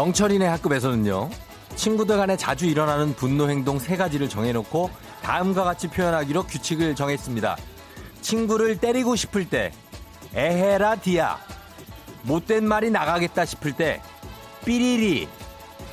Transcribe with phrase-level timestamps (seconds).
[0.00, 1.28] 영철이네 학급에서는요.
[1.76, 4.88] 친구들 간에 자주 일어나는 분노 행동 세 가지를 정해놓고
[5.22, 7.58] 다음과 같이 표현하기로 규칙을 정했습니다.
[8.22, 9.72] 친구를 때리고 싶을 때
[10.34, 11.38] 에헤라 디야
[12.22, 14.00] 못된 말이 나가겠다 싶을 때
[14.64, 15.28] 삐리리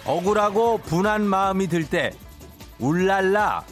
[0.06, 2.12] 억울하고 분한 마음이 들 때
[2.80, 3.66] 울랄라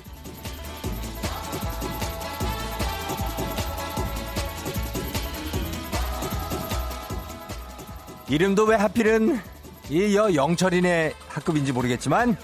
[8.28, 9.55] 이름도 왜 하필은
[9.90, 12.38] 이여 영철이네 학급인지 모르겠지만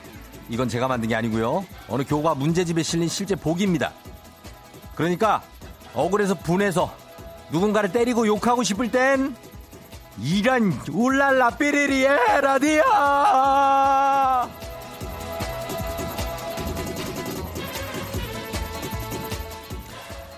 [0.50, 1.66] 이건 제가 만든 게 아니고요.
[1.88, 3.94] 어느 교과 문제집에 실린 실제 보기입니다.
[4.96, 5.42] 그러니까
[5.94, 6.94] 억울해서 분해서
[7.52, 9.36] 누군가를 때리고 욕하고 싶을 땐
[10.20, 12.10] 이런 울랄라 삐리리에
[12.42, 12.82] 라디아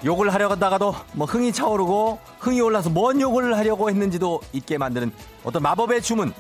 [0.06, 5.12] 욕을 하려고 하다가도 뭐 흥이 차오르고 흥이 올라서 뭔 욕을 하려고 했는지도 잊게 만드는
[5.44, 6.34] 어떤 마법의 주문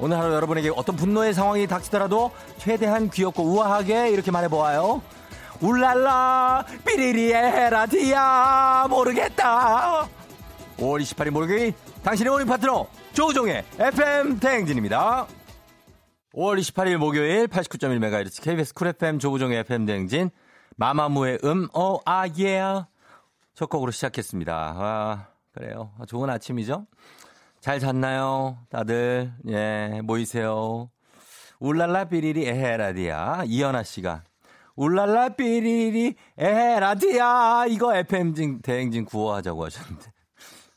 [0.00, 5.02] 오늘 하루 여러분에게 어떤 분노의 상황이 닥치더라도 최대한 귀엽고 우아하게 이렇게 말해보아요
[5.60, 10.08] 울랄라 삐리리에 라디아 모르겠다
[10.78, 15.26] 5월 28일 목요일 당신의 모닝 파트너 조우종의 FM 대행진입니다
[16.34, 20.30] 5월 28일 목요일 89.1MHz KBS 쿨 FM 조우종의 FM 대행진
[20.76, 22.62] 마마무의 음, 어, 아, 예.
[23.54, 24.54] 첫 곡으로 시작했습니다.
[24.54, 25.92] 아, 그래요.
[26.06, 26.86] 좋은 아침이죠?
[27.60, 28.56] 잘 잤나요?
[28.70, 30.90] 다들, 예, 모이세요.
[31.58, 33.44] 울랄라 삐리리 에헤라디아.
[33.44, 34.24] 이연아 씨가.
[34.76, 37.66] 울랄라 삐리리 에헤라디아.
[37.68, 40.10] 이거 FM 대행진 구호하자고 하셨는데.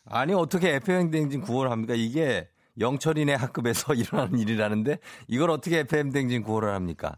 [0.08, 1.94] 아니, 어떻게 FM 대행진 구호를 합니까?
[1.96, 4.98] 이게 영철이네 학급에서 일어나는 일이라는데
[5.28, 7.16] 이걸 어떻게 FM 대행진 구호를 합니까?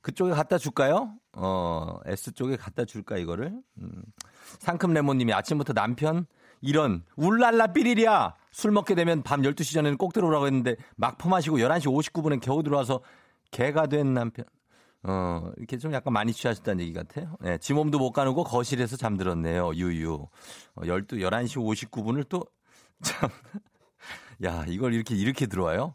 [0.00, 1.12] 그쪽에 갖다 줄까요?
[1.32, 3.52] 어, S 쪽에 갖다 줄까, 이거를?
[3.78, 4.02] 음.
[4.58, 6.26] 상큼 레몬님이 아침부터 남편,
[6.60, 8.34] 이런, 울랄라 삐리리야!
[8.56, 13.02] 술 먹게 되면 밤 12시 전에는 꼭 들어오라고 했는데, 막 퍼마시고 11시 59분에 겨우 들어와서
[13.50, 14.46] 개가 된 남편.
[15.02, 17.36] 어, 이렇게 좀 약간 많이 취하셨다는 얘기 같아요.
[17.44, 20.14] 예, 지 몸도 못 가누고 거실에서 잠들었네요, 유유.
[20.74, 22.46] 어, 12, 11시 59분을 또,
[23.04, 23.28] 참.
[24.42, 25.94] 야, 이걸 이렇게, 이렇게 들어와요?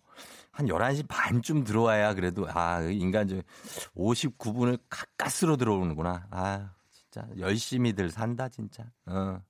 [0.51, 3.41] 한 11시 반쯤 들어와야 그래도, 아, 인간 좀
[3.95, 6.28] 59분을 가까스로 들어오는구나.
[6.29, 7.28] 아, 진짜.
[7.39, 8.83] 열심히들 산다, 진짜.
[9.07, 9.41] 어.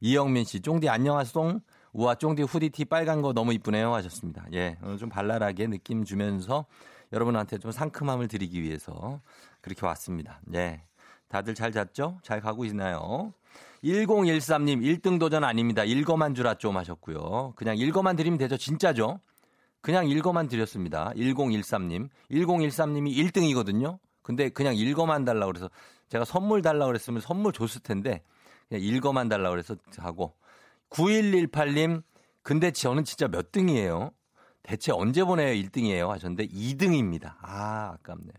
[0.00, 1.60] 이영민 씨, 쫑디 안녕하송.
[1.98, 3.92] 우와, 쫑디 후디티 빨간 거 너무 이쁘네요.
[3.92, 4.46] 하셨습니다.
[4.52, 6.64] 예, 오늘 좀 발랄하게 느낌 주면서
[7.12, 9.20] 여러분한테 좀 상큼함을 드리기 위해서
[9.60, 10.40] 그렇게 왔습니다.
[10.54, 10.84] 예.
[11.26, 12.20] 다들 잘 잤죠?
[12.22, 13.34] 잘 가고 있나요?
[13.82, 15.82] 1013님, 1등 도전 아닙니다.
[15.82, 17.54] 읽어만 주라 좀 하셨고요.
[17.56, 18.56] 그냥 읽어만 드리면 되죠.
[18.56, 19.18] 진짜죠?
[19.80, 21.10] 그냥 읽어만 드렸습니다.
[21.16, 22.10] 1013님.
[22.30, 23.98] 1013님이 1등이거든요.
[24.22, 25.68] 근데 그냥 읽어만 달라고 그래서
[26.10, 28.22] 제가 선물 달라고 그랬으면 선물 줬을 텐데
[28.68, 30.34] 그냥 읽어만 달라고 그래서 하고
[30.90, 32.02] 9118님
[32.42, 34.10] 근데 저는 진짜 몇 등이에요?
[34.62, 37.34] 대체 언제 보내요 1등이에요 하셨는데 2등입니다.
[37.40, 38.32] 아, 아깝네요.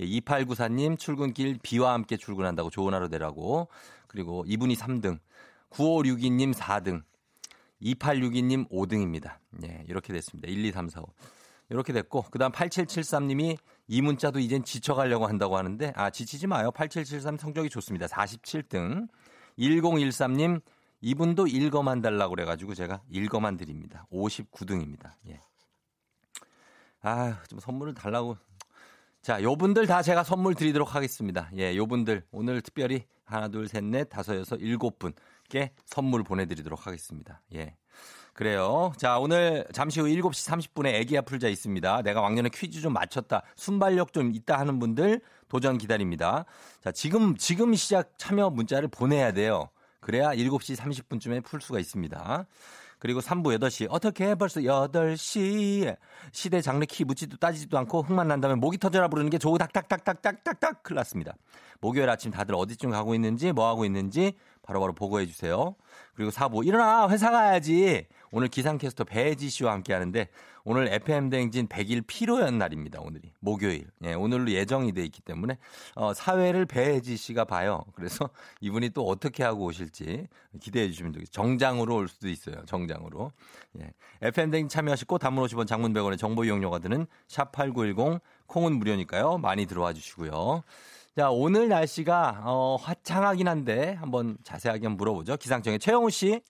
[0.00, 3.68] 예, 2894님 출근길 비와 함께 출근한다고 좋은 하루 되라고
[4.08, 5.18] 그리고 이분이 3등
[5.70, 7.02] 9562님 4등
[7.84, 9.36] 2862님 5등입니다.
[9.64, 10.48] 예, 이렇게 됐습니다.
[10.48, 11.06] 1, 2, 3, 4, 5.
[11.70, 13.56] 이렇게 됐고, 그 다음 8773님이
[13.88, 16.70] 이 문자도 이젠 지쳐가려고 한다고 하는데, 아, 지치지 마요.
[16.70, 18.06] 8773 성적이 좋습니다.
[18.06, 19.08] 47등.
[19.58, 20.60] 1013님,
[21.04, 24.06] 이분도 읽어만 달라고 그래가지고 제가 읽어만 드립니다.
[24.10, 25.12] 59등입니다.
[25.28, 25.38] 예.
[27.02, 28.38] 아, 좀 선물을 달라고.
[29.20, 31.50] 자, 요분들 다 제가 선물 드리도록 하겠습니다.
[31.58, 37.42] 예, 요분들 오늘 특별히 하나, 둘, 셋, 넷, 다섯, 여섯, 일곱 분께 선물 보내드리도록 하겠습니다.
[37.54, 37.76] 예.
[38.32, 38.92] 그래요.
[38.96, 42.02] 자, 오늘 잠시 후 7시 30분에 애기야 풀자 있습니다.
[42.02, 43.42] 내가 왕년에 퀴즈 좀 맞췄다.
[43.56, 46.46] 순발력 좀 있다 하는 분들 도전 기다립니다.
[46.82, 49.68] 자, 지금, 지금 시작 참여 문자를 보내야 돼요.
[50.04, 52.46] 그래야 7시 30분쯤에 풀 수가 있습니다.
[52.98, 53.86] 그리고 3부 8시.
[53.88, 55.96] 어떻게 벌써 8시.
[56.30, 60.96] 시대 장르 키 묻지도 따지지도 않고 흥만 난다면 목이 터져라 부르는 게 조우 닥닥닥닥닥닥닥 큰일
[60.96, 61.34] 났습니다.
[61.80, 65.74] 목요일 아침 다들 어디쯤 가고 있는지 뭐 하고 있는지 바로바로 보고해 주세요.
[66.14, 68.06] 그리고 4부 일어나 회사 가야지.
[68.36, 70.28] 오늘 기상캐스터 배지 씨와 함께 하는데
[70.64, 73.00] 오늘 FM 대행진 100일 피로연 날입니다.
[73.00, 73.86] 오늘이 목요일.
[74.02, 75.56] 예, 오늘로 예정이 돼 있기 때문에
[75.94, 77.84] 어, 사회를 배지 씨가 봐요.
[77.94, 78.28] 그래서
[78.60, 80.26] 이분이 또 어떻게 하고 오실지
[80.60, 81.32] 기대해 주시면 되겠습니다.
[81.32, 82.56] 정장으로 올 수도 있어요.
[82.66, 83.30] 정장으로.
[83.80, 83.92] 예.
[84.22, 89.38] FM 대행진 참여하시고 단문 50원 장문 100원의 정보 이용료가 드는 샵8910 콩은 무료니까요.
[89.38, 90.64] 많이 들어와 주시고요.
[91.16, 95.36] 자, 오늘 날씨가 어, 화창하긴 한데 한번 자세하게 한번 물어보죠.
[95.36, 96.40] 기상청의 최영우 씨.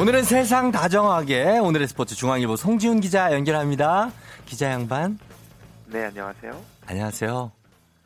[0.00, 4.10] 오늘은 세상 다정하게 오늘의 스포츠 중앙일보 송지훈 기자 연결합니다.
[4.46, 5.18] 기자 양반.
[5.88, 6.52] 네, 안녕하세요.
[6.86, 7.52] 안녕하세요.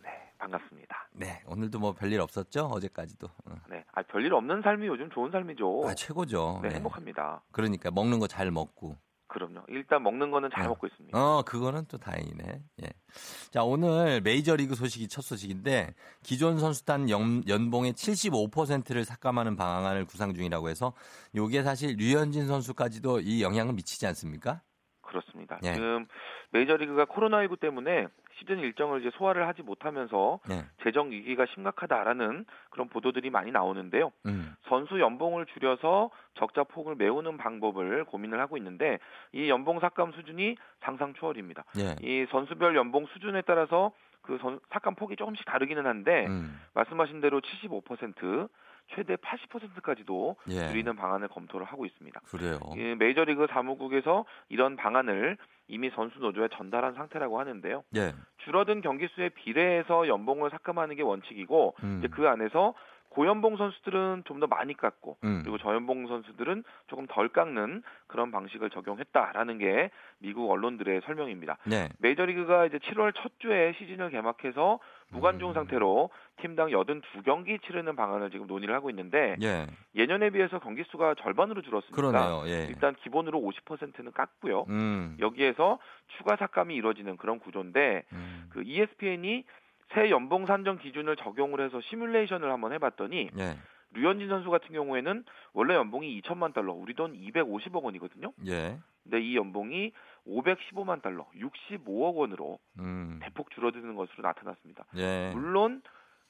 [0.02, 1.08] 네, 반갑습니다.
[1.12, 2.66] 네, 오늘도 뭐 별일 없었죠?
[2.66, 3.28] 어제까지도.
[3.46, 3.54] 어.
[3.70, 5.82] 네, 아 별일 없는 삶이 요즘 좋은 삶이죠.
[5.86, 6.60] 아, 최고죠.
[6.64, 7.42] 네, 행복합니다.
[7.52, 8.96] 그러니까 먹는 거 잘 먹고.
[9.34, 9.64] 그럼요.
[9.66, 10.68] 일단 먹는 거는 잘 어.
[10.68, 11.18] 먹고 있습니다.
[11.18, 12.44] 어, 그거는 또 다행이네.
[12.84, 12.88] 예.
[13.50, 20.68] 자, 오늘 메이저리그 소식이 첫 소식인데 기존 선수단 연, 연봉의 75%를 삭감하는 방안을 구상 중이라고
[20.68, 20.92] 해서
[21.34, 24.62] 요게 사실 류현진 선수까지도 이 영향을 미치지 않습니까?
[25.00, 25.58] 그렇습니다.
[25.64, 25.74] 예.
[25.74, 26.06] 지금
[26.52, 28.06] 메이저리그가 코로나19 때문에
[28.38, 30.64] 시즌 일정을 이제 소화를 하지 못하면서 예.
[30.82, 34.10] 재정 위기가 심각하다라는 그런 보도들이 많이 나오는데요.
[34.26, 34.54] 음.
[34.68, 38.98] 선수 연봉을 줄여서 적자 폭을 메우는 방법을 고민을 하고 있는데
[39.32, 41.64] 이 연봉 삭감 수준이 상상 초월입니다.
[41.78, 41.96] 예.
[42.02, 43.92] 이 선수별 연봉 수준에 따라서
[44.22, 46.60] 그 선- 삭감 폭이 조금씩 다르기는 한데 음.
[46.74, 48.48] 말씀하신 대로 75%
[48.94, 50.68] 최대 80%까지도 예.
[50.68, 52.20] 줄이는 방안을 검토를 하고 있습니다.
[52.30, 52.58] 그래요.
[52.76, 55.36] 이 메이저리그 사무국에서 이런 방안을
[55.68, 57.84] 이미 선수 노조에 전달한 상태라고 하는데요.
[57.96, 58.14] 예.
[58.44, 62.02] 줄어든 경기 수에 비례해서 연봉을 삭감하는 게 원칙이고 음.
[62.10, 62.74] 그 안에서
[63.14, 65.40] 고연봉 선수들은 좀 더 많이 깎고 음.
[65.42, 71.56] 그리고 저연봉 선수들은 조금 덜 깎는 그런 방식을 적용했다라는 게 미국 언론들의 설명입니다.
[71.64, 71.88] 네.
[71.98, 74.80] 메이저리그가 이제 7월 첫 주에 시즌을 개막해서
[75.10, 75.54] 무관중 음.
[75.54, 79.66] 상태로 팀당 82경기 치르는 방안을 지금 논의를 하고 있는데 예.
[79.94, 82.42] 예년에 비해서 경기 수가 절반으로 줄었으니까 그러네요.
[82.46, 82.66] 예.
[82.68, 84.64] 일단 기본으로 50%는 깎고요.
[84.68, 85.16] 음.
[85.20, 85.78] 여기에서
[86.18, 88.46] 추가 삭감이 이루어지는 그런 구조인데 음.
[88.50, 89.44] 그 ESPN이
[89.92, 93.58] 새 연봉 산정 기준을 적용을 해서 시뮬레이션을 한번 해봤더니 예.
[93.94, 98.32] 류현진 선수 같은 경우에는 원래 연봉이 2천만 달러, 우리 돈 250억 원이거든요.
[98.46, 98.78] 예.
[99.04, 99.92] 근데 이 연봉이
[100.26, 103.20] 515만 달러, 65억 원으로 음.
[103.22, 104.84] 대폭 줄어드는 것으로 나타났습니다.
[104.96, 105.30] 예.
[105.32, 105.82] 물론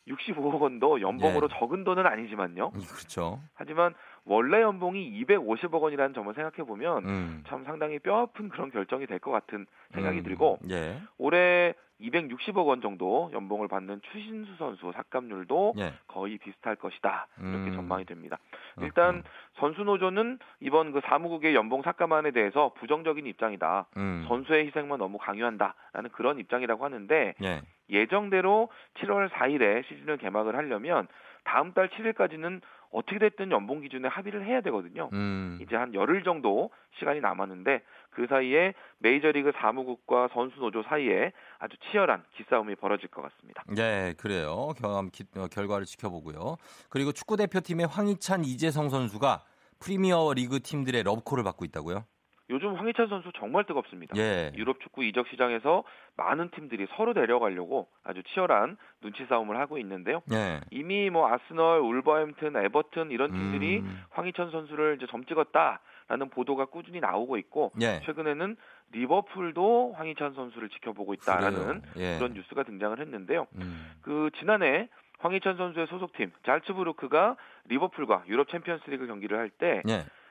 [0.09, 1.59] 65억 원도 연봉으로 예.
[1.59, 2.73] 적은 돈은 아니지만요.
[2.73, 3.41] 그렇죠.
[3.55, 3.95] 하지만
[4.27, 7.45] 원래 연봉이 250억 원이라는 점을 생각해 보면 음.
[7.47, 10.23] 참 상당히 뼈 아픈 그런 결정이 될 것 같은 생각이 음.
[10.25, 11.01] 들고 예.
[11.19, 15.93] 올해 260억 원 정도 연봉을 받는 추신수 선수 삭감률도 예.
[16.09, 17.73] 거의 비슷할 것이다 이렇게 음.
[17.75, 18.39] 전망이 됩니다.
[18.83, 19.23] 일단
[19.55, 23.87] 선수 노조는 이번 그 사무국의 연봉 삭감안에 대해서 부정적인 입장이다.
[23.97, 24.25] 음.
[24.29, 27.63] 선수의 희생만 너무 강요한다라는 그런 입장이라고 하는데 예.
[27.89, 28.69] 예정대로
[28.99, 31.07] 7월 4일에 시즌을 개막을 하려면
[31.45, 32.61] 다음 달 7일까지는
[32.95, 35.11] 어떻게 됐든 연봉 기준에 합의를 해야 되거든요.
[35.13, 35.59] 음.
[35.61, 42.23] 이제 한 열흘 정도 시간이 남았는데 그 사이에 메이저리그 사무국과 선수 노조 사이에 아주 치열한
[42.37, 43.65] 기싸움이 벌어질 것 같습니다.
[43.69, 44.69] 네, 그래요.
[44.81, 46.57] 경험 기- 어, 결과를 지켜보고요.
[46.89, 49.43] 그리고 축구 대표팀의 황희찬, 이재성 선수가
[49.81, 52.05] 프리미어 리그 팀들의 러브콜을 받고 있다고요?
[52.51, 54.17] 요즘 황희찬 선수 정말 뜨겁습니다.
[54.19, 54.53] 예.
[54.57, 55.83] 유럽 축구 이적 시장에서
[56.17, 60.23] 많은 팀들이 서로 데려가려고 아주 치열한 눈치 싸움을 하고 있는데요.
[60.33, 60.61] 예.
[60.71, 64.03] 이미 뭐 아스널, 울버햄튼, 에버튼 이런 팀들이 음.
[64.11, 68.01] 황희찬 선수를 이제 점 찍었다라는 보도가 꾸준히 나오고 있고 예.
[68.05, 68.57] 최근에는
[68.93, 71.83] 리버풀도 황희찬 선수를 지켜보고 있다라는.
[71.97, 72.19] 예.
[72.19, 73.47] 그런 뉴스가 등장을 했는데요.
[73.57, 73.91] 음.
[74.03, 74.89] 그 지난해
[75.21, 77.37] 황희찬 선수의 소속팀 잘츠부르크가
[77.69, 79.83] 리버풀과 유럽 챔피언스리그 경기를 할때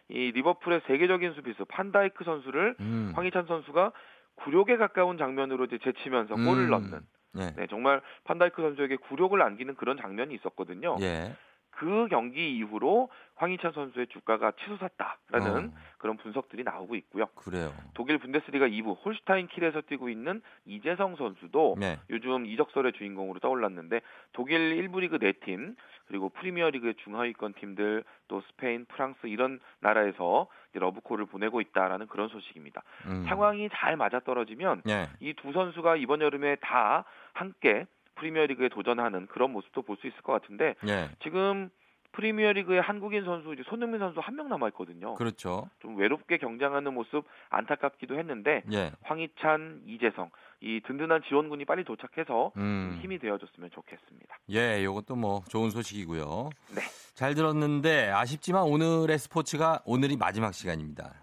[0.10, 0.32] 이 예.
[0.32, 3.14] 리버풀의 세계적인 수비수 판다이크 선수를 음.
[3.16, 3.92] 황희찬 선수가
[4.36, 6.70] 굴욕에 가까운 장면으로 이제 제치면서 골을 음.
[6.70, 7.00] 넣는
[7.38, 7.54] 예.
[7.56, 10.98] 네, 정말 판다이크 선수에게 굴욕을 안기는 그런 장면이 있었거든요.
[11.02, 11.36] 예.
[11.76, 17.26] 그 경기 이후로 황희찬 선수의 주가가 치솟았다라는 어, 그런 분석들이 나오고 있고요.
[17.36, 17.74] 그래요.
[17.94, 22.00] 독일 분데스리가 2부 홀슈타인 킬에서 뛰고 있는 이재성 선수도 네.
[22.10, 24.02] 요즘 이적설의 주인공으로 떠올랐는데
[24.34, 25.76] 독일 1부 리그 4팀
[26.06, 32.84] 그리고 프리미어 리그의 중하위권 팀들 또 스페인, 프랑스 이런 나라에서 러브콜을 보내고 있다라는 그런 소식입니다.
[33.08, 33.26] 음.
[33.28, 35.10] 상황이 잘 맞아떨어지면 예.
[35.20, 40.34] 이 두 선수가 이번 여름에 다 함께 프리미어리그에 도전하는 그런 모습도 볼 수 있을 것
[40.34, 41.10] 같은데 예.
[41.24, 41.70] 지금
[42.14, 45.16] 프리미어리그에 한국인 선수 이제 손흥민 선수 한 명 남아 있거든요.
[45.16, 45.68] 그렇죠.
[45.80, 48.92] 좀 외롭게 경쟁하는 모습 안타깝기도 했는데 예.
[49.02, 50.30] 황희찬, 이재성
[50.62, 53.00] 이 든든한 지원군이 빨리 도착해서 음.
[53.02, 54.38] 힘이 되어줬으면 좋겠습니다.
[54.52, 56.50] 예, 요것도 뭐 좋은 소식이고요.
[56.76, 56.82] 네.
[57.16, 61.14] 잘 들었는데 아쉽지만 오늘의 스포츠가 오늘이 마지막 시간입니다.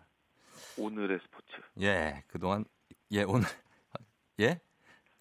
[0.76, 1.46] 오늘의 스포츠.
[1.82, 2.64] 예, 그동안
[3.12, 3.42] 예, 오늘
[4.40, 4.58] 예?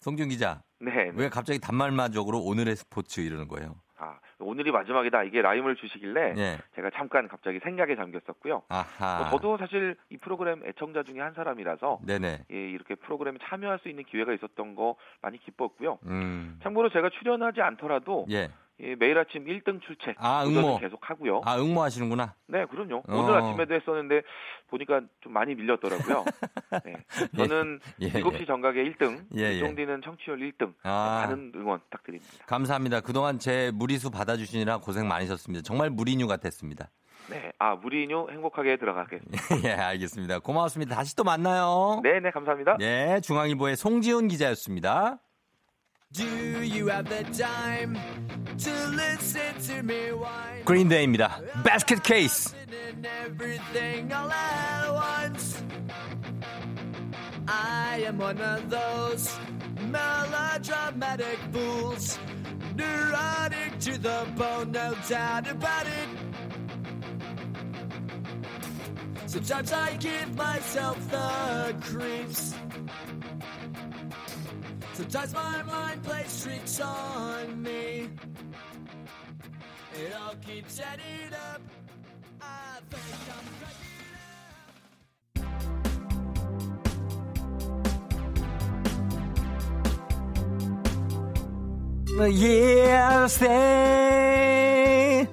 [0.00, 0.62] 송준 기자.
[0.80, 0.90] 네.
[0.90, 1.12] 네.
[1.14, 3.76] 왜 갑자기 단말마적으로 오늘의 스포츠 이러는 거예요?
[3.98, 6.58] 아 오늘이 마지막이다 이게 라임을 주시길래 예.
[6.74, 8.62] 제가 잠깐 갑자기 생각에 잠겼었고요.
[8.70, 9.18] 아하.
[9.18, 12.44] 뭐 저도 사실 이 프로그램 애청자 중에 한 사람이라서 네네.
[12.50, 15.98] 예, 이렇게 프로그램에 참여할 수 있는 기회가 있었던 거 많이 기뻤고요.
[16.06, 16.58] 음.
[16.62, 18.48] 참고로 제가 출연하지 않더라도 예.
[18.82, 20.78] 예, 매일 아침 1등 출첵 아, 응모.
[20.78, 21.42] 계속 하고요.
[21.44, 22.34] 아, 응모하시는구나.
[22.46, 23.02] 네, 그럼요.
[23.08, 23.16] 어.
[23.16, 24.22] 오늘 아침에도 했었는데
[24.68, 26.24] 보니까 좀 많이 밀렸더라고요.
[26.84, 26.94] 네.
[27.36, 29.56] 저는 예, 7시 정각에 1등, 예, 예.
[29.56, 30.72] 이종디는 청취율 1등.
[30.82, 31.26] 아.
[31.26, 32.32] 많은 응원 부탁드립니다.
[32.46, 33.00] 감사합니다.
[33.00, 35.62] 그동안 제 무리수 받아주시느라 고생 많으셨습니다.
[35.62, 36.90] 정말 무리뉴 같았습니다.
[37.28, 39.38] 네, 아 무리뉴 행복하게 들어가겠습니다.
[39.68, 40.38] 예, 알겠습니다.
[40.40, 40.96] 고맙습니다.
[40.96, 42.00] 다시 또 만나요.
[42.02, 42.76] 네, 네, 감사합니다.
[42.78, 45.18] 네, 중앙일보의 송지훈 기자였습니다.
[46.15, 47.99] Do you have the time
[48.59, 50.63] to listen to me whine?
[50.63, 51.41] 그린데이입니다.
[51.61, 52.55] Basket Case.
[53.25, 55.61] Everything all at once.
[57.49, 59.37] I am one of those
[59.91, 62.17] melodramatic fools.
[62.77, 66.09] Neurotic to the bone, no doubt about it.
[69.27, 72.55] Sometimes I give myself the creeps.
[75.00, 78.10] Sometimes my mind plays tricks on me.
[79.96, 81.62] It all keeps adding up.
[82.42, 83.02] I think
[83.32, 83.46] I'm
[92.28, 95.26] Yeah, stay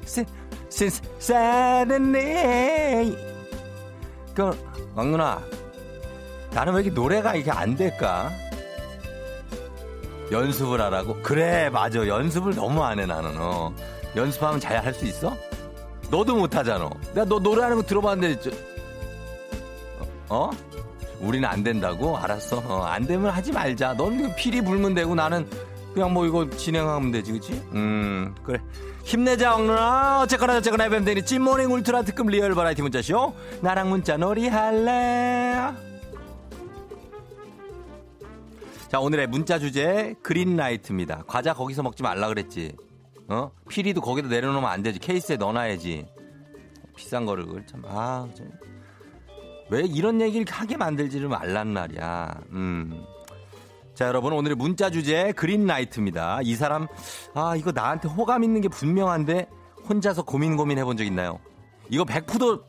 [0.70, 3.18] since Saturday.
[4.34, 4.58] 그
[4.96, 5.42] 왕누나,
[6.54, 8.32] 나는 왜 이렇게 노래가 이게 안 될까?
[10.32, 11.16] 연습을 하라고?
[11.24, 12.06] 그래, 맞아.
[12.06, 13.32] 연습을 너무 안 해, 나는.
[13.38, 13.74] 어.
[14.16, 15.36] 연습하면 잘 할 수 있어?
[16.10, 16.90] 너도 못하잖아.
[17.14, 18.52] 내가 너 노래하는 거 들어봤는데, 저,
[20.30, 20.50] 어?
[21.20, 22.18] 우리는 안 된다고?
[22.18, 22.58] 알았어.
[22.66, 23.94] 어, 안 되면 하지 말자.
[23.96, 25.48] 넌 피리 불면 되고 나는
[25.94, 27.54] 그냥 뭐 이거 진행하면 되지, 그치?
[27.74, 28.60] 음, 그래.
[29.04, 30.22] 힘내자, 엉누나.
[30.22, 33.34] 어쨌거나 어쨌거나 FM 대행진 모닝 울트라 특급 리얼 버라이어티 문자쇼.
[33.62, 35.72] 나랑 문자 놀이 할래?
[38.90, 41.24] 자, 오늘의 문자 주제 그린라이트입니다.
[41.28, 42.74] 과자 거기서 먹지 말라 그랬지.
[43.28, 43.52] 어?
[43.68, 45.00] 피리도 거기다 내려놓으면 안 되지.
[45.00, 46.06] 케이스에 넣어놔야지.
[46.96, 48.50] 비싼 거를 참 아, 좀.
[49.70, 52.42] 왜 이런 얘기를 하게 만들지를 말란 말이야.
[52.52, 53.04] 음.
[53.94, 56.40] 자, 여러분 오늘의 문자 주제 그린라이트입니다.
[56.44, 56.88] 이 사람
[57.34, 59.50] 아, 이거 나한테 호감 있는 게 분명한데
[59.90, 61.40] 혼자서 고민 고민 해본 적 있나요?
[61.90, 62.64] 이거 100%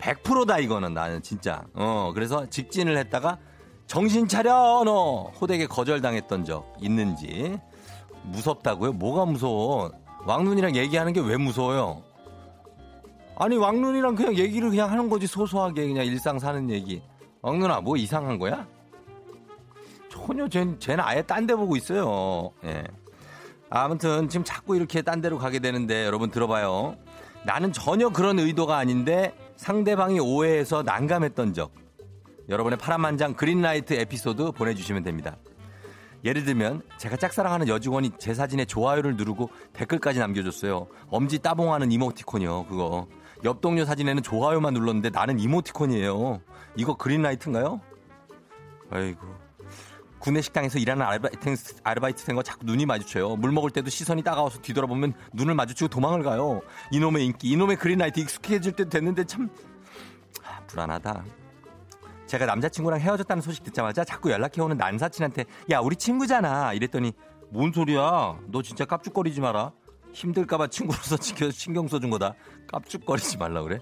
[0.00, 1.64] 100%다 이거는 나는 진짜.
[1.74, 3.38] 어, 그래서 직진을 했다가
[3.88, 7.58] 정신 차려 너 호되게 거절당했던 적 있는지
[8.24, 8.92] 무섭다고요?
[8.92, 9.90] 뭐가 무서워?
[10.26, 12.02] 왕눈이랑 얘기하는 게 왜 무서워요?
[13.36, 17.02] 아니 왕눈이랑 그냥 얘기를 그냥 하는 거지 소소하게 그냥 일상 사는 얘기.
[17.40, 18.66] 왕눈아 뭐 이상한 거야?
[20.10, 22.50] 전혀 쟤, 쟤는 아예 딴 데 보고 있어요.
[22.64, 22.84] 예.
[23.70, 26.96] 아무튼 지금 자꾸 이렇게 딴 데로 가게 되는데 여러분 들어봐요.
[27.44, 31.70] 나는 전혀 그런 의도가 아닌데 상대방이 오해해서 난감했던 적.
[32.48, 35.36] 여러분의 파란만장 그린라이트 에피소드 보내주시면 됩니다.
[36.24, 40.88] 예를 들면 제가 짝사랑하는 여직원이 제 사진에 좋아요를 누르고 댓글까지 남겨줬어요.
[41.08, 42.66] 엄지 따봉하는 이모티콘이요.
[42.66, 43.06] 그거.
[43.44, 46.40] 옆 동료 사진에는 좋아요만 눌렀는데 나는 이모티콘이에요.
[46.76, 47.80] 이거 그린라이트인가요?
[48.90, 49.48] 아이고.
[50.18, 53.36] 구내 식당에서 일하는 아르바이트, 아르바이트 생과 자꾸 눈이 마주쳐요.
[53.36, 56.60] 물 먹을 때도 시선이 따가워서 뒤돌아보면 눈을 마주치고 도망을 가요.
[56.90, 59.48] 이놈의 인기, 이놈의 그린라이트 익숙해질 때 됐는데 참
[60.42, 61.24] 아, 불안하다.
[62.28, 66.74] 제가 남자친구랑 헤어졌다는 소식 듣자마자 자꾸 연락해오는 난사친한테 야 우리 친구잖아.
[66.74, 67.12] 이랬더니
[67.50, 68.38] 뭔 소리야?
[68.48, 69.72] 너 진짜 깝죽거리지 마라.
[70.12, 72.34] 힘들까봐 친구로서 지켜 신경 써준 거다.
[72.70, 73.78] 깝죽거리지 말라 그래?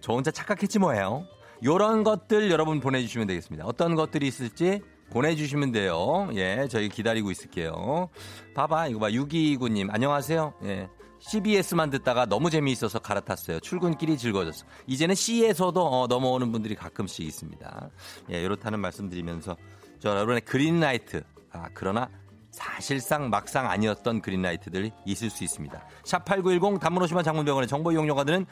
[0.00, 1.26] 저 혼자 착각했지 뭐예요?
[1.62, 3.66] 요런 것들 여러분 보내주시면 되겠습니다.
[3.66, 6.30] 어떤 것들이 있을지 보내주시면 돼요.
[6.32, 8.08] 예 저희 기다리고 있을게요.
[8.54, 9.10] 봐봐 이거 봐.
[9.10, 10.54] 6229님 안녕하세요.
[10.64, 10.88] 예
[11.20, 13.60] CBS만 듣다가 너무 재미있어서 갈아탔어요.
[13.60, 14.66] 출근길이 즐거워졌어.
[14.86, 17.90] 이제는 C에서도 어, 넘어오는 분들이 가끔씩 있습니다.
[18.32, 19.56] 예, 이렇다는 말씀드리면서
[20.00, 21.22] 저 여러분의 그린라이트.
[21.52, 22.08] 아, 그러나
[22.50, 25.80] 사실상 막상 아니었던 그린라이트들이 있을 수 있습니다.
[26.04, 28.46] 샵8910 단문 오시면 장문병원의 정보 이용료가 드는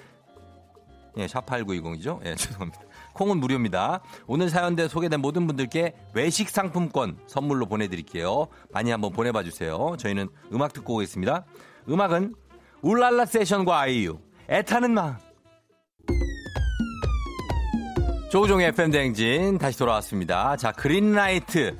[1.16, 2.25] 예, 샵8920이죠.
[2.26, 2.80] 예, 죄송합니다.
[3.14, 4.00] 콩은 무료입니다.
[4.26, 8.46] 오늘 사연대 소개된 모든 분들께 외식 상품권 선물로 보내드릴게요.
[8.72, 9.96] 많이 한번 보내봐 주세요.
[9.98, 11.44] 저희는 음악 듣고 오겠습니다.
[11.88, 12.34] 음악은
[12.82, 14.18] 울랄라 세션과 아이유
[14.49, 15.16] 애타는 마음
[18.30, 20.54] 조우종의 FM 대행진 다시 돌아왔습니다.
[20.56, 21.76] 자 green light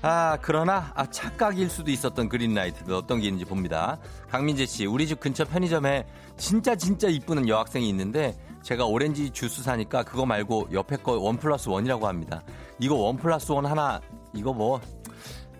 [0.00, 3.98] 아 그러나 아 착각일 수도 있었던 green light 어떤 게 있는지 봅니다.
[4.30, 6.06] 강민재 씨 우리 집 근처 편의점에
[6.38, 11.68] 진짜 진짜 이쁜 여학생이 있는데 제가 오렌지 주스 사니까 그거 말고 옆에 거 one plus
[11.68, 12.42] one이라고 합니다.
[12.78, 14.00] 이거 one plus one 하나
[14.34, 14.80] 이거 뭐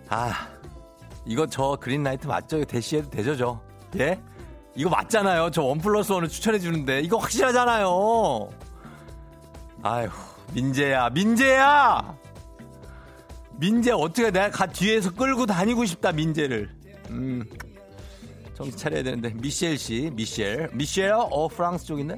[0.09, 0.47] 아
[1.25, 2.65] 이거 저 green light 맞죠?
[2.65, 3.61] 대시해도 되죠 저?
[3.99, 4.19] 예?
[4.75, 5.51] 이거 맞잖아요.
[5.51, 8.49] 저 one plus one을 추천해 주는데 이거 확실하잖아요.
[9.83, 10.09] 아휴
[10.53, 12.15] 민재야 민재야
[13.59, 16.69] 민재 어떻게 내가 가 뒤에서 끌고 다니고 싶다 민재를.
[17.09, 17.43] 음
[18.55, 22.17] 정신 차려야 되는데 미셸 씨 미셸 미셸 어 프랑스 쪽인데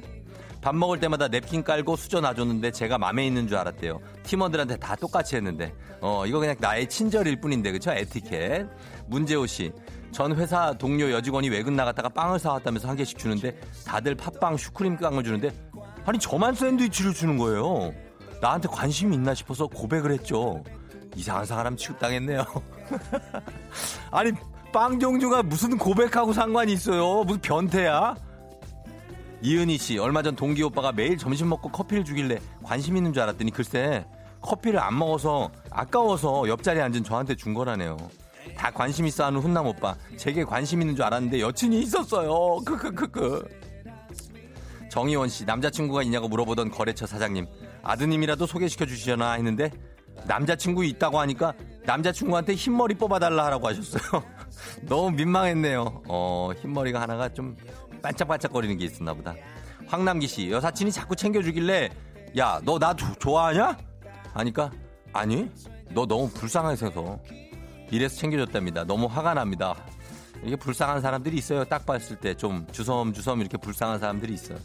[0.60, 4.00] 밥 먹을 때마다 냅킨 깔고 수저 놔줬는데 제가 맘에 있는 줄 알았대요.
[4.24, 8.66] 팀원들한테 다 똑같이 했는데 어 이거 그냥 나의 친절일 뿐인데 그쵸 에티켓
[9.08, 9.72] 문재호 씨
[10.12, 15.24] 전 회사 동료 여직원이 외근 나갔다가 빵을 사왔다면서 한 개씩 주는데 다들 팥빵 슈크림 빵을
[15.24, 15.50] 주는데
[16.04, 17.92] 아니 저만 샌드위치를 주는 거예요.
[18.40, 20.62] 나한테 관심이 있나 싶어서 고백을 했죠.
[21.16, 22.44] 이상한 사람 취급당했네요.
[24.10, 24.32] 아니
[24.72, 27.24] 빵종주가 무슨 고백하고 상관이 있어요?
[27.24, 28.14] 무슨 변태야?
[29.42, 33.50] 이은희 씨 얼마 전 동기 오빠가 매일 점심 먹고 커피를 주길래 관심 있는 줄 알았더니
[33.50, 34.06] 글쎄
[34.40, 37.96] 커피를 안 먹어서 아까워서 옆자리에 앉은 저한테 준 거라네요.
[38.56, 39.94] 다 관심 있어 하는 훈남 오빠.
[40.16, 42.56] 제게 관심 있는 줄 알았는데 여친이 있었어요.
[42.64, 43.48] 크크크크.
[44.90, 47.46] 정희원 씨 남자친구가 있냐고 물어보던 거래처 사장님
[47.82, 49.70] 아드님이라도 소개시켜 주시려나 했는데
[50.24, 51.52] 남자친구 있다고 하니까
[51.84, 54.22] 남자친구한테 흰머리 뽑아달라 하라고 하셨어요.
[54.88, 56.02] 너무 민망했네요.
[56.08, 57.56] 어, 흰머리가 하나가 좀
[58.02, 59.34] 반짝반짝거리는 게 있었나 보다.
[59.86, 61.90] 황남기 씨, 여사친이 자꾸 챙겨주길래,
[62.38, 63.76] 야, 너 나 좋아하냐?
[64.32, 64.70] 하니까,
[65.12, 65.48] 아니,
[65.90, 67.20] 너 너무 불쌍해서.
[67.90, 68.84] 이래서 챙겨줬답니다.
[68.84, 69.74] 너무 화가 납니다.
[70.44, 71.64] 이게 불쌍한 사람들이 있어요.
[71.64, 74.58] 딱 봤을 때 좀 주섬주섬 이렇게 불쌍한 사람들이 있어요.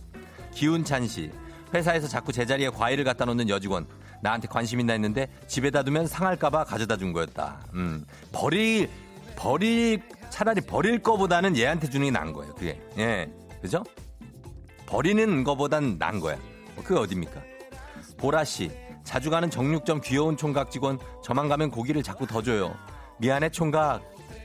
[0.53, 1.31] 기운찬 씨,
[1.73, 3.87] 회사에서 자꾸 제자리에 과일을 갖다 놓는 여직원.
[4.21, 7.65] 나한테 관심 있나 했는데 집에다 두면 상할까봐 가져다 준 거였다.
[7.73, 8.89] 음, 버릴,
[9.35, 12.53] 버릴, 차라리 버릴 거보다는 얘한테 주는 게 나은 거예요.
[12.55, 12.79] 그게.
[12.97, 13.31] 예.
[13.61, 13.83] 그죠?
[14.85, 16.37] 버리는 거보단 나은 거야.
[16.83, 17.41] 그게 어딥니까?
[18.17, 18.71] 보라씨,
[19.03, 22.75] 자주 가는 정육점 귀여운 총각 직원, 저만 가면 고기를 자꾸 더 줘요.
[23.21, 24.01] 미안해, 총각.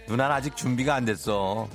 [0.06, 1.66] 누나는 아직 준비가 안 됐어.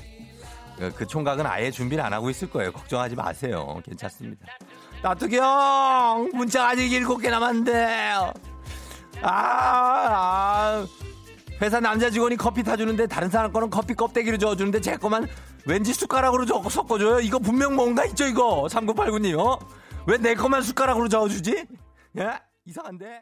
[0.95, 2.71] 그 총각은 아예 준비를 안 하고 있을 거예요.
[2.71, 3.81] 걱정하지 마세요.
[3.83, 4.45] 괜찮습니다.
[5.01, 6.29] 나뚜기 형!
[6.33, 8.11] 문자 아직 일곱 개 남았는데.
[8.11, 8.31] 아,
[9.23, 10.85] 아.
[11.61, 15.27] 회사 남자 직원이 커피 타주는데 다른 사람 거는 커피 껍데기로 저어주는데 제 거만
[15.65, 17.19] 왠지 숟가락으로 저, 섞어줘요.
[17.19, 18.67] 이거 분명 뭔가 있죠, 이거.
[18.69, 19.59] 3989님, 어?
[20.07, 21.65] 왜 내 거만 숟가락으로 저어주지?
[22.17, 22.29] 예?
[22.65, 23.21] 이상한데?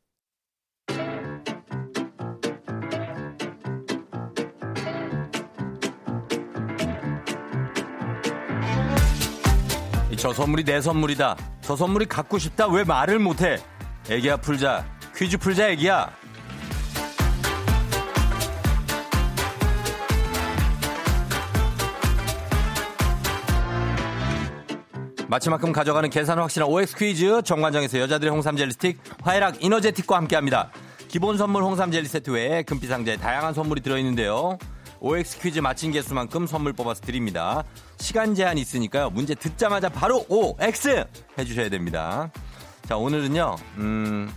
[10.21, 11.35] 저 선물이 내 선물이다.
[11.61, 12.67] 저 선물이 갖고 싶다.
[12.67, 13.57] 왜 말을 못해?
[14.07, 14.85] 애기야 풀자.
[15.15, 16.11] 퀴즈 풀자 애기야.
[25.27, 30.69] 마치만큼 가져가는 계산 확실한 OX 퀴즈 정관장에서 여자들의 홍삼 젤리 스틱 화해락 이너제틱과 함께합니다.
[31.07, 34.59] 기본 선물 홍삼 젤리 세트 외에 금피 상자에 다양한 선물이 들어있는데요.
[35.01, 37.63] OX 퀴즈 맞힌 개수만큼 선물 뽑아서 드립니다.
[37.97, 39.09] 시간 제한 있으니까요.
[39.09, 41.05] 문제 듣자마자 바로 OX
[41.39, 42.31] 해주셔야 됩니다.
[42.83, 44.31] 자, 오늘은요, 음,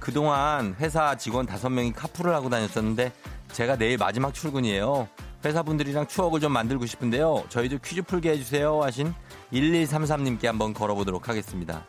[0.00, 3.12] 그동안 회사 직원 다섯 명이 카풀을 하고 다녔었는데
[3.52, 5.08] 제가 내일 마지막 출근이에요.
[5.44, 7.44] 회사분들이랑 추억을 좀 만들고 싶은데요.
[7.48, 9.14] 저희도 퀴즈 풀게 해주세요 하신
[9.52, 11.86] 1133님께 한번 걸어보도록 하겠습니다.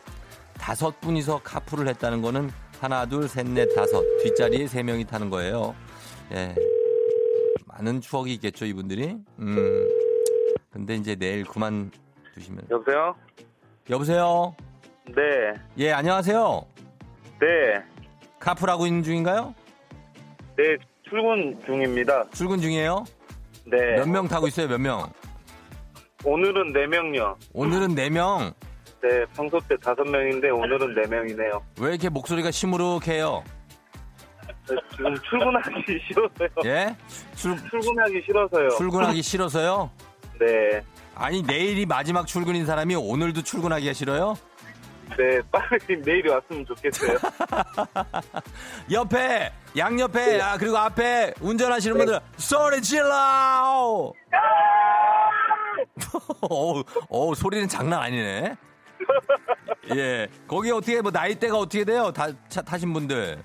[0.60, 4.04] 다섯 분이서 카풀을 했다는 거는 하나, 둘, 셋, 넷, 다섯.
[4.24, 5.76] 뒷자리에 세 명이 타는 거예요.
[6.34, 6.56] 예.
[7.74, 9.16] 많은 추억이 있겠죠, 이분들이.
[9.40, 9.88] 음.
[10.72, 11.92] 근데 이제 내일 그만
[12.34, 12.66] 두시면.
[12.70, 13.16] 여보세요?
[13.90, 14.56] 여보세요?
[15.08, 16.66] 네, 예, 안녕하세요.
[17.40, 17.48] 네,
[18.40, 19.54] 카풀하고 있는 중인가요?
[20.58, 22.30] 네, 출근 중입니다.
[22.32, 23.04] 출근 중이에요?
[23.66, 23.78] 네.
[23.98, 25.12] 몇 명 타고 있어요, 몇 명?
[26.24, 27.36] 오늘은 4명요.
[27.54, 28.54] 오늘은 네명
[29.02, 31.62] 네, 평소 때 5명인데 오늘은 4명이네요.
[31.82, 33.44] 왜 이렇게 목소리가 시무룩해요?
[34.92, 36.50] 지금 출근하기 싫어서요.
[36.66, 36.96] 예?
[37.36, 38.70] 출, 출근하기 싫어서요.
[38.70, 39.90] 출근하기 싫어서요?
[40.40, 40.82] 네,
[41.16, 44.36] 아니, 내일이 마지막 출근인 사람이 오늘도 출근하기가 싫어요?
[45.18, 47.18] 네, 빨리 내일이 왔으면 좋겠어요.
[48.92, 50.42] 옆에, 양옆에, 네.
[50.42, 53.12] 아, 그리고 앞에 운전하시는 분들, 소리 질러!
[56.42, 58.56] 어우, 어우, 소리는 장난 아니네.
[59.96, 60.28] 예.
[60.48, 62.12] 거기 어떻게, 뭐, 나이대가 어떻게 돼요?
[62.14, 63.44] 다, 차, 타신 분들.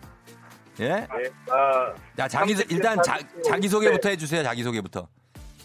[0.81, 0.89] 예?
[0.89, 1.07] 네,
[1.51, 3.43] 아, 자, 자기, 30대, 일단 자, 40대.
[3.45, 4.13] 자기 소개부터 네.
[4.13, 5.09] 해주세요, 자기 소개부터.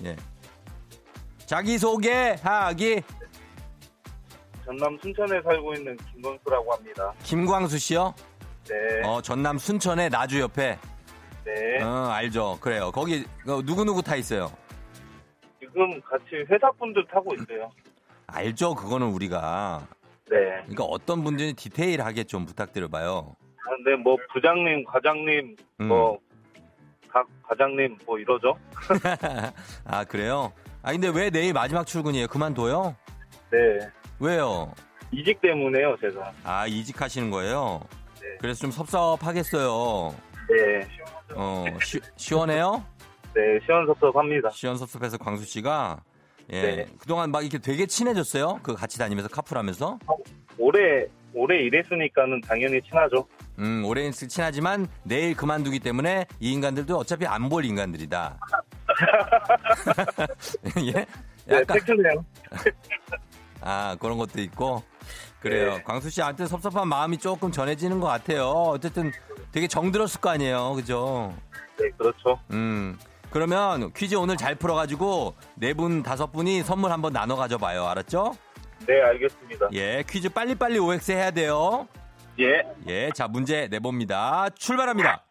[0.05, 0.15] 예.
[1.45, 3.01] 자기 소개하기,
[4.65, 7.13] 전남 순천에 살고 있는 김건수라고 합니다.
[7.23, 8.13] 김광수 씨요?
[8.69, 10.79] 네, 어, 전남 순천의 나주 옆에.
[11.43, 11.83] 네.
[11.83, 12.57] 어, 알죠.
[12.61, 12.91] 그래요.
[12.91, 14.51] 거기, 어, 누구누구 타 있어요?
[15.59, 17.69] 지금 같이 회사분들 타고 있어요.
[18.27, 18.75] 알죠.
[18.75, 19.85] 그거는 우리가.
[20.29, 20.37] 네.
[20.61, 23.35] 그러니까 어떤 분들이 디테일하게 좀 부탁드려봐요.
[23.65, 25.87] 아, 근데 뭐 부장님, 과장님, 음.
[25.87, 26.19] 뭐,
[27.09, 28.57] 각 과장님 뭐 이러죠?
[29.85, 30.51] 아, 그래요?
[30.81, 32.27] 아, 근데 왜 내일 마지막 출근이에요?
[32.27, 32.95] 그만둬요?
[33.51, 33.89] 네.
[34.19, 34.73] 왜요?
[35.11, 36.31] 이직 때문에요, 제가.
[36.43, 37.81] 아, 이직하시는 거예요?
[38.21, 38.27] 네.
[38.39, 40.15] 그래서 좀 섭섭하겠어요.
[40.49, 40.87] 네.
[41.35, 42.83] 어, 시, 시원해요?
[43.33, 44.49] 네, 시원섭섭합니다.
[44.51, 46.01] 시원섭섭해서 광수 씨가
[46.51, 46.61] 예.
[46.61, 46.87] 네.
[46.99, 48.59] 그동안 막 이렇게 되게 친해졌어요?
[48.63, 49.99] 그 같이 다니면서 카풀하면서?
[50.57, 53.25] 오래 오래 일했으니까는 당연히 친하죠.
[53.61, 58.39] 음, 오랜 친하지만 내일 그만두기 때문에 이 인간들도 어차피 안 볼 인간들이다.
[60.87, 60.91] 예?
[60.91, 61.05] 네,
[61.49, 62.25] 약간 팩트네요.
[63.61, 64.83] 아 그런 것도 있고
[65.39, 65.75] 그래요.
[65.75, 65.83] 네.
[65.83, 68.47] 광수 씨한테 섭섭한 마음이 조금 전해지는 것 같아요.
[68.49, 69.11] 어쨌든
[69.51, 71.33] 되게 정들었을 거 아니에요, 그죠?
[71.79, 72.39] 네, 그렇죠.
[72.51, 72.97] 음.
[73.31, 77.85] 그러면 퀴즈 오늘 잘 풀어가지고 네 분 다섯 분이 선물 한번 나눠 가져봐요.
[77.87, 78.35] 알았죠?
[78.87, 79.69] 네, 알겠습니다.
[79.73, 81.87] 예, 퀴즈 빨리빨리 OX 해야 돼요.
[82.41, 82.63] 예.
[82.87, 84.49] 예, 자 문제 내봅니다.
[84.57, 85.23] 출발합니다.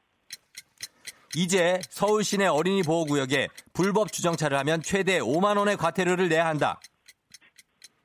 [1.34, 6.80] 이제 서울 시내 어린이 보호 구역에 불법 주정차를 하면 최대 5만 원의 과태료를 내야 한다.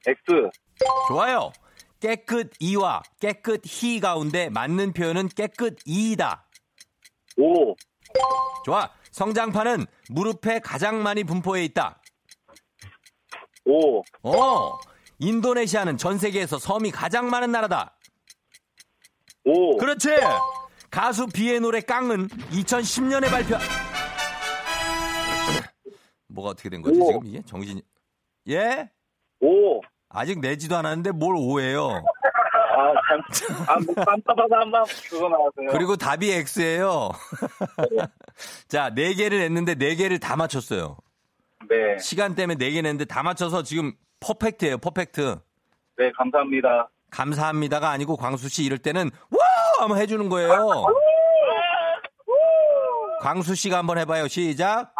[0.07, 0.49] X.
[1.07, 1.51] 좋아요.
[1.99, 6.47] 깨끗 이와 깨끗 히 가운데 맞는 표현은 깨끗 이이다.
[7.37, 7.75] O.
[8.63, 8.89] 좋아.
[9.11, 12.01] 성장판은 무릎에 가장 많이 분포해 있다.
[13.65, 14.01] O.
[14.23, 14.77] 어.
[15.19, 17.94] 인도네시아는 전 세계에서 섬이 가장 많은 나라다.
[19.45, 19.77] O.
[19.77, 20.09] 그렇지.
[20.89, 23.55] 가수 비의 노래 깡은 2010년에 발표.
[26.27, 27.05] 뭐가 어떻게 된 거지 오.
[27.07, 27.81] 지금 이게 정신이?
[28.49, 28.89] 예?
[29.41, 29.81] O.
[30.09, 31.89] 아직 내지도 않았는데 뭘 오해요?
[32.77, 32.93] 아,
[33.33, 33.55] 참.
[33.67, 35.67] 아, 뭐, 깜빡하다 그거 나왔어요.
[35.71, 37.09] 그리고 답이 X예요.
[38.67, 40.97] 자, 네 개를 냈는데 네 개를 다 맞췄어요.
[41.69, 41.97] 네.
[41.99, 44.77] 시간 때문에 네 개 냈는데 다 맞춰서 지금 퍼펙트예요.
[44.79, 45.39] 퍼펙트.
[45.97, 46.89] 네, 감사합니다.
[47.15, 49.39] 감사합니다가 아니고 광수 씨 이럴 때는 와
[49.79, 50.85] 한번 해주는 거예요.
[53.21, 54.27] 광수 씨가 한번 해봐요.
[54.27, 54.93] 시작.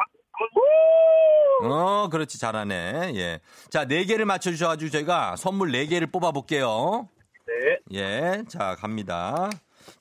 [1.64, 3.12] 어, 그렇지 잘하네.
[3.16, 3.40] 예.
[3.70, 7.10] 자, 네 개를 맞춰주셔가지고 저희가 선물 네 개를 뽑아볼게요.
[7.48, 7.78] 네.
[7.94, 9.50] 예, 자 갑니다.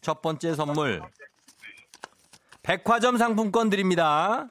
[0.01, 1.03] 첫 번째 선물
[2.63, 4.49] 백화점 상품권 드립니다.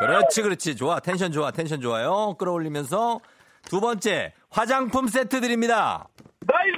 [0.00, 0.76] 그렇지, 그렇지.
[0.76, 0.98] 좋아.
[0.98, 1.52] 텐션 좋아.
[1.52, 2.34] 텐션 좋아요.
[2.36, 3.20] 끌어올리면서
[3.68, 6.08] 두 번째 화장품 세트 드립니다.
[6.46, 6.76] nice!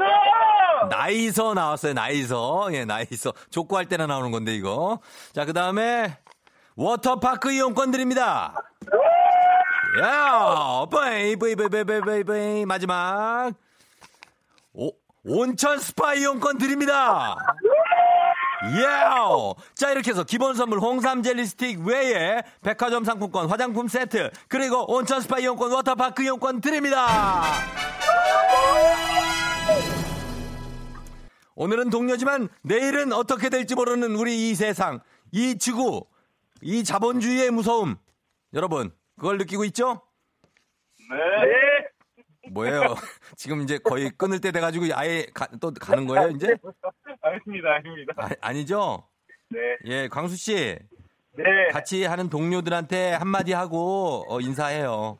[0.90, 1.94] 나이서 나왔어요.
[1.94, 2.68] 나이서.
[2.72, 3.32] 예, 나이서.
[3.50, 5.00] 족구할 때나 나오는 건데 이거.
[5.32, 6.18] 자, 그다음에
[6.76, 8.54] 워터파크 이용권 드립니다.
[10.02, 13.52] 야, 베이 베이 베이 베이 베이 베이 마지막
[14.72, 14.90] 오,
[15.24, 17.36] 온천 스파 이용권 드립니다.
[18.72, 18.84] 예!
[19.74, 25.20] 자, 이렇게 해서 기본 선물 홍삼 젤리 스틱 외에 백화점 상품권, 화장품 세트, 그리고 온천
[25.20, 27.42] 스파 이용권, 워터파크 이용권 드립니다.
[31.56, 35.00] 오늘은 동료지만 내일은 어떻게 될지 모르는 우리 이 세상,
[35.30, 36.04] 이 지구,
[36.62, 37.96] 이 자본주의의 무서움.
[38.54, 40.02] 여러분, 그걸 느끼고 있죠?
[41.10, 41.73] 네.
[42.50, 42.80] 뭐예요?
[43.36, 46.56] 지금 이제 거의 끊을 때 돼가지고 아예 가- 또 가는 거예요, 이제?
[47.22, 48.12] 아닙니다, 아닙니다.
[48.16, 49.06] 아, 아니죠?
[49.48, 49.58] 네.
[49.84, 50.78] 예, 광수 씨.
[51.36, 51.42] 네.
[51.72, 55.18] 같이 하는 동료들한테 한마디 하고 어, 인사해요.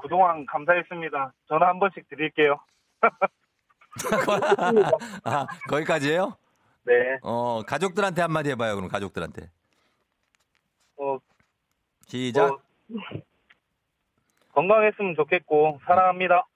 [0.00, 1.32] 그동안 감사했습니다.
[1.48, 2.58] 전화 한 번씩 드릴게요.
[5.24, 6.36] 아, 거기까지예요?
[6.84, 6.92] 네.
[7.22, 9.50] 어, 가족들한테 한마디 해봐요, 그럼 가족들한테.
[10.96, 11.18] 어,
[12.06, 12.48] 시작.
[12.48, 12.58] 뭐,
[14.54, 16.46] 건강했으면 좋겠고, 사랑합니다.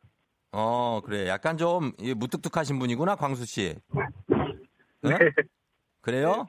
[0.53, 1.29] 어, 그래.
[1.29, 3.77] 약간 좀 이, 무뚝뚝하신 분이구나, 광수 씨.
[5.05, 5.19] 응?
[6.01, 6.47] 그래요?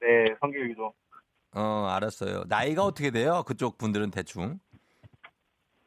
[0.00, 0.90] 네, 성격이 좀.
[1.54, 2.44] 어, 알았어요.
[2.48, 3.42] 나이가 어떻게 돼요?
[3.46, 4.58] 그쪽 분들은 대충.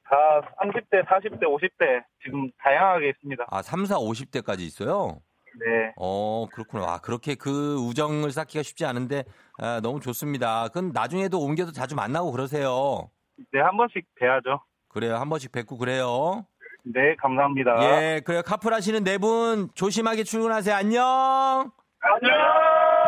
[0.03, 3.45] 다 30대, 40대, 50대 지금 다양하게 있습니다.
[3.49, 5.21] 아, 3, 4, 50대까지 있어요?
[5.59, 5.93] 네.
[5.97, 6.93] 어, 그렇구나.
[6.93, 9.23] 아, 그렇게 그 우정을 쌓기가 쉽지 않은데,
[9.57, 10.67] 아, 너무 좋습니다.
[10.69, 13.09] 그건 나중에도 옮겨도 자주 만나고 그러세요.
[13.53, 14.61] 네, 한 번씩 뵈야죠.
[14.91, 15.15] 그래요.
[15.17, 16.45] 한 번씩 뵙고 그래요.
[16.83, 17.71] 네, 감사합니다.
[17.83, 18.41] 예, 그래요.
[18.43, 20.75] 카풀 하시는 네 분 조심하게 출근하세요.
[20.75, 21.71] 안녕!
[22.01, 22.31] 안녕!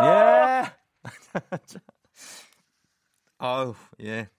[0.06, 0.64] 예!
[3.40, 4.30] 아우, 예.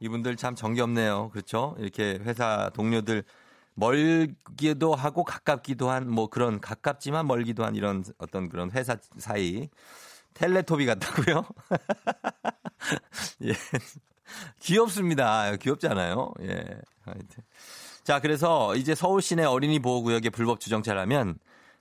[0.00, 1.30] 이분들 참 정겹네요.
[1.30, 1.74] 그렇죠?
[1.78, 3.24] 이렇게 회사 동료들
[3.74, 9.68] 멀기도 하고 가깝기도 한 뭐 그런 가깝지만 멀기도 한 이런 어떤 그런 회사 사이
[10.34, 11.44] 텔레토비 같다고요?
[13.44, 13.52] 예.
[14.60, 15.56] 귀엽습니다.
[15.56, 16.32] 귀엽잖아요.
[16.42, 16.64] 예.
[17.04, 17.44] 하여튼.
[18.04, 21.38] 자, 그래서 이제 서울 시내 어린이 보호구역에 불법 주정차를 하면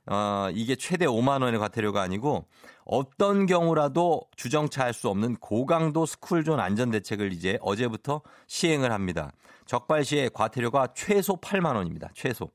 [0.08, 2.46] 어, 이게 최대 5만 원의 과태료가 아니고
[2.86, 9.32] 어떤 경우라도 주정차할 수 없는 고강도 스쿨존 안전 대책을 이제 어제부터 시행을 합니다.
[9.66, 12.10] 적발 시에 과태료가 최소 8만 원입니다.
[12.14, 12.50] 최소.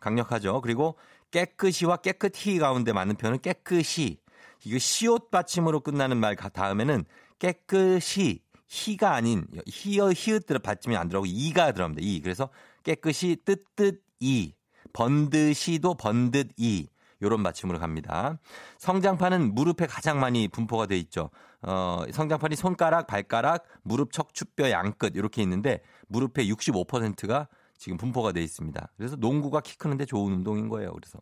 [0.00, 0.60] 강력하죠.
[0.60, 0.96] 그리고
[1.30, 4.18] 깨끗이와 깨끗히 가운데 맞는 표현은 깨끗이.
[4.64, 7.04] 이거 시옷 받침으로 끝나는 말 다음에는
[7.38, 8.41] 깨끗이
[8.72, 12.00] 희가 아닌 히어 히읗 들어 받침이 안 들어가고 이가 들어갑니다.
[12.02, 12.20] 이.
[12.20, 12.48] 그래서
[12.82, 14.54] 깨끗이 뜻뜻 이.
[14.94, 16.88] 번듯이도 번듯 이
[17.22, 18.38] 요런 받침으로 갑니다.
[18.78, 21.30] 성장판은 무릎에 가장 많이 분포가 돼 있죠.
[21.60, 28.88] 어, 성장판이 손가락, 발가락, 무릎, 척추뼈 양끝 이렇게 있는데 무릎의 65%가 지금 분포가 돼 있습니다.
[28.96, 30.92] 그래서 농구가 키 크는데 좋은 운동인 거예요.
[30.92, 31.18] 그래서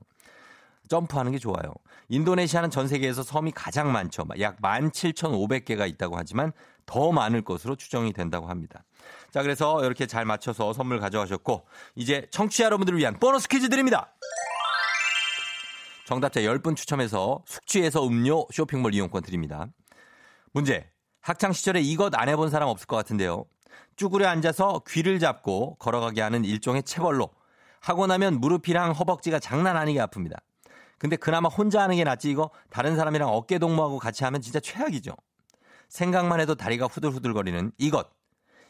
[0.90, 1.72] 점프하는 게 좋아요.
[2.09, 4.26] 인도네시아는 전 세계에서 섬이 가장 많죠.
[4.40, 6.53] 약 17,500개가 있다고 하지만
[6.85, 8.83] 더 많을 것으로 추정이 된다고 합니다.
[9.31, 14.12] 자, 그래서 이렇게 잘 맞춰서 선물 가져가셨고 이제 청취자 여러분들을 위한 보너스 퀴즈 드립니다.
[16.07, 19.68] 정답자 10분 추첨해서 숙취에서 음료 쇼핑몰 이용권 드립니다.
[20.53, 20.90] 문제.
[21.20, 23.44] 학창 시절에 이것 안 해본 사람 없을 것 같은데요.
[23.94, 27.31] 쭈그려 앉아서 귀를 잡고 걸어가게 하는 일종의 체벌로
[27.81, 30.38] 하고 나면 무릎이랑 허벅지가 장난 아니게 아픕니다.
[31.00, 35.16] 근데 그나마 혼자 하는 게 낫지 이거 다른 사람이랑 어깨 동무하고 같이 하면 진짜 최악이죠.
[35.88, 38.10] 생각만 해도 다리가 후들후들거리는 이것.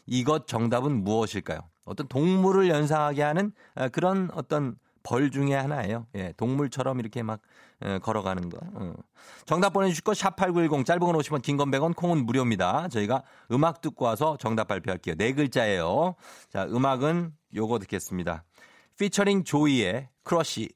[0.06, 1.58] 이것 정답은 무엇일까요?
[1.84, 6.06] 어떤 동물을 연상하게 하는 아, 그런 어떤 벌 중에 하나예요.
[6.14, 7.40] 예, 동물처럼 이렇게 막
[7.84, 8.58] 예, 걸어가는 거.
[8.74, 8.94] 어.
[9.44, 12.86] 정답 보내주실 거 샵8910 짧은 건 50원 긴 건 100원 콩은 무료입니다.
[12.88, 15.16] 저희가 음악 듣고 와서 정답 발표할게요.
[15.16, 16.14] 네 글자예요.
[16.48, 18.44] 자 음악은 요거 듣겠습니다.
[18.98, 20.68] 피처링 조이의 크러쉬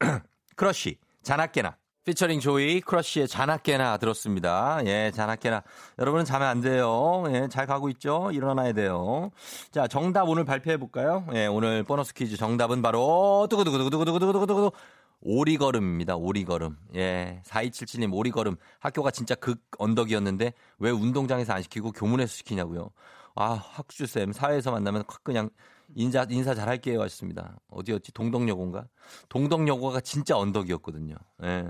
[0.58, 4.80] 크러쉬 자나깨나 피처링 조이 크러쉬의 자나깨나 들었습니다.
[4.86, 5.62] 예, 자나깨나.
[5.98, 7.24] 여러분은 자면 안 돼요.
[7.28, 8.30] 예, 잘 가고 있죠?
[8.32, 9.30] 일어나야 돼요.
[9.70, 11.26] 자, 정답 오늘 발표해 볼까요?
[11.34, 14.72] 예, 오늘 보너스 퀴즈 정답은 바로 두구두구두구두구두구두구두구
[15.20, 16.16] 오리걸음입니다.
[16.16, 16.78] 오리걸음.
[16.96, 17.42] 예.
[17.44, 18.56] 4277님 오리걸음.
[18.78, 22.88] 학교가 진짜 극 언덕이었는데 왜 운동장에서 안 시키고 교문에서 시키냐고요.
[23.34, 25.50] 아, 학주쌤 사회에서 만나면 확 그냥
[25.94, 27.56] 인사 인사 잘 할게요 하셨습니다.
[27.70, 28.12] 어디였지?
[28.12, 28.86] 동덕여고인가?
[29.28, 31.14] 동덕여고가 진짜 언덕이었거든요.
[31.44, 31.64] 예.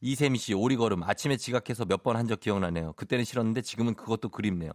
[0.00, 2.92] 이세미 씨 오리걸음 아침에 지각해서 몇 번 한 적 기억나네요.
[2.94, 4.70] 그때는 싫었는데 지금은 그것도 그립네요.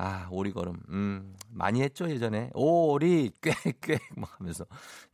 [0.00, 0.74] 아, 오리걸음.
[0.90, 2.50] 음, 많이 했죠, 예전에.
[2.54, 4.64] 오리, 꽥꽥, 막 하면서.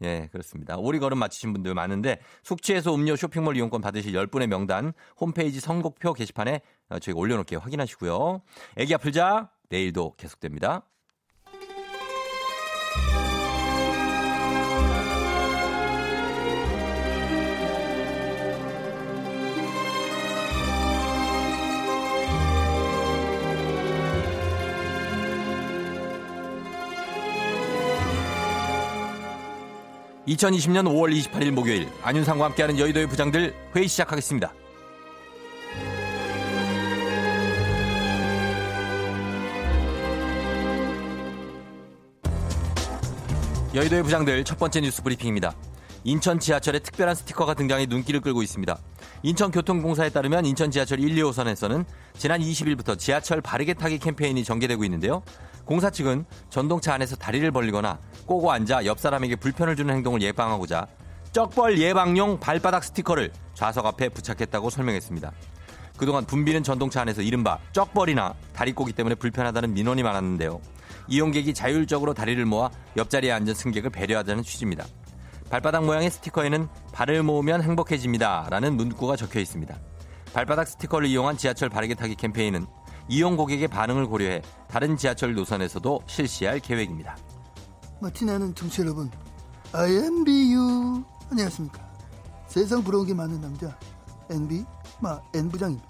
[0.02, 0.76] 예, 그렇습니다.
[0.76, 6.98] 오리걸음 맞히신 분들 많은데, 숙취해서 음료 쇼핑몰 이용권 받으실 10분의 명단, 홈페이지 선곡표 게시판에 어,
[6.98, 7.60] 저희가 올려놓을게요.
[7.60, 8.42] 확인하시고요.
[8.76, 10.82] 애기 아플자, 내일도 계속됩니다.
[30.26, 34.52] (2020년 5월 28일) 목요일 안윤상과 함께하는 여의도의 부장들 회의 시작하겠습니다.
[43.74, 45.52] 여의도의 부장들 첫 번째 뉴스 브리핑입니다.
[46.04, 48.78] 인천 지하철에 특별한 스티커가 등장해 눈길을 끌고 있습니다.
[49.22, 51.84] 인천교통공사에 따르면 인천 지하철 1, 2호선에서는
[52.16, 55.22] 지난 20일부터 지하철 바르게 타기 캠페인이 전개되고 있는데요.
[55.64, 60.86] 공사 측은 전동차 안에서 다리를 벌리거나 꼬고 앉아 옆 사람에게 불편을 주는 행동을 예방하고자
[61.32, 65.32] 쩍벌 예방용 발바닥 스티커를 좌석 앞에 부착했다고 설명했습니다.
[65.96, 70.60] 그동안 붐비는 전동차 안에서 이른바 쩍벌이나 다리 꼬기 때문에 불편하다는 민원이 많았는데요.
[71.08, 74.84] 이용객이 자율적으로 다리를 모아 옆자리에 앉은 승객을 배려하자는 취지입니다.
[75.50, 78.48] 발바닥 모양의 스티커에는 발을 모으면 행복해집니다.
[78.50, 79.76] 라는 문구가 적혀 있습니다.
[80.32, 82.66] 발바닥 스티커를 이용한 지하철 바르게 타기 캠페인은
[83.08, 87.16] 이용 고객의 반응을 고려해 다른 지하철 노선에서도 실시할 계획입니다.
[88.00, 89.10] 마티나는 청취 여러분,
[89.72, 91.04] I am BU.
[91.30, 91.84] 안녕하십니까.
[92.48, 93.76] 세상 부러운 게 많은 남자,
[94.30, 94.64] NB,
[95.00, 95.88] 마, N부장입니다.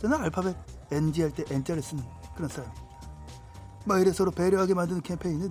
[0.00, 0.56] 저는 알파벳
[0.90, 2.02] NG 할 때 N자를 쓰는
[2.34, 2.82] 그런 사람입니다.
[3.84, 5.50] 막 이래 서로 배려하게 만드는 캠페인은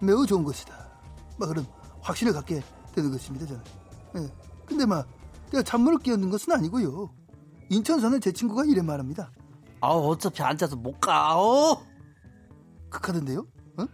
[0.00, 0.74] 매우 좋은 것이다.
[1.38, 1.66] 막 그런
[2.00, 2.62] 확신을 갖게
[2.94, 3.62] 되는 것입니다, 저는.
[4.16, 4.28] 예.
[4.66, 5.08] 근데 막
[5.50, 7.10] 내가 찬물을 끼얹는 것은 아니고요.
[7.70, 9.30] 인천 사는 제 친구가 이래 말합니다.
[9.80, 11.38] 아우 어차피 앉아서 못 가.
[11.38, 11.80] 어?
[12.90, 13.46] 극하던데요?
[13.78, 13.86] 어?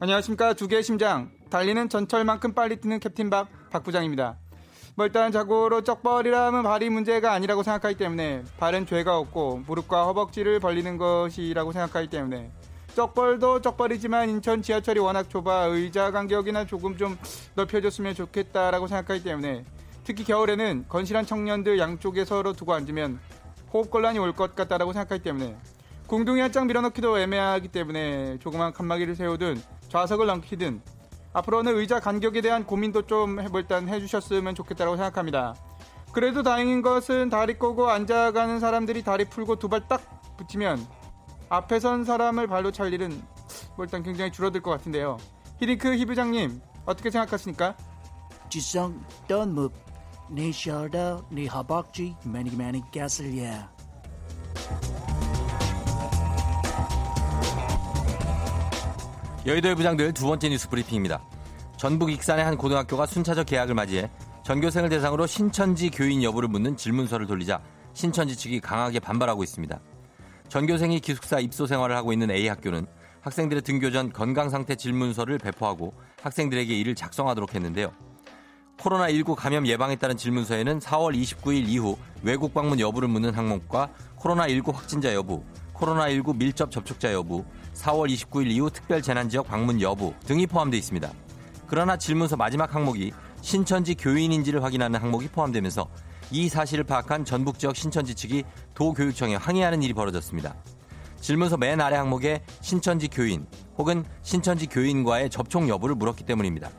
[0.00, 4.38] 안녕하십니까 두 개의 심장 달리는 전철만큼 빨리 뛰는 캡틴 박 박부장입니다.
[4.96, 10.96] 뭐 일단 자고로 쩍벌이라면 발이 문제가 아니라고 생각하기 때문에 발은 죄가 없고 무릎과 허벅지를 벌리는
[10.96, 12.50] 것이라고 생각하기 때문에
[12.94, 17.18] 쩍벌도 쩍벌이지만 인천 지하철이 워낙 좁아 의자 간격이나 조금 좀
[17.54, 19.64] 넓혀줬으면 좋겠다라고 생각하기 때문에
[20.02, 23.20] 특히 겨울에는 건실한 청년들 양쪽에 서로 두고 앉으면
[23.72, 25.56] 호흡곤란이 올 것 같다라고 생각하기 때문에
[26.06, 30.80] 궁둥이 한 장 밀어넣기도 애매하기 때문에 조그만 칸막이를 세우든 좌석을 넘기든
[31.32, 35.54] 앞으로는 의자 간격에 대한 고민도 좀 해- 일단 해주셨으면 좋겠다고 생각합니다.
[36.12, 40.00] 그래도 다행인 것은 다리 꼬고 앉아가는 사람들이 다리 풀고 두 발 딱
[40.38, 40.86] 붙이면
[41.50, 43.10] 앞에 선 사람을 발로 찰 일은
[43.76, 45.18] 뭐 일단 굉장히 줄어들 것 같은데요.
[45.60, 47.76] 히딩크 히부장님 어떻게 생각하십니까?
[48.48, 48.98] 지성
[49.28, 49.72] 던묵
[50.28, 53.70] 네 셔더 네 허벅지 많이 많이 가슬야.
[59.46, 61.22] 여의도의 부장들 두 번째 뉴스 브리핑입니다.
[61.76, 64.10] 전북 익산의 한 고등학교가 순차적 개학을 맞이해
[64.44, 67.62] 전교생을 대상으로 신천지 교인 여부를 묻는 질문서를 돌리자
[67.92, 69.78] 신천지 측이 강하게 반발하고 있습니다.
[70.48, 72.86] 전교생이 기숙사 입소 생활을 하고 있는 A 학교는
[73.20, 77.92] 학생들의 등교 전 건강 상태 질문서를 배포하고 학생들에게 이를 작성하도록 했는데요.
[78.78, 85.14] 코로나19 감염 예방에 따른 질문서에는 4월 29일 이후 외국 방문 여부를 묻는 항목과 코로나19 확진자
[85.14, 85.42] 여부,
[85.74, 91.10] 코로나19 밀접 접촉자 여부, 4월 29일 이후 특별 재난 지역 방문 여부 등이 포함되어 있습니다.
[91.66, 95.88] 그러나 질문서 마지막 항목이 신천지 교인인지를 확인하는 항목이 포함되면서
[96.30, 100.54] 이 사실을 파악한 전북 지역 신천지 측이 도교육청에 항의하는 일이 벌어졌습니다.
[101.20, 103.46] 질문서 맨 아래 항목에 신천지 교인
[103.78, 106.70] 혹은 신천지 교인과의 접촉 여부를 물었기 때문입니다.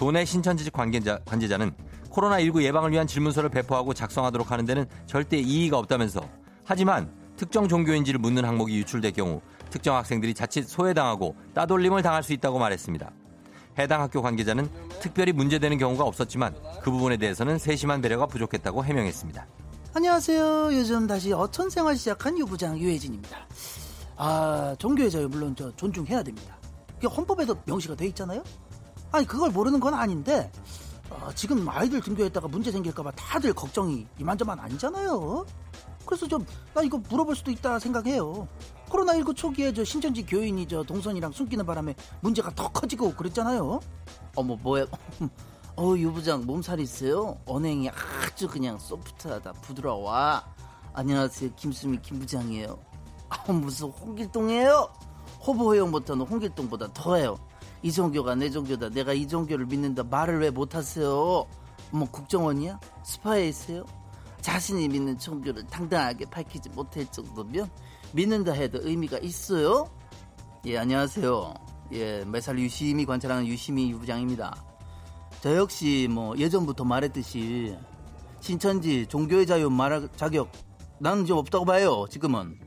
[0.00, 1.72] 도내 신천지 측 관계자, 관계자는
[2.08, 6.22] 코로나19 예방을 위한 질문서를 배포하고 작성하도록 하는 데는 절대 이의가 없다면서
[6.64, 12.58] 하지만 특정 종교인지를 묻는 항목이 유출될 경우 특정 학생들이 자칫 소외당하고 따돌림을 당할 수 있다고
[12.58, 13.10] 말했습니다.
[13.78, 19.46] 해당 학교 관계자는 특별히 문제되는 경우가 없었지만 그 부분에 대해서는 세심한 배려가 부족했다고 해명했습니다.
[19.92, 20.74] 안녕하세요.
[20.76, 23.36] 요즘 다시 어촌 생활 시작한 유부장 유혜진입니다.
[24.16, 26.56] 아, 종교의 자유 물론 저 존중해야 됩니다.
[27.04, 28.42] 헌법에도 명시가 돼 있잖아요.
[29.12, 30.50] 아니 그걸 모르는 건 아닌데
[31.10, 35.44] 어, 지금 아이들 등교했다가 문제 생길까봐 다들 걱정이 이만저만 아니잖아요.
[36.06, 36.44] 그래서 좀
[36.74, 38.46] 나 이거 물어볼 수도 있다 생각해요.
[38.88, 43.80] 코로나19 초기에 저 신천지 교인이 저 동선이랑 숨기는 바람에 문제가 더 커지고 그랬잖아요.
[44.36, 44.86] 어머 뭐야?
[45.76, 47.38] 어 유부장 몸살 있어요?
[47.46, 50.12] 언행이 아주 그냥 소프트하다 부드러워.
[50.92, 52.78] 안녕하세요 김수미 김부장이에요.
[53.28, 54.88] 아 무슨 홍길동이에요?
[55.46, 57.36] 호보 회용부터는 홍길동보다 더해요.
[57.82, 58.90] 이 종교가 내 종교다.
[58.90, 60.02] 내가 이 종교를 믿는다.
[60.04, 61.46] 말을 왜 못하세요?
[61.92, 62.78] 뭐 국정원이야?
[63.02, 63.84] 스파이세요?
[64.40, 67.70] 자신이 믿는 종교를 당당하게 밝히지 못할 정도면
[68.12, 69.88] 믿는다 해도 의미가 있어요?
[70.66, 71.54] 예 안녕하세요.
[71.92, 74.54] 예 매살 유심히 관찰하는 유심히 유부장입니다.
[75.40, 77.76] 저 역시 뭐 예전부터 말했듯이
[78.40, 80.50] 신천지 종교의 자유 말할 자격
[80.98, 82.58] 나는 좀 없다고 봐요 지금은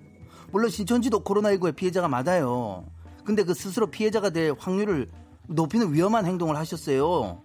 [0.51, 2.85] 물론 신천지도 코로나19의 피해자가 맞아요
[3.25, 5.09] 근데 그 스스로 피해자가 될 확률을
[5.47, 7.41] 높이는 위험한 행동을 하셨어요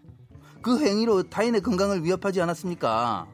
[0.63, 3.27] 그 행위로 타인의 건강을 위협하지 않았습니까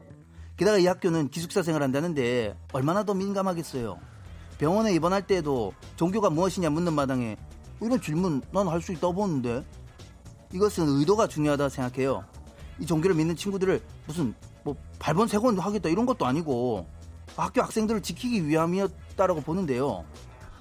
[0.56, 3.98] 게다가 이 학교는 기숙사 생활한다는데 얼마나 더 민감하겠어요
[4.58, 7.36] 병원에 입원할 때에도 종교가 무엇이냐 묻는 마당에
[7.80, 9.64] 이런 질문 난 할 수 있다고 보는데
[10.52, 12.24] 이것은 의도가 중요하다 생각해요.
[12.78, 16.86] 이 종교를 믿는 친구들을 무슨 뭐 발본색원 하겠다 이런 것도 아니고
[17.36, 20.04] 학교 학생들을 지키기 위함이었다라고 보는데요.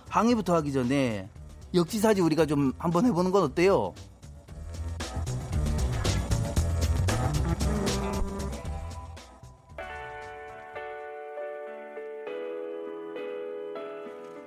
[0.10, 1.30] 항의부터 하기 전에
[1.74, 3.94] 역지사지 우리가 좀 한번 해보는 건 어때요?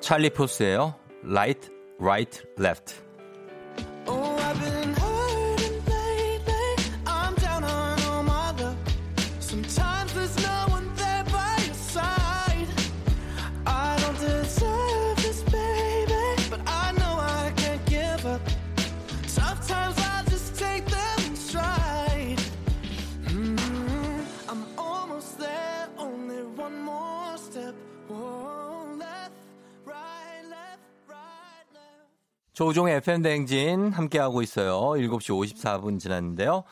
[0.01, 0.95] 찰리 포스예요.
[1.25, 3.06] Right, Right.
[32.57, 34.81] 조종의 FM 대행진 함께하고 있어요.
[34.99, 36.65] 7시 54분 지났는데요.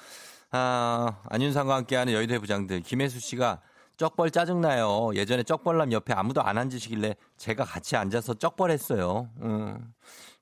[0.51, 2.81] 아, 안윤상과 함께하는 여의도의 부장들.
[2.81, 3.61] 김혜수 씨가
[3.99, 5.11] 쩍벌 짜증나요.
[5.14, 9.29] 예전에 쩍벌남 옆에 아무도 안 앉으시길래 제가 같이 앉아서 쩍벌했어요.
[9.42, 9.92] 음,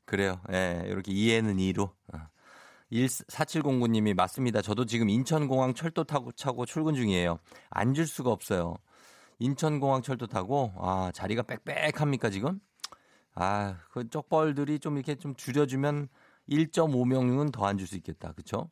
[0.04, 0.38] 그래요.
[0.52, 1.90] 예, 이렇게 이해는 이로.
[2.14, 2.18] 어.
[2.92, 4.62] 4709님이 맞습니다.
[4.62, 7.40] 저도 지금 인천공항 철도 타고 차고 출근 중이에요.
[7.70, 8.76] 앉을 수가 없어요.
[9.40, 12.60] 인천공항 철도 타고 아 자리가 빽빽합니까 지금?
[13.34, 16.08] 아, 그 쪽벌들이 좀 이렇게 좀 줄여주면
[16.48, 18.32] 1.5명은 더 앉을 수 있겠다.
[18.32, 18.68] 그쵸?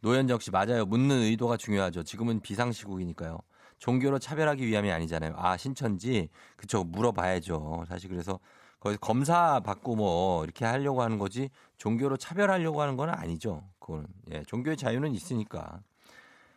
[0.00, 0.84] 노현정 씨, 맞아요.
[0.84, 2.02] 묻는 의도가 중요하죠.
[2.02, 3.38] 지금은 비상시국이니까요.
[3.78, 5.34] 종교로 차별하기 위함이 아니잖아요.
[5.36, 6.28] 아, 신천지?
[6.56, 6.84] 그쵸.
[6.84, 7.84] 물어봐야죠.
[7.88, 8.38] 사실 그래서
[8.80, 13.64] 거기서 검사 받고 뭐 이렇게 하려고 하는 거지 종교로 차별하려고 하는 건 아니죠.
[13.78, 14.06] 그거는.
[14.32, 15.80] 예, 종교의 자유는 있으니까.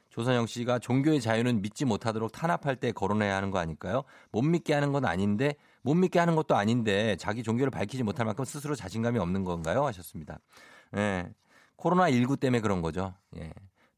[0.09, 4.03] 조선영 씨가 종교의 자유는 믿지 못하도록 탄압할 때 거론해야 하는 거 아닐까요?
[4.31, 8.45] 못 믿게 하는 건 아닌데 못 믿게 하는 것도 아닌데 자기 종교를 밝히지 못할 만큼
[8.45, 9.85] 스스로 자신감이 없는 건가요?
[9.85, 10.39] 하셨습니다.
[10.95, 11.29] 예.
[11.77, 13.13] 코로나19 때문에 그런 거죠.
[13.37, 13.51] 예.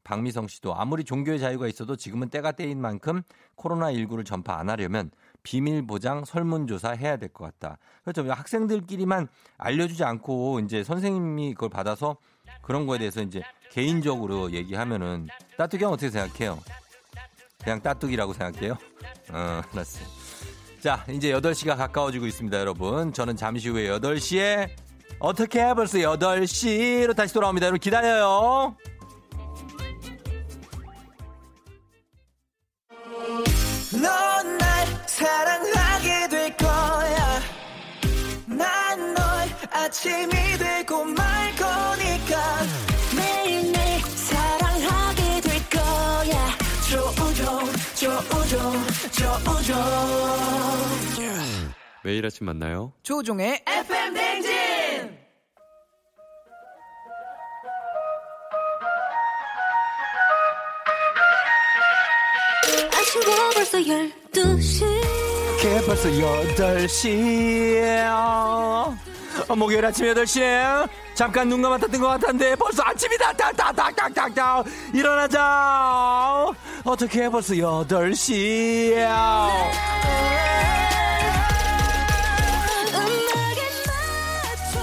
[0.04, 3.22] 박미성 씨도 아무리 종교의 자유가 있어도 지금은 때가 때인 만큼
[3.56, 5.10] 코로나19를 전파 안 하려면
[5.42, 7.78] 비밀 보장 설문조사 해야 될 것 같다.
[8.02, 8.30] 그렇죠.
[8.30, 12.18] 학생들끼리만 알려주지 않고 이제 선생님이 그걸 받아서
[12.60, 16.58] 그런 거에 대해서 이제 개인적으로 얘기하면은 따뚜기 형 어떻게 생각해요?
[17.62, 18.72] 그냥 따뚜기라고 생각해요?
[19.32, 20.23] 어, 알았어요.
[20.84, 23.10] 자, 이제 8시가 가까워지고 있습니다, 여러분.
[23.10, 24.68] 저는 잠시 후에 8시에
[25.18, 25.72] 어떻게 해?
[25.72, 27.68] 벌써 8시로 다시 돌아옵니다.
[27.68, 28.76] 여러분 기다려요.
[33.92, 37.40] 넌 날 사랑하게 될 거야.
[38.46, 39.24] 난 널
[39.70, 40.28] 아침이
[40.58, 40.83] 될
[49.44, 49.74] 조우종
[52.02, 52.92] 매일 아침 만나요.
[53.02, 55.18] 조종의 FM 댕진
[62.92, 63.24] 아침에
[63.54, 64.84] 벌써 12시.
[65.62, 68.10] 그게 벌써 8시에요.
[68.10, 68.94] 어,
[69.56, 73.32] 목요일 아침 8시에 잠깐 눈 감았다 뜬 것 같았는데 벌써 아침이다.
[73.34, 74.64] 딱딱딱딱딱딱.
[74.92, 76.50] 일어나자.
[76.84, 79.04] 어떻게 벌써 8시에요.
[82.94, 84.80] 음악에 맞춰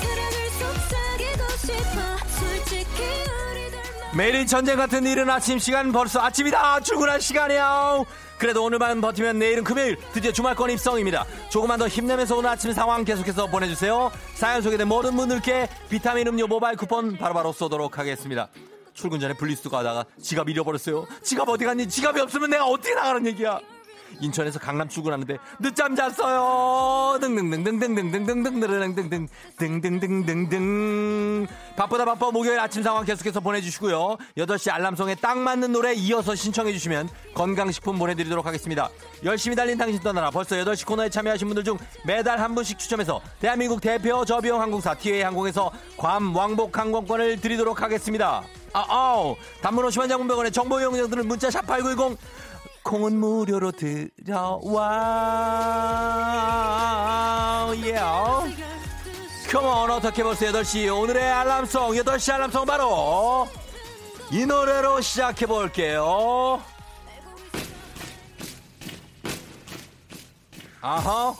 [0.00, 1.98] 사랑을 속삭이고 싶어.
[2.38, 3.02] 솔직히
[3.50, 3.78] 우리들
[4.16, 8.02] 매일이 전쟁 같은 이른 아침 시간 벌써 아침이다 출근할 시간이야
[8.38, 11.24] 그래도 오늘만 버티면 내일은 금요일 드디어 주말권 입성입니다.
[11.50, 14.10] 조금만 더 힘내면서 오늘 아침 상황 계속해서 보내주세요.
[14.34, 18.48] 사연 소개된 모든 분들께 비타민 음료 모바일 쿠폰 바로바로 쏘도록 하겠습니다.
[18.92, 21.06] 출근 전에 분리수거 하다가 지갑 잃어버렸어요.
[21.22, 21.88] 지갑 어디 갔니?
[21.88, 23.58] 지갑이 없으면 내가 어떻게 나가는 얘기야
[24.20, 27.18] 인천에서 강남 출근하는데 늦잠 잤어요.
[27.20, 31.46] 등등등등등등등등등등등등 등등등등등
[31.76, 34.16] 바쁘다 바빠 목요일 아침 상황 계속해서 보내주시고요.
[34.38, 38.88] 8시 알람송에 딱 맞는 노래 이어서 신청해 주시면 건강식품 보내드리도록 하겠습니다.
[39.24, 43.80] 열심히 달린 당신 떠나라 벌써 8시 코너에 참여하신 분들 중 매달 한 분씩 추첨해서 대한민국
[43.80, 48.42] 대표 저비용 항공사 TA 항공에서 괌 왕복 항공권을 드리도록 하겠습니다.
[48.72, 52.16] 아, 아우 단문 50원 장문병원의 정보 이용자들은 문자 샵8910
[52.84, 54.44] 콩은 무료로 들어와.
[57.76, 57.98] 예.
[59.50, 60.94] 컴온 어떻게 벌써 8시?
[60.94, 63.48] 오늘의 알람송 8시 알람송 바로
[64.30, 66.62] 이 노래로 시작해 볼게요.
[70.82, 71.34] 아하.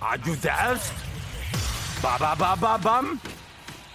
[0.00, 0.92] 아주 데스
[2.00, 3.18] 바바바바밤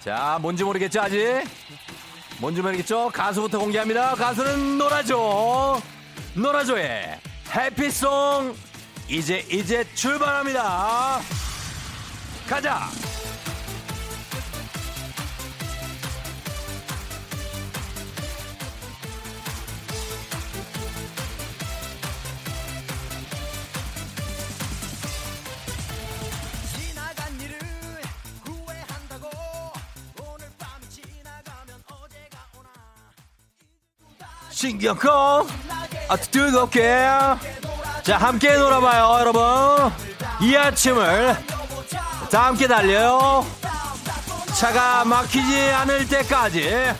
[0.04, 1.42] 자 뭔지 모르겠죠 아직?
[2.38, 3.08] 뭔지 모르겠죠?
[3.08, 4.14] 가수부터 공개합니다.
[4.14, 5.80] 가수는 노라조
[6.34, 7.20] 노라조의
[7.54, 8.56] 해피송.
[9.08, 11.20] 이제 이제 출발합니다.
[12.48, 12.88] 가자
[34.54, 35.44] 신경 꺼
[36.08, 36.80] 아, 뜨겁게.
[38.04, 39.42] 자 함께 놀아봐요 여러분.
[40.40, 41.36] 이 아침을
[42.30, 43.44] 다 함께 달려요.
[44.56, 46.94] 차가 막히지 않을 때까지.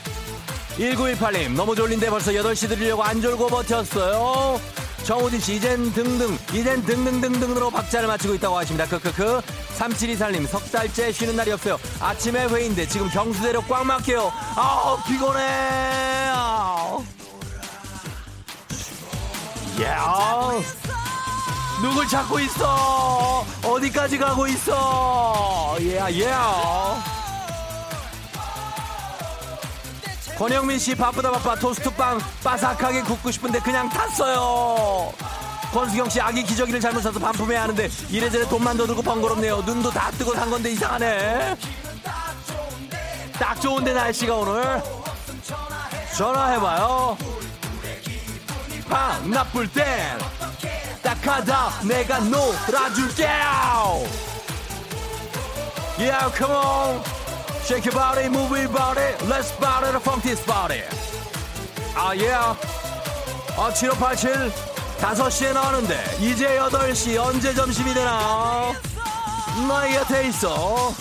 [0.79, 4.61] 1918님 너무 졸린데 벌써 8시 들으려고 안 졸고 버텼어요.
[5.05, 8.87] 정우진씨 이젠 등등 이젠 등등등등으로 박자를 맞추고 있다고 하십니다.
[8.89, 9.43] 크크크.
[9.79, 11.79] 3724님 석 달째 쉬는 날이 없어요.
[12.01, 14.33] 아침에 회의인데 지금 경수대로 꽉 막혀요.
[14.57, 16.31] 아우 피곤해.
[16.35, 17.05] 아우.
[19.83, 20.51] 야
[21.83, 23.45] 누굴 찾고 있어?
[23.65, 25.77] 어디까지 가고 있어?
[25.81, 26.33] 예예.
[30.39, 31.55] 권영민 씨 바쁘다 바빠.
[31.57, 35.13] 토스트빵 바삭하게 굽고 싶은데 그냥 탔어요.
[35.73, 39.63] 권수경 씨 아기 기저귀를 잘못 사서 반품해야 하는데 이래저래 돈만 더 들고 번거롭네요.
[39.63, 41.57] 눈도 다 뜨고 산 건데 이상하네.
[43.35, 44.83] 딱 좋은데 날씨가 오늘.
[46.17, 47.19] 전화해봐요
[48.89, 50.19] 방 나쁠 땐
[51.03, 53.29] 딱하다 내가 놀아줄게
[55.99, 57.03] Yeah come on
[57.65, 60.83] Shake your body move your body Let's party the funk this body
[61.95, 62.55] 아 yeah
[63.57, 64.53] 아7587
[64.99, 68.73] 5시에 나오는데 이제 8시 언제 점심이 되나
[69.69, 70.95] 너희 곁에 있어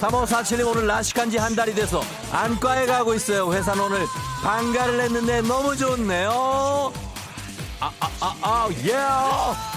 [0.00, 3.52] 3547님 오늘 라식한 지 한 달이 돼서 안과에 가고 있어요.
[3.52, 4.06] 회사는 오늘
[4.42, 6.92] 방가를 했는데 너무 좋네요.
[7.80, 8.92] 아, 아, 아, 아, 예.
[8.92, 9.75] 이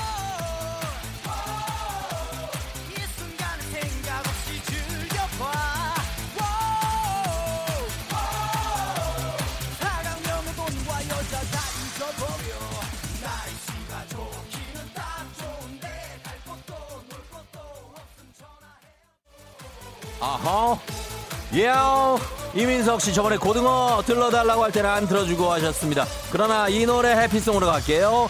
[20.19, 20.77] 아하.
[21.53, 21.71] 예.
[22.53, 26.05] 이민석 씨 저번에 고등어 들러달라고 할 때는 안 들어주고 하셨습니다.
[26.31, 28.29] 그러나 이 노래 해피송으로 갈게요.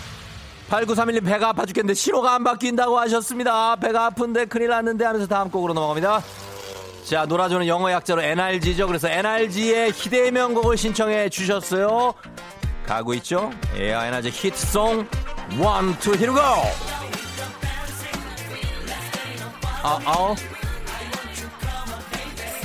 [0.70, 3.76] 8931님 배가 아파 죽겠는데 신호가 안 바뀐다고 하셨습니다.
[3.78, 6.22] 배가 아픈데 큰일 났는데 하면서 다음 곡으로 넘어갑니다.
[7.06, 8.86] 자, 놀아주는 영어 약자로 NRG죠.
[8.86, 12.14] 그래서 NRG의 희대의 명곡을 신청해 주셨어요.
[12.86, 13.52] 가고 있죠?
[13.78, 15.08] 예, NRG 히트송
[15.52, 15.62] 1, 2,
[16.18, 16.44] here we go!
[19.82, 20.36] 아, 아.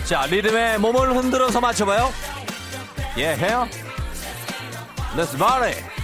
[0.04, 2.10] 자, 리듬에 몸을 흔들어서 맞춰봐요.
[3.16, 3.66] 예, 해요.
[5.16, 5.94] Let's party.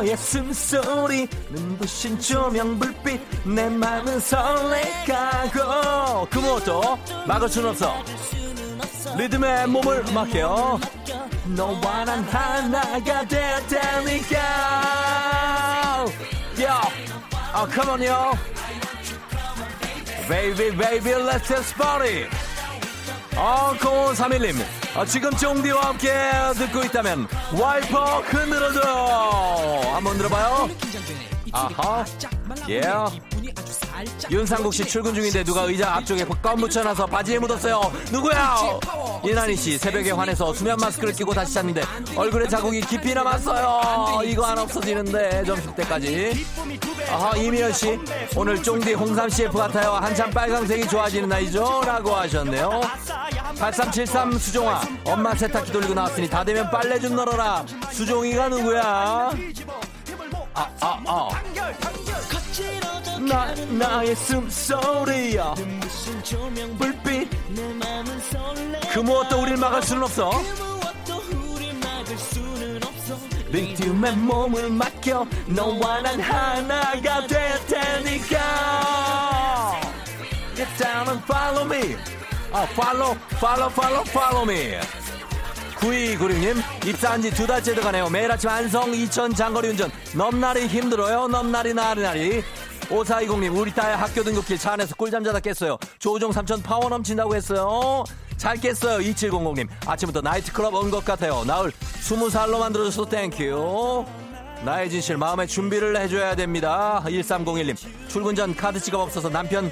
[0.00, 5.58] 너의 숨소리 눈부신 조명 불빛 내 맘은 설레가고.
[6.30, 8.02] 그 무엇도 막을 순 없어.
[9.18, 10.80] 리듬에 몸을 맡겨.
[11.48, 14.38] 너와 난 하나가 될 테니까.
[16.56, 16.80] Yo,
[17.54, 18.32] oh come on yo.
[20.28, 22.26] Baby baby let's just party
[23.36, 24.79] 어, 0531님.
[24.96, 26.12] 어, 지금 쫑디와 함께
[26.56, 27.28] 듣고 있다면
[27.58, 28.80] 와이퍼 흔들어줘.
[29.94, 30.68] 한번 들어봐요.
[31.52, 32.04] 아하.
[32.68, 32.80] 예.
[34.30, 37.92] 윤상국 씨 출근 중인데 누가 의자 앞쪽에 껌 묻혀놔서 바지에 묻었어요.
[38.12, 38.56] 누구야?
[39.24, 41.82] 이난희 씨 새벽에 화내서 수면 마스크를 끼고 다시 잤는데
[42.16, 44.22] 얼굴에 자국이 깊이 남았어요.
[44.24, 46.46] 이거 안 없어지는데 점심 때까지.
[47.10, 47.98] 아하 이미연 씨
[48.36, 49.92] 오늘 쫑디 홍삼 CF 같아요.
[49.92, 52.80] 한참 빨강색이 좋아지는 나이죠?라고 하셨네요.
[53.58, 57.64] 8373 수종아 엄마 세탁기 돌리고 나왔으니 다 되면 빨래 좀 널어라.
[57.90, 59.30] 수종이가 누구야?
[60.54, 61.28] 아, 아, 아.
[63.28, 65.54] 나, 나의 숨소리야.
[66.78, 67.28] 불빛.
[68.92, 70.30] 그 무엇도 우릴 막을 수는 없어.
[73.50, 75.26] 리듬에 몸을 맡겨.
[75.46, 78.38] 너와 난 하나가 될 테니까.
[80.54, 81.96] Get down and follow me.
[82.52, 84.78] 아, follow, follow, follow, follow me.
[85.80, 91.72] 9296님 입사한 지 두 달째 돼가네요 매일 아침 안성 이천 장거리 운전 넘날이 힘들어요 넘날이
[91.72, 92.44] 나리 나리
[92.90, 98.04] 5420님 우리 딸 학교 등굣길 차 안에서 꿀잠 자다 깼어요 조우종 삼촌 파워 넘친다고 했어요
[98.36, 101.70] 잘 깼어요 2700님 아침부터 나이트클럽 온 것 같아요 나를
[102.02, 104.04] 20살로 만들어줘서 thank you
[104.64, 107.76] 나의 진실 마음의 준비를 해줘야 됩니다 1301님
[108.08, 109.70] 출근 전 카드 지갑 없어서 남편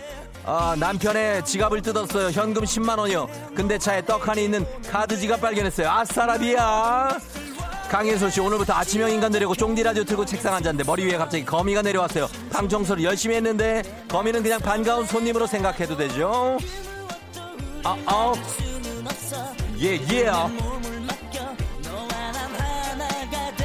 [0.50, 2.30] 아, 남편의 지갑을 뜯었어요.
[2.30, 3.28] 현금 10만 원이요.
[3.54, 5.90] 근데 차에 떡하니 있는 카드 지갑 발견했어요.
[5.90, 7.18] 아싸라비야.
[7.89, 11.80] 강혜솔 씨 오늘부터 아침형 인간 되려고 쫑디 라디오 틀고 책상 앉았는데 머리 위에 갑자기 거미가
[11.82, 12.28] 내려왔어요.
[12.53, 16.59] 방 청소를 열심히 했는데 거미는 그냥 반가운 손님으로 생각해도 되죠.
[17.84, 18.32] 아, 아.
[19.80, 20.30] 예, 예.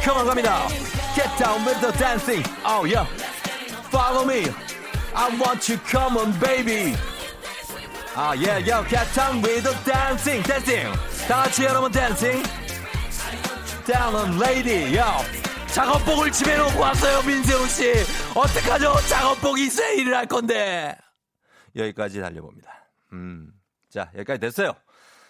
[0.05, 0.67] 컴온 갑니다.
[1.15, 2.43] Get down with the dancing.
[2.65, 3.05] Oh yeah.
[3.91, 4.49] Follow me.
[5.15, 6.95] I want you, come on, baby.
[8.15, 10.91] 아, yeah, yeah, get down with the dancing, dancing.
[11.27, 12.62] 다 같이 여러분 dancing.
[13.85, 15.03] Down lady, yo.
[15.67, 17.91] 작업복을 집에 놓고 왔어요, 민세훈 씨.
[18.33, 18.95] 어떡하죠?
[19.09, 20.95] 작업복이 세일을 할 건데.
[21.75, 22.71] 여기까지 달려봅니다.
[23.11, 23.51] 음.
[23.89, 24.73] 자, 여기까지 됐어요.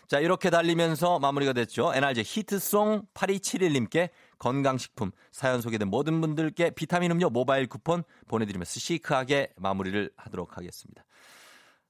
[0.08, 1.94] 자, 이렇게 달리면서 마무리가 됐죠.
[1.96, 10.12] NRG 히트송 8271님께 건강식품 사연 소개된 모든 분들께 비타민 음료 모바일 쿠폰 보내드리면서 시크하게 마무리를
[10.16, 11.04] 하도록 하겠습니다.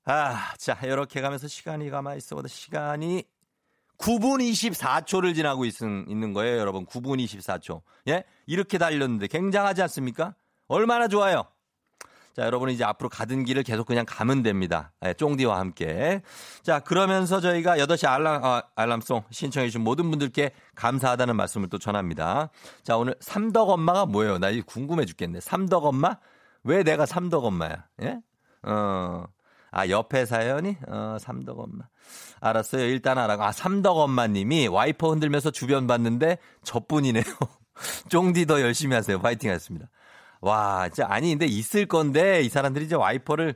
[0.05, 3.25] 아, 자, 이렇게 가면서 시간이 가만히 있어 보다 시간이
[4.03, 6.85] 9분 24초를 지나고 있, 있는 거예요, 여러분.
[6.85, 7.81] 9분 24초.
[8.09, 8.25] 예?
[8.45, 10.35] 이렇게 달렸는데 굉장하지 않습니까?
[10.67, 11.45] 얼마나 좋아요?
[12.35, 14.91] 자, 여러분은 이제 앞으로 가던 길을 계속 그냥 가면 됩니다.
[15.05, 16.21] 예, 쫑디와 함께.
[16.63, 22.49] 자, 그러면서 저희가 8시 알람, 아, 알람송 신청해주신 모든 분들께 감사하다는 말씀을 또 전합니다.
[22.81, 24.37] 자, 오늘 삼덕 엄마가 뭐예요?
[24.37, 25.39] 나 이거 궁금해 죽겠네.
[25.39, 26.17] 삼덕 엄마?
[26.63, 27.85] 왜 내가 삼덕 엄마야?
[28.01, 28.19] 예?
[28.63, 29.25] 어.
[29.73, 30.77] 아, 옆에 사연이?
[30.87, 31.85] 어, 삼덕 엄마.
[32.39, 32.85] 알았어요.
[32.85, 33.47] 일단 알아가.
[33.47, 37.23] 아, 삼덕 엄마님이 와이퍼 흔들면서 주변 봤는데 저뿐이네요.
[38.09, 39.19] 쫑디 더 열심히 하세요.
[39.19, 39.89] 파이팅 하셨습니다.
[40.41, 43.55] 와, 진짜 아니 근데 있을 건데 이 사람들이 이제 와이퍼를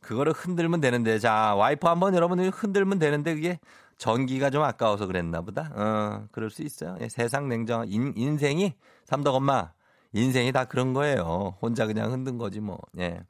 [0.00, 3.58] 그거를 흔들면 되는데 자 와이퍼 한번 여러분들 흔들면 되는데 그게
[3.96, 5.70] 전기가 좀 아까워서 그랬나 보다.
[5.74, 6.96] 어, 그럴 수 있어요.
[7.00, 8.74] 예, 세상 냉정 인, 인생이
[9.06, 9.72] 삼덕 엄마
[10.12, 11.56] 인생이 다 그런 거예요.
[11.62, 12.78] 혼자 그냥 흔든 거지 뭐.
[12.98, 13.20] 예.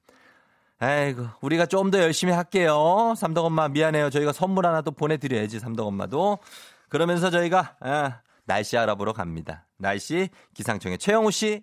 [0.79, 3.14] 아이고 우리가 좀 더 열심히 할게요.
[3.16, 4.11] 삼덕 엄마 미안해요.
[4.11, 6.39] 저희가 선물 하나 또 보내드려야지 삼덕 엄마도.
[6.89, 9.66] 그러면서 저희가 아, 날씨 알아보러 갑니다.
[9.79, 11.62] 날씨 기상청의 최영우 씨.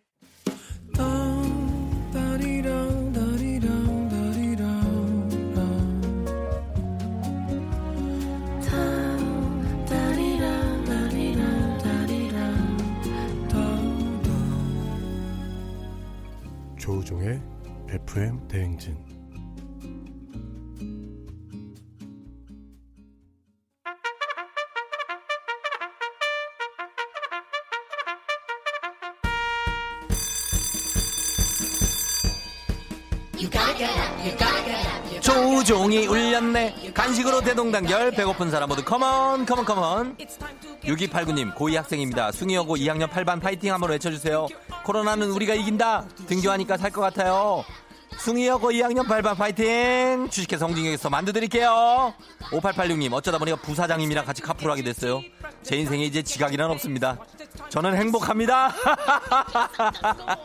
[16.78, 17.42] 조우종의
[17.94, 18.98] FM 대행진.
[35.22, 36.92] 조종이 울렸네.
[36.94, 40.18] 간식으로 대동단결 배고픈 사람 모두 컴온 컴온 컴온
[40.84, 42.32] 6289님 고2 학생입니다.
[42.32, 44.48] 숭이여고 2학년 8반 파이팅 한번 외쳐주세요.
[44.84, 46.06] 코로나는 우리가 이긴다.
[46.28, 47.64] 등교하니까 살 것 같아요.
[48.24, 50.30] 숭이여고 2학년 8반 파이팅!
[50.30, 52.14] 주식회사 홍진경에서 만두 드릴게요.
[52.52, 55.22] 5886님 어쩌다 보니까 부사장님이랑 같이 카풀 하게 됐어요.
[55.62, 57.18] 제 인생에 이제 지각이란 없습니다.
[57.68, 58.72] 저는 행복합니다.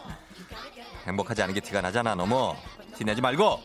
[1.06, 2.52] 행복하지 않은 게 티가 나잖아 너무.
[2.96, 3.60] 티내지 말고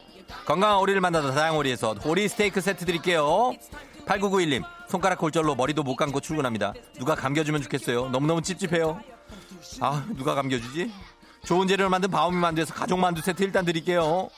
[0.46, 3.54] 건강한 오리를 만나다 다양오리에서 오리 스테이크 세트 드릴게요.
[4.06, 6.74] 8991님 손가락 골절로 머리도 못 감고 출근합니다.
[7.00, 8.10] 누가 감겨주면 좋겠어요.
[8.10, 9.02] 너무너무 찝찝해요.
[9.82, 10.92] 아 누가 감겨주지
[11.46, 14.30] 좋은 재료를 만든 바오미 만두에서 가족 만두 세트 일단 드릴게요.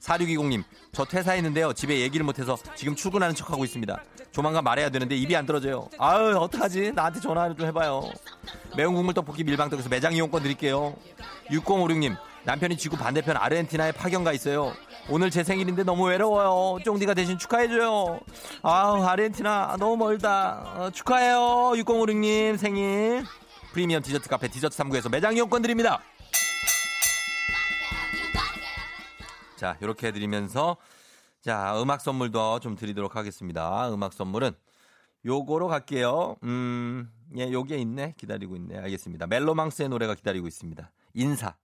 [0.00, 1.72] 4620님 저 퇴사했는데요.
[1.74, 4.02] 집에 얘기를 못해서 지금 출근하는 척하고 있습니다.
[4.32, 5.88] 조만간 말해야 되는데 입이 안 떨어져요.
[5.98, 6.92] 아유 어떡하지?
[6.94, 8.10] 나한테 전화 좀 해봐요.
[8.76, 10.94] 매운 국물 떡볶이 밀방떡에서 매장 이용권 드릴게요.
[11.50, 14.74] 6056님 남편이 지구 반대편 아르헨티나에 파견 가 있어요.
[15.08, 16.82] 오늘 제 생일인데 너무 외로워요.
[16.84, 18.20] 쫑디가 대신 축하해줘요.
[18.62, 20.74] 아우 아르헨티나 너무 멀다.
[20.76, 21.38] 어, 축하해요
[21.82, 23.24] 6056님 생일.
[23.72, 26.00] 프리미엄 디저트 카페 디저트 3구에서 매장 이용권 드립니다
[29.56, 30.76] 자, 이렇게 해드리면서
[31.40, 33.92] 자, 음악 선물도 좀 드리도록 하겠습니다.
[33.92, 34.52] 음악 선물은
[35.24, 36.36] 요거로 갈게요.
[36.42, 38.14] 음, 예, 요게 있네.
[38.16, 38.78] 기다리고 있네.
[38.78, 39.26] 알겠습니다.
[39.26, 40.90] 멜로망스의 노래가 기다리고 있습니다.
[41.14, 41.54] 인사.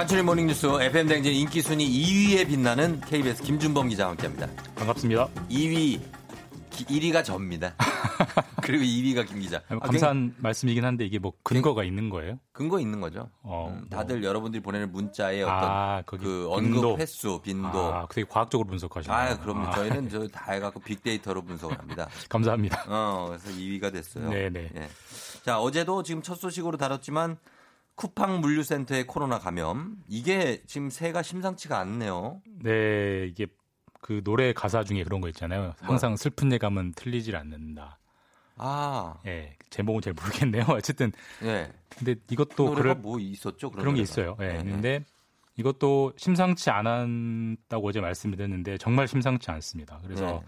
[0.00, 4.46] 간추리 모닝뉴스 FM 댕진 인기 순위 2위에 빛나는 KBS 김준범 기자와 함께합니다.
[4.74, 5.28] 반갑습니다.
[5.50, 6.00] 2위
[6.70, 7.74] 1위가 접니다.
[8.64, 9.60] 그리고 2위가 김 기자.
[9.68, 12.38] 아, 감사한 말씀이긴 한데 이게 뭐 근거가 있는 거예요?
[12.52, 13.28] 근거 있는 거죠.
[13.42, 16.52] 어, 음, 다들 여러분들이 보내는 문자의 어떤 아, 그 빈도.
[16.54, 17.68] 언급 횟수, 빈도.
[17.92, 19.14] 아, 되게 과학적으로 분석하시네요.
[19.18, 19.66] 아, 그럼요.
[19.66, 19.70] 아.
[19.72, 22.08] 저희는 저 다 해갖고 빅데이터로 분석을 합니다.
[22.30, 22.84] 감사합니다.
[22.88, 24.30] 어, 그래서 2위가 됐어요.
[24.30, 24.70] 네네.
[24.76, 24.88] 예.
[25.44, 27.36] 자, 어제도 지금 첫 소식으로 다뤘지만
[27.96, 32.40] 쿠팡 물류센터의 코로나 감염 이게 지금 새가 심상치가 않네요.
[32.62, 33.46] 네, 이게
[34.00, 35.74] 그 노래 가사 중에 그런 거 있잖아요.
[35.80, 37.98] 항상 슬픈 예감은 틀리질 않는다.
[38.56, 40.64] 아, 예, 제목은 잘 모르겠네요.
[40.68, 41.12] 어쨌든
[41.42, 41.72] 예.
[41.88, 43.70] 근데 이것도 노래가 그럴 뭐 있었죠?
[43.70, 44.02] 그런, 그런 게?
[44.02, 44.36] 있어요.
[44.40, 44.70] 예, 네, 네.
[44.70, 45.04] 근데
[45.56, 50.00] 이것도 심상치 않았다고 어제 말씀드렸는데 정말 심상치 않습니다.
[50.02, 50.40] 그래서 네.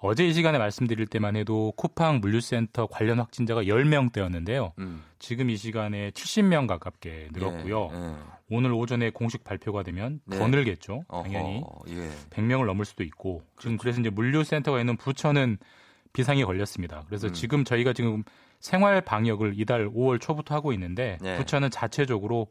[0.00, 4.72] 어제 이 시간에 말씀드릴 때만 해도 쿠팡 물류센터 관련 확진자가 10명대였는데요.
[4.78, 5.02] 음.
[5.18, 7.90] 지금 이 시간에 70명 가깝게 늘었고요.
[7.92, 8.14] 예, 예.
[8.50, 10.48] 오늘 오전에 공식 발표가 되면 더 네.
[10.48, 11.04] 늘겠죠.
[11.08, 12.10] 어허, 당연히 예.
[12.30, 15.58] 100명을 넘을 수도 있고 지금 그래서 이제 물류센터가 있는 부천은
[16.12, 17.02] 비상이 걸렸습니다.
[17.06, 17.32] 그래서 음.
[17.32, 18.22] 지금 저희가 지금
[18.60, 21.36] 생활 방역을 이달 5월 초부터 하고 있는데 네.
[21.36, 22.46] 부천은 자체적으로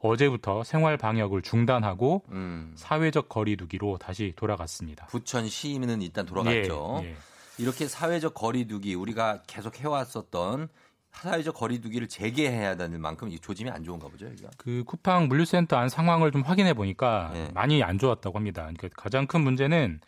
[0.00, 2.72] 어제부터 생활 방역을 중단하고 음.
[2.76, 5.06] 사회적 거리두기로 다시 돌아갔습니다.
[5.06, 7.00] 부천 시민은 일단 돌아갔죠.
[7.02, 7.16] 예, 예.
[7.58, 10.68] 이렇게 사회적 거리두기 우리가 계속 해왔었던
[11.10, 14.50] 사회적 거리두기를 재개해야 되는 만큼 이 조짐이 안 좋은가 보죠, 여기가.
[14.56, 17.50] 그 쿠팡 물류센터 안 상황을 좀 확인해 보니까 네.
[17.54, 18.62] 많이 안 좋았다고 합니다.
[18.62, 20.00] 그러니까 가장 큰 문제는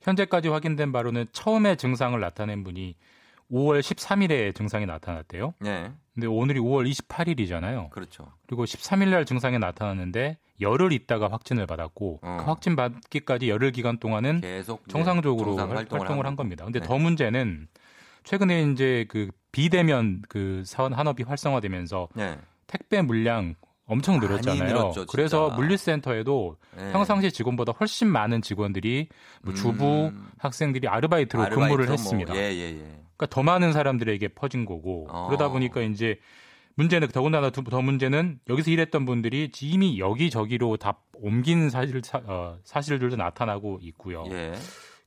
[0.00, 2.96] 현재까지 확인된 바로는 처음에 증상을 나타낸 분이
[3.50, 5.54] 5월 13일에 증상이 나타났대요.
[5.60, 7.90] 네, 근데 오늘이 5월 28일이잖아요.
[7.90, 8.26] 그렇죠.
[8.46, 12.36] 그리고 13일 날 증상이 나타났는데 열흘 있다가 확진을 받았고 어.
[12.40, 16.26] 그 확진 받기까지 열흘 기간 동안은 계속 정상적으로 정상 활- 활동을, 활동을.
[16.26, 16.64] 한 겁니다.
[16.64, 16.86] 근데 네.
[16.86, 17.68] 더 문제는
[18.24, 22.38] 최근에 이제 그 비대면 그 사원 한업이 활성화되면서 네.
[22.66, 23.54] 택배 물량
[23.86, 24.64] 엄청 늘었잖아요.
[24.68, 25.06] 늘었죠.
[25.06, 26.90] 그래서 물류센터에도 네.
[26.92, 29.08] 평상시 직원보다 훨씬 많은 직원들이
[29.42, 30.28] 뭐 주부, 음.
[30.38, 32.34] 학생들이 아르바이트로 아르바이트 근무를 뭐, 했습니다.
[32.34, 33.05] 예, 예, 예.
[33.16, 35.26] 그러니까 더 많은 사람들에게 퍼진 거고 어.
[35.26, 36.18] 그러다 보니까 이제
[36.74, 42.58] 문제는 더군다나 두- 더 문제는 여기서 일했던 분들이 이미 여기저기로 다 옮긴 사실 사, 어,
[42.64, 44.24] 사실들도 나타나고 있고요.
[44.30, 44.52] 예.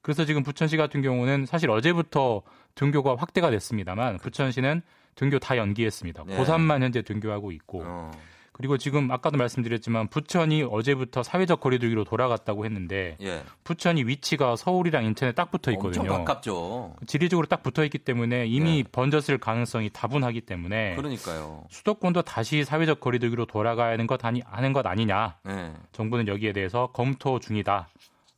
[0.01, 2.41] 그래서 지금 부천시 같은 경우는 사실 어제부터
[2.73, 4.81] 등교가 확대가 됐습니다만 부천시는
[5.15, 6.23] 등교 다 연기했습니다.
[6.25, 6.37] 네.
[6.37, 8.11] 고3만 현재 등교하고 있고 어.
[8.59, 13.41] 그리고 지금 아까도 말씀드렸지만 부천이 어제부터 사회적 거리두기로 돌아갔다고 했는데 예.
[13.63, 16.01] 부천이 위치가 서울이랑 인천에 딱 붙어 있거든요.
[16.01, 16.97] 엄청 가깝죠.
[17.07, 18.89] 지리적으로 딱 붙어 있기 때문에 이미 네.
[18.91, 21.63] 번졌을 가능성이 다분하기 때문에 그러니까요.
[21.69, 25.37] 수도권도 다시 사회적 거리두기로 돌아가야 하는 것 아니 하는 것 아니냐.
[25.45, 25.73] 네.
[25.93, 27.87] 정부는 여기에 대해서 검토 중이다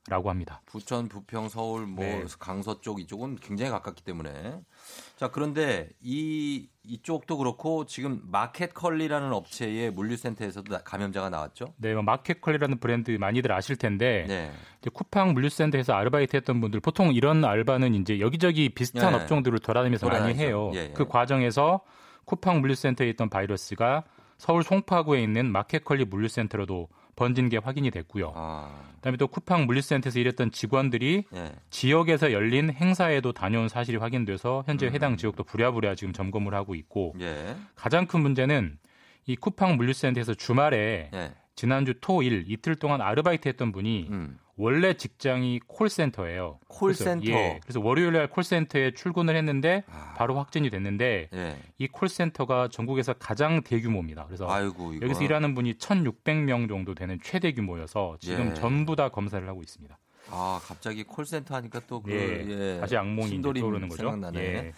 [0.07, 0.61] 라고 합니다.
[0.67, 2.25] 부천, 부평, 서울, 뭐 네.
[2.37, 4.59] 강서 쪽 이쪽은 굉장히 가깝기 때문에
[5.21, 11.75] 자 그런데 이 이쪽도 그렇고 지금 마켓컬리라는 업체의 물류센터에서도 나- 감염자가 나왔죠.
[11.77, 14.51] 네, 뭐 마켓컬리라는 브랜드 많이들 아실 텐데 네.
[14.91, 19.19] 쿠팡 물류센터에서 아르바이트 했던 분들 보통 이런 알바는 이제 여기저기 비슷한 네.
[19.19, 20.33] 업종들을 돌아다니면서 많이.
[20.33, 20.71] 해요.
[20.73, 20.93] 예, 예.
[20.95, 21.81] 그 과정에서
[22.25, 24.05] 쿠팡 물류센터에 있던 바이러스가
[24.39, 28.33] 서울 송파구에 있는 마켓컬리 물류센터로도 번진 게 확인이 됐고요.
[28.35, 31.51] 아, 그다음에 또 쿠팡 물류센터에서 일했던 직원들이 예.
[31.69, 34.93] 지역에서 열린 행사에도 다녀온 사실이 확인돼서 현재 음.
[34.93, 37.55] 해당 지역도 부랴부랴 지금 점검을 하고 있고 예.
[37.75, 38.77] 가장 큰 문제는
[39.25, 41.33] 이 쿠팡 물류센터에서 주말에 예.
[41.55, 44.37] 지난주 토일 이틀 동안 아르바이트 했던 분이 음.
[44.57, 46.59] 원래 직장이 콜센터예요.
[46.67, 47.21] 콜센터.
[47.21, 50.13] 그래서, 예, 그래서 월요일 날 콜센터에 출근을 했는데 아.
[50.17, 51.57] 바로 확진이 됐는데 예.
[51.77, 54.25] 이 콜센터가 전국에서 가장 대규모입니다.
[54.25, 55.01] 그래서 아이고.
[55.01, 58.53] 여기서 일하는 분이 1,600명 정도 되는 최대 규모여서 지금 예.
[58.53, 59.97] 전부 다 검사를 하고 있습니다.
[60.29, 62.79] 아 갑자기 콜센터 하니까 또그 예, 예.
[62.79, 64.03] 다시 악몽이 떠오르는 거죠.
[64.03, 64.39] 생각나네.
[64.39, 64.73] 예.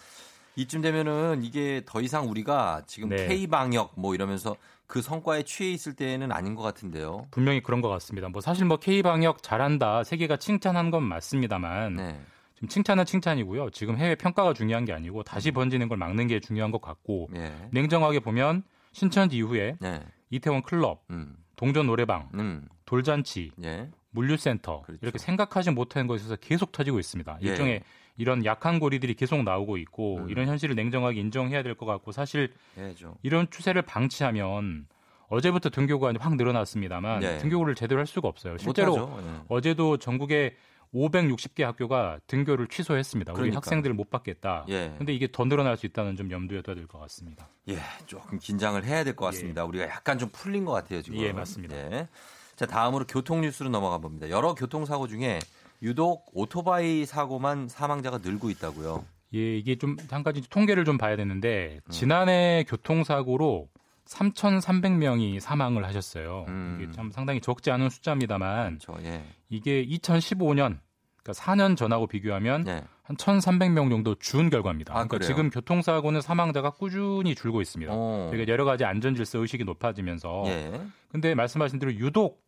[0.55, 3.27] 이쯤 되면은 이게 더 이상 우리가 지금 네.
[3.27, 4.55] K 방역 뭐 이러면서
[4.87, 7.27] 그 성과에 취해 있을 때는 아닌 것 같은데요.
[7.31, 8.29] 분명히 그런 것 같습니다.
[8.29, 12.21] 뭐 사실 뭐 K 방역 잘한다 세계가 칭찬한 건 맞습니다만 네.
[12.55, 13.71] 지금 칭찬은 칭찬이고요.
[13.71, 17.53] 지금 해외 평가가 중요한 게 아니고 다시 번지는 걸 막는 게 중요한 것 같고 예.
[17.71, 20.05] 냉정하게 보면 신천지 이후에 네.
[20.29, 21.35] 이태원 클럽, 음.
[21.55, 22.67] 동전 노래방, 음.
[22.85, 23.89] 돌잔치, 예.
[24.11, 24.99] 물류센터 그렇죠.
[25.01, 27.39] 이렇게 생각하지 못한 곳에서 계속 터지고 있습니다.
[27.41, 27.47] 예.
[27.47, 27.81] 일종의
[28.17, 30.29] 이런 약한 고리들이 계속 나오고 있고 음.
[30.29, 33.15] 이런 현실을 냉정하게 인정해야 될 것 같고 사실 해야죠.
[33.23, 34.85] 이런 추세를 방치하면
[35.29, 37.37] 어제부터 등교가 확 늘어났습니다만 네.
[37.39, 38.57] 등교를 제대로 할 수가 없어요.
[38.59, 39.11] 실제로.
[39.19, 39.41] 예.
[39.49, 40.55] 어제도 전국에
[40.93, 43.31] 560개 학교가 등교를 취소했습니다.
[43.33, 43.57] 우리 그러니까요.
[43.57, 44.65] 학생들을 못 받겠다.
[44.69, 44.93] 예.
[44.99, 47.47] 근데 이게 더 늘어날 수 있다는 점 염두에 둬야 될 것 같습니다.
[47.67, 49.65] 예, 조금 긴장을 해야 될 것 같습니다.
[49.65, 51.17] 우리가 약간 좀 풀린 것 같아요, 지금.
[51.19, 51.75] 예, 맞습니다.
[51.75, 52.07] 예.
[52.55, 54.29] 자, 다음으로 교통 뉴스로 넘어가 봅니다.
[54.29, 55.39] 여러 교통사고 중에
[55.83, 59.05] 유독 오토바이 사고만 사망자가 늘고 있다고요.
[59.35, 61.91] 예, 이게 좀 한 가지 통계를 좀 봐야 되는데 음.
[61.91, 63.67] 지난해 교통사고로
[64.05, 66.45] 3,300명이 사망을 하셨어요.
[66.47, 66.79] 음.
[66.81, 69.23] 이게 참 상당히 적지 않은 숫자입니다만 저, 예.
[69.49, 70.79] 이게 2015년
[71.23, 72.83] 그러니까 4년 전하고 비교하면 예.
[73.03, 74.93] 한 1,300명 정도 준 결과입니다.
[74.93, 75.27] 아, 그러니까 그래요?
[75.27, 77.91] 지금 교통사고는 사망자가 꾸준히 줄고 있습니다.
[77.93, 78.27] 어.
[78.29, 80.81] 그러니까 여러 가지 안전질서 의식이 높아지면서 예.
[81.09, 82.43] 근데 말씀하신 대로 유독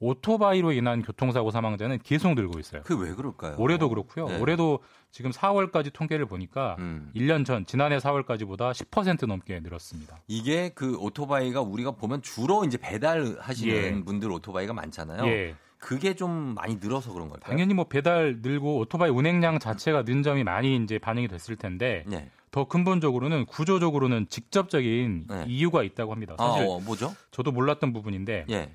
[0.00, 2.82] 오토바이로 인한 교통사고 사망자는 계속 늘고 있어요.
[2.82, 3.54] 그 왜 그럴까요?
[3.58, 4.28] 올해도 그렇고요.
[4.28, 4.38] 네.
[4.38, 4.80] 올해도
[5.10, 7.10] 지금 4월까지 통계를 보니까 음.
[7.14, 10.18] 1년 전 지난해 4월까지보다 10% 넘게 늘었습니다.
[10.26, 14.04] 이게 그 오토바이가 우리가 보면 주로 이제 배달하시는 예.
[14.04, 15.26] 분들 오토바이가 많잖아요.
[15.26, 15.54] 예.
[15.78, 17.50] 그게 좀 많이 늘어서 그런 걸까요?
[17.50, 22.28] 당연히 뭐 배달 늘고 오토바이 운행량 자체가 는 점이 많이 이제 반영이 됐을 텐데 네.
[22.50, 25.44] 더 근본적으로는 구조적으로는 직접적인 네.
[25.48, 26.34] 이유가 있다고 합니다.
[26.38, 27.14] 아, 사실 어, 뭐죠?
[27.30, 28.70] 저도 몰랐던 부분인데 예.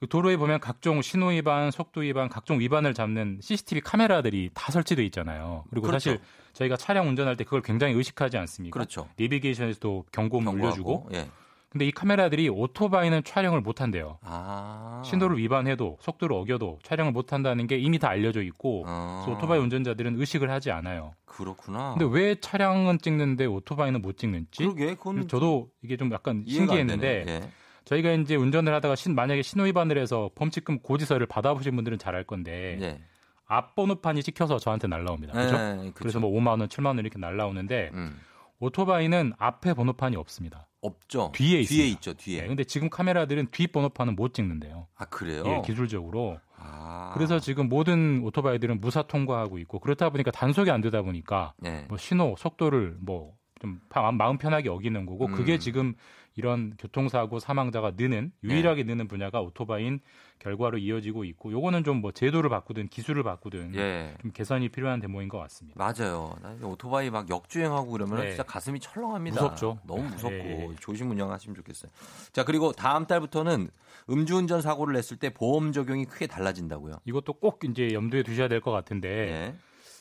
[0.00, 5.04] 그 도로에 보면 각종 신호 위반, 속도 위반, 각종 위반을 잡는 CCTV 카메라들이 다 설치돼
[5.04, 5.64] 있잖아요.
[5.68, 6.12] 그리고 그렇죠.
[6.12, 6.24] 사실
[6.54, 8.72] 저희가 차량 운전할 때 그걸 굉장히 의식하지 않습니까?
[8.72, 9.08] 그렇죠.
[9.16, 11.02] 내비게이션에서도 경고음 울려주고.
[11.04, 11.30] 경고하고, 예.
[11.68, 14.18] 근데 이 카메라들이 오토바이는 촬영을 못 한대요.
[14.22, 15.02] 아.
[15.04, 19.26] 신호를 위반해도 속도를 어겨도 촬영을 못 한다는 게 이미 다 알려져 있고 아.
[19.28, 21.12] 오토바이 운전자들은 의식을 하지 않아요.
[21.26, 21.94] 그렇구나.
[21.96, 24.64] 근데 왜 차량은 찍는데 오토바이는 못 찍는지?
[24.64, 24.96] 그러게
[25.28, 27.24] 저도 이게 좀 약간 신기했는데.
[27.28, 27.50] 예.
[27.84, 32.24] 저희가 이제 운전을 하다가 신- 만약에 신호 위반을 해서 범칙금 고지서를 받아보신 분들은 잘 알
[32.24, 33.00] 건데 예.
[33.46, 35.32] 앞번호판이 찍혀서 저한테 날라옵니다.
[35.32, 35.56] 그렇죠?
[35.58, 35.92] 네, 그렇죠.
[35.94, 38.18] 그래서 뭐 5만 원, 7만 원 이렇게 날라오는데 음.
[38.60, 40.68] 오토바이는 앞에 번호판이 없습니다.
[40.82, 41.32] 없죠.
[41.34, 41.86] 뒤에 뒤에 있습니다.
[41.96, 42.14] 있죠.
[42.14, 42.42] 뒤에.
[42.42, 44.86] 네, 근데 지금 카메라들은 뒤 번호판은 못 찍는데요.
[44.96, 45.42] 아 그래요?
[45.46, 46.38] 예, 기술적으로.
[46.56, 47.10] 아.
[47.14, 51.84] 그래서 지금 모든 오토바이들은 무사 통과하고 있고 그렇다 보니까 단속이 안 되다 보니까 네.
[51.88, 53.78] 뭐 신호, 속도를 뭐 좀
[54.16, 55.32] 마음 편하게 어기는 거고 음.
[55.32, 55.92] 그게 지금
[56.36, 58.54] 이런 교통사고 사망자가 느는 네.
[58.54, 60.00] 유일하게 느는 분야가 오토바이인
[60.38, 64.14] 결과로 이어지고 있고 요거는 좀 뭐 제도를 바꾸든 기술을 바꾸든 예.
[64.22, 65.76] 좀 개선이 필요한 대목인 것 같습니다.
[65.78, 66.34] 맞아요.
[66.40, 68.28] 나 오토바이 막 역주행하고 그러면 네.
[68.30, 69.34] 진짜 가슴이 철렁합니다.
[69.42, 69.78] 무섭죠.
[69.86, 70.70] 너무 무섭고 예.
[70.80, 71.90] 조심 운영하시면 좋겠어요.
[72.32, 73.68] 자 그리고 다음 달부터는
[74.08, 77.00] 음주운전 사고를 냈을 때 보험 적용이 크게 달라진다고요.
[77.04, 79.54] 이것도 꼭 이제 염두에 두셔야 될 것 같은데 예.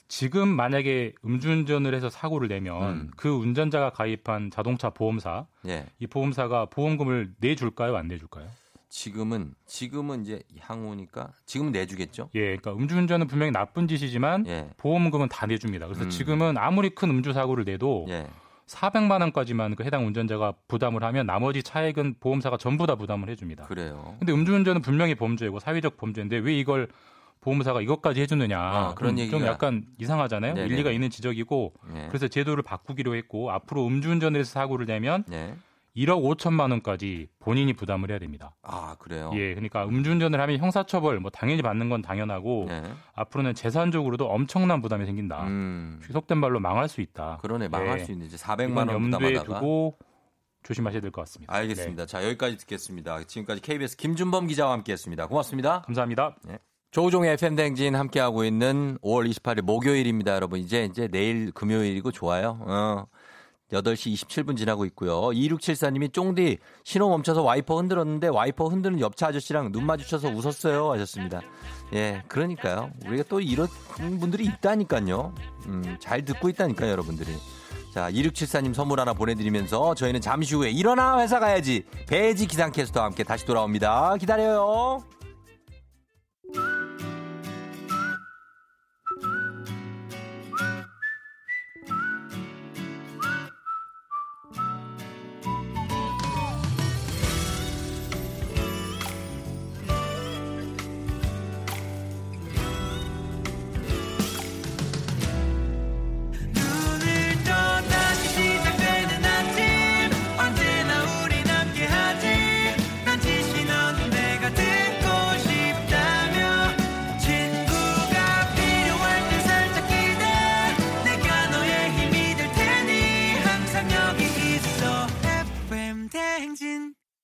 [0.10, 3.12] 지금 만약에 음주운전을 해서 사고를 내면 음.
[3.16, 5.86] 그 운전자가 가입한 자동차 보험사 예.
[6.00, 8.48] 이 보험사가 보험금을 내줄까요, 안 내줄까요?
[8.90, 12.32] 지금은 지금은 이제 향후니까 지금은 내주겠죠.
[12.34, 14.72] 예, 그러니까 음주운전은 분명히 나쁜 짓이지만 예.
[14.78, 15.86] 보험금은 다 내줍니다.
[15.86, 16.10] 그래서 음.
[16.10, 18.28] 지금은 아무리 큰 음주 사고를 내도 예.
[18.66, 23.66] 400만 원까지만 그 해당 운전자가 부담을 하면 나머지 차액은 보험사가 전부 다 부담을 해줍니다.
[23.66, 24.16] 그래요.
[24.18, 26.88] 근데 음주운전은 분명히 범죄고 사회적 범죄인데 왜 이걸
[27.42, 28.60] 보험사가 이것까지 해주느냐?
[28.60, 30.54] 아, 그런 좀, 좀 얘기가- 약간 이상하잖아요.
[30.56, 30.68] 네네.
[30.68, 32.08] 일리가 있는 지적이고 예.
[32.10, 35.56] 그래서 제도를 바꾸기로 했고 앞으로 음주운전을 해서 사고를 내면 예.
[35.96, 38.56] 1억 5천만 원까지 본인이 부담을 해야 됩니다.
[38.62, 39.32] 아 그래요.
[39.34, 42.84] 예, 그러니까 음주운전을 하면 형사처벌 뭐 당연히 받는 건 당연하고 예.
[43.16, 45.44] 앞으로는 재산적으로도 엄청난 부담이 생긴다.
[45.48, 46.00] 음.
[46.12, 47.40] 속된 말로 망할 수 있다.
[47.42, 48.04] 그러네 망할 예.
[48.04, 49.60] 수 있는 이제 400만 이건 원 염두에 부담하다가.
[49.62, 49.98] 두고
[50.64, 51.54] 조심하셔야 될 것 같습니다.
[51.54, 52.06] 알겠습니다.
[52.06, 53.24] 자 여기까지 듣겠습니다.
[53.24, 55.28] 지금까지 KBS 김준범 기자와 함께했습니다.
[55.28, 55.80] 고맙습니다.
[55.80, 56.36] 네, 감사합니다.
[56.92, 60.60] 조우종의 FM 댕진 함께하고 있는 5월 28일 목요일입니다, 여러분.
[60.60, 62.58] 이제 이제 내일 금요일이고 좋아요.
[62.62, 63.06] 어.
[63.72, 65.22] 8시 27분 지나고 있고요.
[65.30, 71.42] 2674님이 쫑디 신호 멈춰서 와이퍼 흔들었는데 와이퍼 흔드는 옆차 아저씨랑 눈 마주쳐서 웃었어요 하셨습니다.
[71.94, 72.90] 예, 그러니까요.
[73.06, 73.68] 우리가 또 이런
[74.20, 75.36] 분들이 있다니까요.
[75.68, 77.32] 음, 잘 듣고 있다니까요, 여러분들이.
[77.94, 83.46] 자, 2674님 선물 하나 보내드리면서 저희는 잠시 후에 일어나 회사 가야지 배지 기상캐스터와 함께 다시
[83.46, 84.18] 돌아옵니다.
[84.18, 85.04] 기다려요.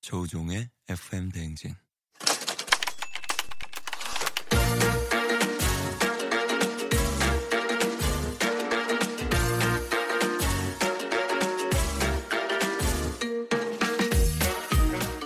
[0.06, 1.74] 조우종의 FM 대행진.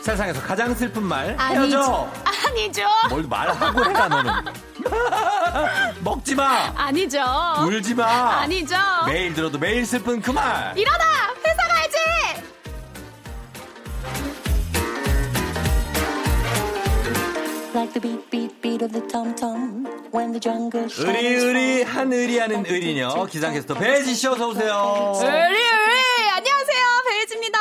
[0.01, 1.77] 세상에서 가장 슬픈 말 아니죠.
[1.77, 2.13] 헤어져.
[2.47, 2.81] 아니죠.
[3.09, 4.33] 뭘 말하고 해라 너는.
[6.01, 6.71] 먹지 마.
[6.77, 7.19] 아니죠.
[7.67, 8.39] 울지 마.
[8.43, 8.77] 아니죠.
[9.07, 10.73] 매일 들어도 매일 슬픈 그 말.
[10.77, 11.28] 일어나!
[20.97, 25.13] 의리 의리 한 의리 하는 의리녀 기상캐스터 배지 씨 어서 오세요.
[25.21, 26.29] 으리, 으리!
[26.35, 26.83] 안녕하세요.
[27.09, 27.57] 배혜지입니다.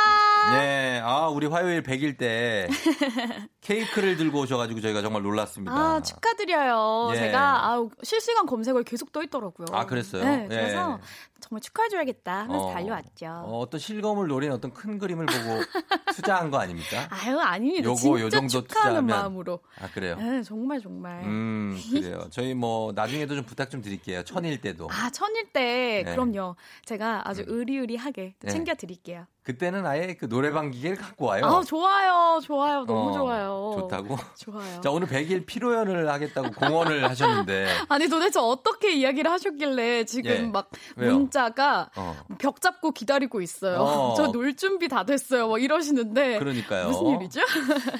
[0.51, 2.67] 네, 아 우리 화요일 100일 때
[3.69, 5.71] 케이크를 들고 오셔가지고 저희가 정말 놀랐습니다.
[5.71, 7.09] 아, 축하드려요.
[7.11, 7.17] 예.
[7.17, 9.67] 제가 아우, 실시간 검색어에 계속 떠 있더라고요.
[9.71, 10.23] 아, 그랬어요?
[10.23, 10.47] 네, 예.
[10.47, 10.99] 그래서
[11.39, 13.27] 정말 축하해줘야겠다 하면서 어, 달려왔죠.
[13.27, 15.37] 어, 어떤 실검을 노린 어떤 큰 그림을 보고
[16.15, 17.07] 투자한 거 아닙니까?
[17.11, 17.85] 아유, 아닙니다.
[17.85, 19.59] 요거 진짜 요 정도 투자하면 마음으로.
[19.79, 20.15] 아 그래요.
[20.17, 21.23] 네, 정말 정말.
[21.23, 22.27] 음 그래요.
[22.31, 24.23] 저희 뭐 나중에도 좀 부탁 좀 드릴게요.
[24.23, 24.87] 천일 때도.
[24.91, 26.11] 아, 천일 때 네.
[26.11, 26.55] 그럼요.
[26.85, 28.51] 제가 아주 의리의리하게 또 네.
[28.51, 29.25] 챙겨 드릴게요.
[29.43, 31.43] 그때는 아예 그 노래방 기계를 갖고 와요.
[31.45, 32.39] 아, 좋아요.
[32.43, 32.85] 좋아요.
[32.85, 33.58] 너무 어, 좋아요.
[33.79, 34.17] 좋다고?
[34.37, 34.81] 좋아요.
[34.81, 40.39] 자 오늘 100일 피로연을 하겠다고 공언을 하셨는데 아니 도대체 어떻게 이야기를 하셨길래 지금 예.
[40.41, 41.13] 막 왜요?
[41.13, 42.15] 문자가 어.
[42.37, 43.79] 벽 잡고 기다리고 있어요.
[43.79, 44.13] 어.
[44.17, 45.47] 저놀 준비 다 됐어요.
[45.47, 46.87] 뭐 이러시는데 그러니까요.
[46.87, 47.41] 무슨 일이죠?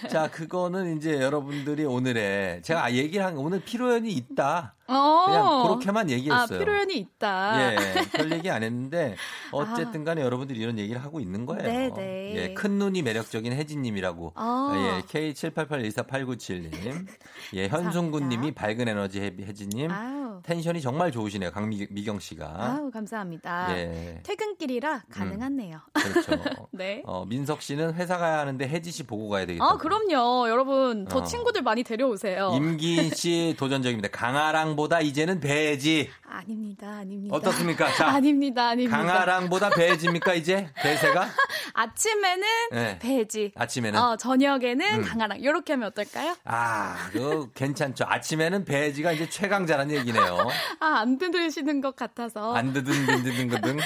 [0.10, 4.76] 자 그거는 이제 여러분들이 오늘의 제가 아, 얘기를 한 오늘 피로연이 있다.
[4.90, 5.26] 어.
[5.28, 6.42] 그냥 그렇게만 얘기했어요.
[6.42, 7.74] 아, 필요연이 있다.
[7.74, 7.78] 예,
[8.12, 9.16] 별 얘기 안 했는데
[9.52, 11.64] 어쨌든 간에 여러분들이 이런 얘기를 하고 있는 거예요.
[11.64, 12.34] 네, 네.
[12.36, 14.34] 예, 큰 눈이 매력적인 혜진님이라고.
[14.36, 14.74] 아.
[14.76, 15.06] 예,
[15.40, 17.08] K78814897님.
[17.56, 19.92] 예, 현순군 님이 밝은 에너지 혜- 혜진님.
[19.92, 20.20] 아우.
[20.44, 21.52] 텐션이 정말 좋으시네요.
[21.52, 22.46] 강미경 씨가.
[22.58, 23.78] 아우 감사합니다.
[23.78, 24.20] 예.
[24.24, 25.80] 퇴근길이라 가능하네요.
[25.94, 26.32] 그렇죠.
[26.72, 27.02] 네.
[27.06, 29.66] 어, 민석 씨는 회사 가야 하는데 혜지 씨 보고 가야 되겠다.
[29.66, 31.24] 아 그럼요, 여러분 더 어.
[31.24, 32.52] 친구들 많이 데려오세요.
[32.56, 34.10] 임기인 씨 도전적입니다.
[34.10, 36.10] 강아랑보다 이제는 배지.
[36.26, 37.36] 아닙니다, 아닙니다.
[37.36, 37.92] 어떻습니까?
[37.94, 38.98] 자, 아닙니다, 아닙니다.
[38.98, 41.28] 강아랑보다 배지입니까 이제 대세가?
[41.74, 43.00] 아침에는 네.
[43.00, 43.52] 배지.
[43.56, 44.00] 아침에는.
[44.00, 45.02] 어, 저녁에는 음.
[45.04, 45.29] 강아랑.
[45.36, 46.36] 이렇게 하면 어떨까요?
[46.46, 48.06] 아, 그거 괜찮죠.
[48.08, 50.38] 아침에는 배지가 이제 최강자라는 얘기네요.
[50.80, 52.54] 아, 안 들으시는 것 같아서.
[52.56, 53.78] 안 드든 든든 거든.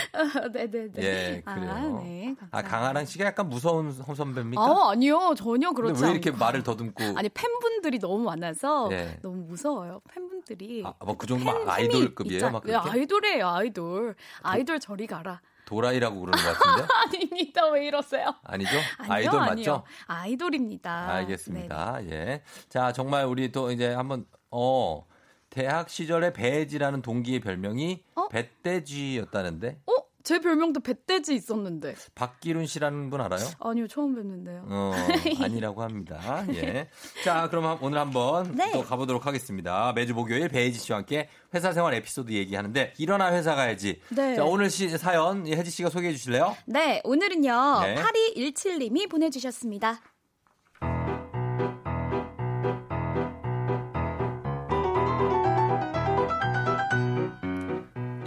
[0.53, 1.03] 네 네 네.
[1.03, 1.71] 예, 그래요.
[1.71, 2.35] 아, 네.
[2.51, 4.61] 아, 강아랑 씨가 약간 무서운 선배입니까?
[4.61, 5.33] 아, 아니요.
[5.37, 6.39] 전혀 그렇지 근데 왜 이렇게 않고.
[6.39, 7.03] 말을 더듬고?
[7.17, 9.17] 아니, 팬분들이 너무 많아서 네.
[9.21, 10.01] 너무 무서워요.
[10.09, 10.83] 팬분들이.
[10.85, 12.49] 아, 뭐 그 정도면 팬 아이돌급이에요?
[12.51, 12.89] 막 그렇게?
[12.89, 14.15] 아이돌이에요, 아이돌.
[14.41, 15.41] 아이돌 저리 가라.
[15.65, 16.87] 도라이라고 그러는 것 같은데?
[17.05, 17.67] 아닙니다.
[17.69, 18.35] 왜 이러세요?
[18.43, 18.71] 아니죠?
[18.97, 19.55] 아니요, 아이돌 아니요.
[19.55, 19.83] 맞죠?
[20.07, 21.09] 아이돌입니다.
[21.15, 22.05] 알겠습니다.
[22.09, 22.43] 예.
[22.69, 25.05] 자, 정말 우리 또 이제 한번, 어,
[25.49, 28.27] 대학 시절에 배지라는 동기의 별명이 어?
[28.27, 29.81] 배돼지였다는데?
[29.85, 29.93] 어?
[30.23, 31.95] 제 별명도 배돼지 있었는데.
[32.15, 33.45] 박기룬 씨라는 분 알아요?
[33.59, 34.65] 아니요, 처음 뵙는데요.
[34.69, 34.93] 어,
[35.41, 36.45] 아니라고 합니다.
[36.53, 36.87] 예.
[37.25, 38.71] 자, 그럼 한- 오늘 한번 네.
[38.71, 39.91] 또 가보도록 하겠습니다.
[39.93, 43.99] 매주 목요일 배혜지 씨와 함께 회사 생활 에피소드 얘기하는데 일어나 회사 가야지.
[44.09, 44.35] 네.
[44.35, 46.55] 자, 오늘 시, 사연 혜지 씨가 소개해 주실래요?
[46.67, 47.79] 네, 오늘은요.
[47.81, 47.95] 네.
[47.95, 49.99] 8217님이 보내주셨습니다.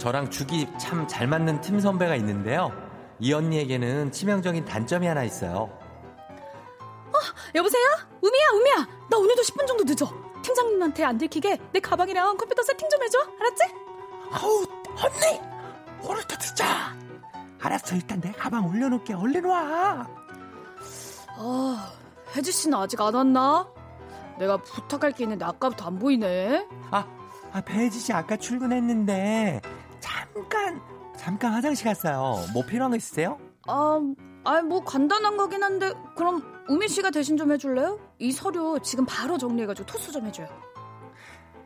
[0.07, 2.71] 저랑 죽이 참 잘 맞는 팀 선배가 있는데요.
[3.19, 5.69] 이 언니에게는 치명적인 단점이 하나 있어요.
[7.53, 7.83] 여보세요?
[8.21, 8.87] 우미야, 우미야.
[9.09, 10.09] 나 오늘도 10분 정도 늦어.
[10.43, 13.17] 팀장님한테 안 들키게 내 가방이랑 컴퓨터 세팅 좀 해줘.
[13.37, 13.63] 알았지?
[14.31, 14.65] 아우,
[15.03, 15.41] 언니!
[16.01, 16.63] 오늘도 늦어!
[17.61, 19.13] 알았어, 일단 내 가방 올려놓을게.
[19.13, 20.07] 얼른 와!
[21.37, 21.91] 아,
[22.33, 23.67] 혜지 씨는 아직 안 왔나?
[24.39, 26.65] 내가 부탁할 게 있는데 아까부터 안 보이네.
[26.91, 27.05] 아,
[27.51, 29.61] 아 배지 씨 아까 출근했는데
[30.07, 30.81] 잠깐
[31.17, 32.45] 잠깐 화장실 갔어요.
[32.53, 33.37] 뭐 필요한 거 있으세요?
[33.67, 33.99] 아,
[34.45, 37.99] 아, 뭐 간단한 거긴 한데 그럼 우미 씨가 대신 좀 해줄래요?
[38.19, 40.47] 이 서류 지금 바로 정리해가지고 토스 좀 해줘요.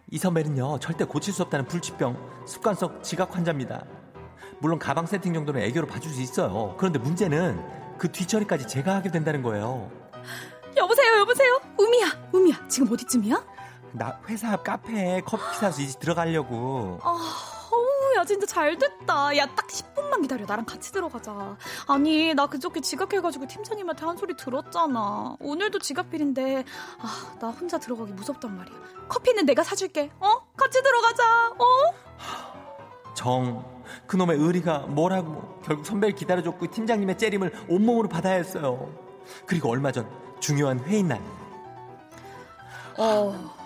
[0.09, 3.83] 이 선배는요 절대 고칠 수 없다는 불치병 습관성 지각 환자입니다.
[4.59, 6.75] 물론 가방 세팅 정도는 애교로 봐줄 수 있어요.
[6.77, 9.91] 그런데 문제는 그 뒤처리까지 제가 하게 된다는 거예요.
[10.75, 11.59] 여보세요, 여보세요.
[11.77, 12.67] 우미야, 우미야.
[12.67, 13.43] 지금 어디쯤이야?
[13.93, 16.99] 나 회사 앞 카페에 커피 사서 이제 들어가려고.
[17.03, 17.19] 아, 어우,
[18.15, 19.35] 야 진짜 잘 됐다.
[19.37, 20.45] 야 딱 10분만 기다려.
[20.45, 21.57] 나랑 같이 들어가자.
[21.87, 25.35] 아니, 나 그저께 지각해가지고 팀장님한테 한 소리 들었잖아.
[25.39, 26.63] 오늘도 지각필인데,
[26.99, 28.75] 아, 나 혼자 들어가기 무섭단 말이야.
[29.09, 30.11] 커피는 내가 사줄게.
[30.19, 30.27] 어?
[30.55, 31.49] 같이 들어가자.
[31.57, 33.13] 어?
[33.13, 33.63] 정
[34.07, 38.89] 그놈의 의리가 뭐라고 결국 선배를 기다려줬고 팀장님의 째림을 온몸으로 받아야 했어요.
[39.45, 40.09] 그리고 얼마 전
[40.39, 41.21] 중요한 회의 날.
[42.97, 43.60] 어.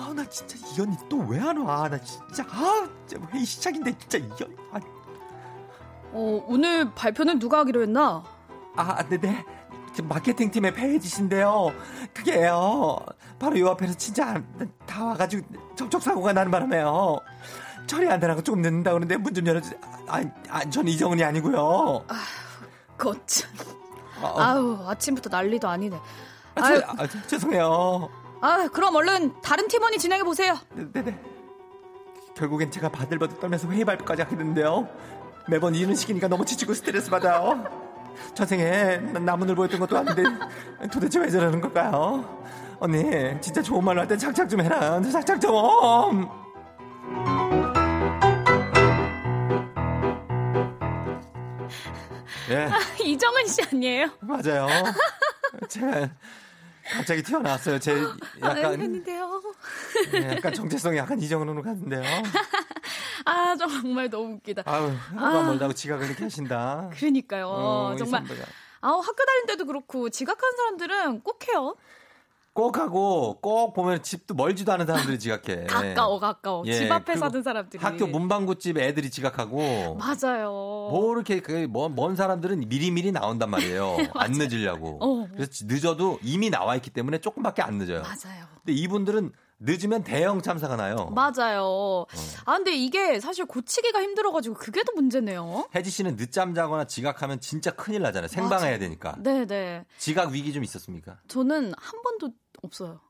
[0.00, 1.88] 아 나 진짜 이 언니 또 왜 안 와?
[1.88, 4.80] 나 진짜 아 진짜 회의 시작인데 진짜 이 언니 아,
[6.12, 8.22] 어, 오늘 발표는 누가 하기로 했나?
[8.76, 9.44] 아 네네
[9.94, 11.72] 지금 마케팅 팀의 페이지 씨인데요.
[12.14, 12.98] 그게요
[13.38, 14.40] 바로 요 앞에서 진짜
[14.86, 15.46] 다 와가지고
[15.76, 17.18] 접촉 사고가 나는 바람에요.
[17.86, 19.80] 처리 안 되라고 조금 늦는다 그러는데 문 좀 열어주세요.
[20.06, 22.04] 아, 아, 전 이정은이 아니고요.
[22.96, 23.50] 거참.
[24.22, 25.96] 아, 아우, 아침부터 난리도 아니네.
[25.96, 28.08] 아, 아유, 제- 아, 제- 죄송해요.
[28.40, 30.58] 아, 그럼 얼른 다른 팀원이 진행해 보세요.
[30.74, 31.18] 네네.
[32.34, 34.88] 결국엔 제가 바들바들 떨면서 회의 발표까지 하게 됐는데요.
[35.48, 37.64] 매번 이런 식이니까 너무 지치고 스트레스 받아요.
[38.34, 40.22] 전생에 난 나무늘 보였던 것도 아닌데
[40.92, 42.42] 도대체 왜 저러는 걸까요?
[42.78, 43.02] 언니
[43.40, 45.00] 진짜 좋은 말로 할때 착착 좀 해라.
[45.02, 46.28] 착착 좀.
[52.50, 52.68] 예,
[53.04, 54.08] 이정은 씨 아니에요?
[54.20, 54.66] 맞아요.
[55.68, 56.08] 제가
[56.92, 57.78] 갑자기 튀어나왔어요.
[57.78, 57.92] 제
[58.40, 59.42] 아, 약간 웬일인데요?
[60.14, 62.02] 예, 약간 정체성이 약간 이정은으로 갔는데요.
[63.24, 64.62] 아, 정말 너무 웃기다.
[64.66, 65.42] 아유, 아.
[65.44, 66.90] 멀다고 지각을 이렇게 하신다.
[66.94, 67.48] 그러니까요.
[67.48, 68.24] 어, 이 정말.
[68.80, 71.76] 아우, 학교 다닐 때도 그렇고, 지각한 사람들은 꼭 해요.
[72.52, 75.66] 꼭 하고 꼭 보면 집도 멀지도 않은 사람들이 지각해.
[75.66, 76.64] 가까워, 가까워.
[76.66, 77.82] 예, 집 앞에 사는 사람들이.
[77.82, 80.48] 학교 문방구집 애들이 지각하고 맞아요.
[80.50, 83.96] 뭐 이렇게 그먼 사람들은 미리미리 나온단 말이에요.
[84.14, 84.98] 안 늦으려고.
[85.00, 85.28] 어.
[85.32, 88.02] 그래서 늦어도 이미 나와 있기 때문에 조금밖에 안 늦어요.
[88.02, 88.44] 맞아요.
[88.64, 91.12] 근데 이분들은 늦으면 대형 참사가 나요.
[91.14, 91.62] 맞아요.
[91.64, 92.06] 어.
[92.46, 95.68] 아, 근데 이게 사실 고치기가 힘들어가지고 그게 더 문제네요.
[95.74, 98.28] 혜지 씨는 늦잠 자거나 지각하면 진짜 큰일 나잖아요.
[98.28, 99.16] 생방해야 되니까.
[99.22, 99.84] 네네.
[99.98, 101.18] 지각 위기 좀 있었습니까?
[101.28, 102.30] 저는 한 번도
[102.62, 103.00] 없어요.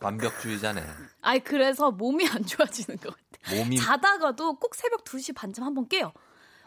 [0.00, 0.82] 완벽주의자네.
[1.20, 3.58] 아니, 그래서 몸이 안 좋아지는 것 같아요.
[3.64, 6.12] 몸이 자다가도 꼭 새벽 2시 반쯤 한 번 깨요.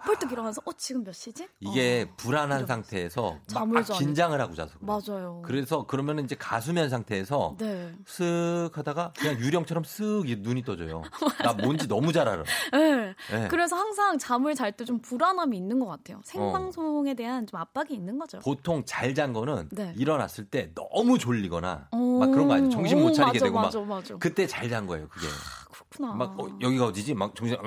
[0.05, 1.47] 펄떡 일어나서, 어, 지금 몇 시지?
[1.59, 5.01] 이게 불안한 상태에서 막 잠을 잘 긴장을 하고 자서 그래요.
[5.07, 5.41] 맞아요.
[5.43, 7.91] 그래서 그러면 이제 가수면 상태에서 네.
[8.05, 11.01] 슥 하다가 그냥 유령처럼 쓱이 눈이 떠져요.
[11.43, 12.43] 나 뭔지 너무 잘 알아.
[12.73, 13.15] 네.
[13.31, 13.47] 네.
[13.49, 16.21] 그래서 항상 잠을 잘 때 좀 불안함이 있는 것 같아요.
[16.23, 18.39] 생방송에 대한 좀 압박이 있는 거죠.
[18.39, 19.93] 보통 잘 잔 거는 네.
[19.97, 22.19] 일어났을 때 너무 졸리거나 오.
[22.19, 22.69] 막 그런 거 아니에요.
[22.69, 24.15] 정신 못 오, 차리게 맞아, 되고 맞아, 막 맞아.
[24.19, 25.07] 그때 잘 잔 거예요.
[25.07, 25.27] 그게
[25.76, 26.13] 그렇구나.
[26.15, 27.13] 막 어, 여기가 어디지?
[27.15, 27.57] 막 정신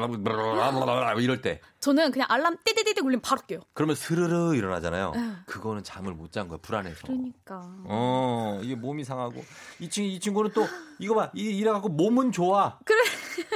[1.21, 3.61] 이럴 때 저는 그냥 알람 띠디디디 울리면 바로 깨요.
[3.75, 5.13] 그러면 스르르 일어나잖아요.
[5.15, 5.33] 네.
[5.47, 7.07] 그거는 잠을 못 잔 거야 불안해서.
[7.07, 7.63] 그러니까.
[7.85, 9.43] 어, 이게 몸이 상하고.
[9.81, 10.67] 이 친구, 이 친구는 또,
[10.99, 11.31] 이거 봐.
[11.35, 12.79] 이, 이래갖고 몸은 좋아.
[12.85, 12.99] 그래.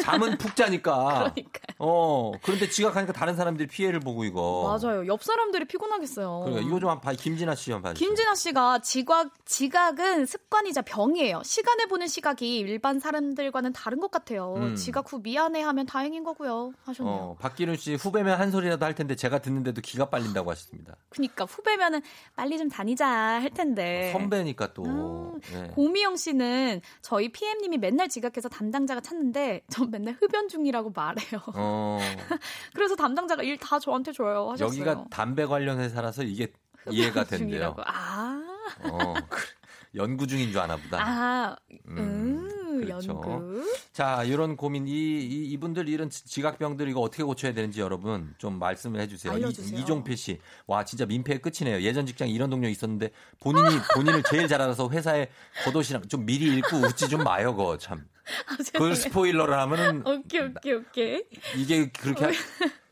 [0.02, 1.30] 잠은 푹 자니까.
[1.36, 1.60] 그러니까.
[1.78, 4.78] 어, 그런데 지각하니까 다른 사람들이 피해를 보고 이거.
[4.82, 5.06] 맞아요.
[5.06, 6.40] 옆 사람들이 피곤하겠어요.
[6.46, 7.12] 그러니까 이거 좀 한번 봐.
[7.12, 8.08] 김진아 씨 한번 봐주세요.
[8.08, 11.42] 김진아 씨가 지각, 지각은 습관이자 병이에요.
[11.44, 14.41] 시간을 보는 시각이 일반 사람들과는 다른 것 같아요.
[14.56, 14.74] 음.
[14.76, 16.72] 지각 후 미안해하면 다행인 거고요.
[16.84, 17.14] 하셨네요.
[17.14, 20.96] 어, 박기룬 씨 후배면 한 소리라도 할 텐데 제가 듣는데도 기가 빨린다고 하셨습니다.
[21.08, 22.02] 그니까 후배면은
[22.36, 24.10] 빨리 좀 다니자 할 텐데.
[24.12, 25.38] 선배니까 또.
[25.54, 25.68] 예.
[25.74, 31.40] 고미영 씨는 저희 PM님이 맨날 지각해서 담당자가 찾는데 전 맨날 흡연 중이라고 말해요.
[31.54, 31.98] 어,
[32.74, 34.50] 그래서 담당자가 일 다 저한테 줘요.
[34.50, 34.66] 하셨어요.
[34.66, 36.52] 여기가 담배 관련 회사라서 이게
[36.90, 37.48] 이해가 된대요.
[37.48, 37.82] 중이라고.
[37.86, 38.42] 아,
[38.90, 39.14] 어.
[39.94, 40.98] 연구 중인 줄 아나 보다.
[41.00, 42.51] 아, 음, 음,
[42.86, 43.10] 그렇죠.
[43.10, 43.64] 연구.
[43.92, 48.58] 자, 이런 고민, 이, 이, 이분들 이런 지- 지각병들 이거 어떻게 고쳐야 되는지 여러분 좀
[48.58, 49.32] 말씀을 해주세요.
[49.32, 49.78] 알려주세요.
[49.78, 50.38] 이, 종필 씨.
[50.66, 51.80] 와, 진짜 민폐의 끝이네요.
[51.82, 53.10] 예전 직장 이런 동료 있었는데
[53.40, 55.28] 본인이, 본인을 제일 잘 알아서 회사에
[55.64, 58.04] 겉옷이랑 좀 미리 읽고 웃지 좀 마요, 거 참.
[58.48, 61.22] 아, 그걸 스포일러를 하면은 오케이, 오케이, 오케이.
[61.56, 62.24] 이게 그렇게.
[62.26, 62.30] 하-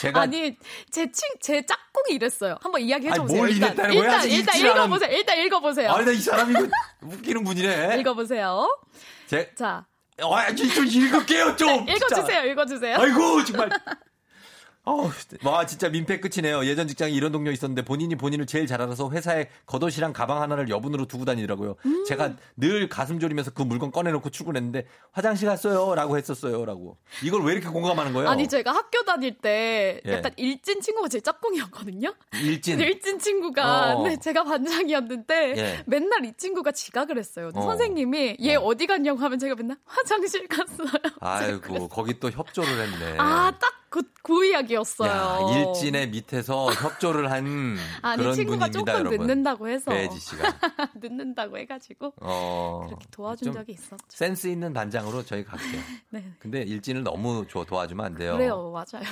[0.00, 0.20] 제가.
[0.22, 0.54] 아니,
[0.90, 2.56] 제 친, 제 짝꿍이 이랬어요.
[2.60, 3.38] 한번 이야기 아니, 해줘보세요.
[3.38, 3.70] 뭘 일단?
[3.70, 3.90] 일단,
[4.28, 5.10] 일단 않았- 읽어보세요.
[5.10, 5.90] 일단 읽어보세요.
[5.90, 6.68] 아니, 나이 사람이 이거
[7.02, 8.00] 웃기는 분이네.
[8.00, 8.78] 읽어보세요.
[9.26, 9.86] 제, 자,
[10.20, 11.88] 아, 좀 읽을게요, 좀.
[11.88, 12.42] 읽어주세요, 진짜.
[12.44, 12.96] 읽어주세요.
[12.98, 13.68] 아이고, 정말.
[14.86, 15.10] 어우,
[15.44, 16.64] 와 진짜 민폐 끝이네요.
[16.64, 21.06] 예전 직장에 이런 동료 있었는데 본인이 본인을 제일 잘 알아서 회사에 겉옷이랑 가방 하나를 여분으로
[21.06, 21.74] 두고 다니더라고요.
[21.84, 22.04] 음.
[22.04, 26.96] 제가 늘 가슴 졸이면서 그 물건 꺼내놓고 출근했는데 화장실 갔어요라고 했었어요라고.
[27.24, 28.28] 이걸 왜 이렇게 공감하는 거예요?
[28.28, 30.12] 아니 제가 학교 다닐 때 예.
[30.12, 32.14] 약간 일진 친구가 제 짝꿍이었거든요.
[32.40, 32.78] 일진.
[32.78, 34.02] 일진 친구가 어.
[34.04, 35.82] 근데 제가 반장이었는데 예.
[35.86, 37.50] 맨날 이 친구가 지각을 했어요.
[37.54, 37.60] 어.
[37.60, 38.72] 선생님이 얘 어.
[38.76, 40.86] 디 갔냐고 하면 제가 맨날 화장실 갔어요.
[41.18, 43.18] 아이고 거기 또 협조를 했네.
[43.18, 45.08] 아딱 그, 그 이야기였어요.
[45.10, 49.26] 야, 일진의 밑에서 협조를 한 아니 그런 친구가 분입니다, 조금 여러분.
[49.26, 50.52] 늦는다고 해서 배지 씨가.
[51.00, 53.96] 늦는다고 해가지고 어, 그렇게 도와준 좀 적이 있었죠.
[54.08, 55.80] 센스 있는 반장으로 저희 갈게요.
[56.10, 56.30] 네.
[56.38, 58.32] 근데 일진을 너무 줘- 도와주면 안 돼요.
[58.34, 59.06] 그래요, 맞아요.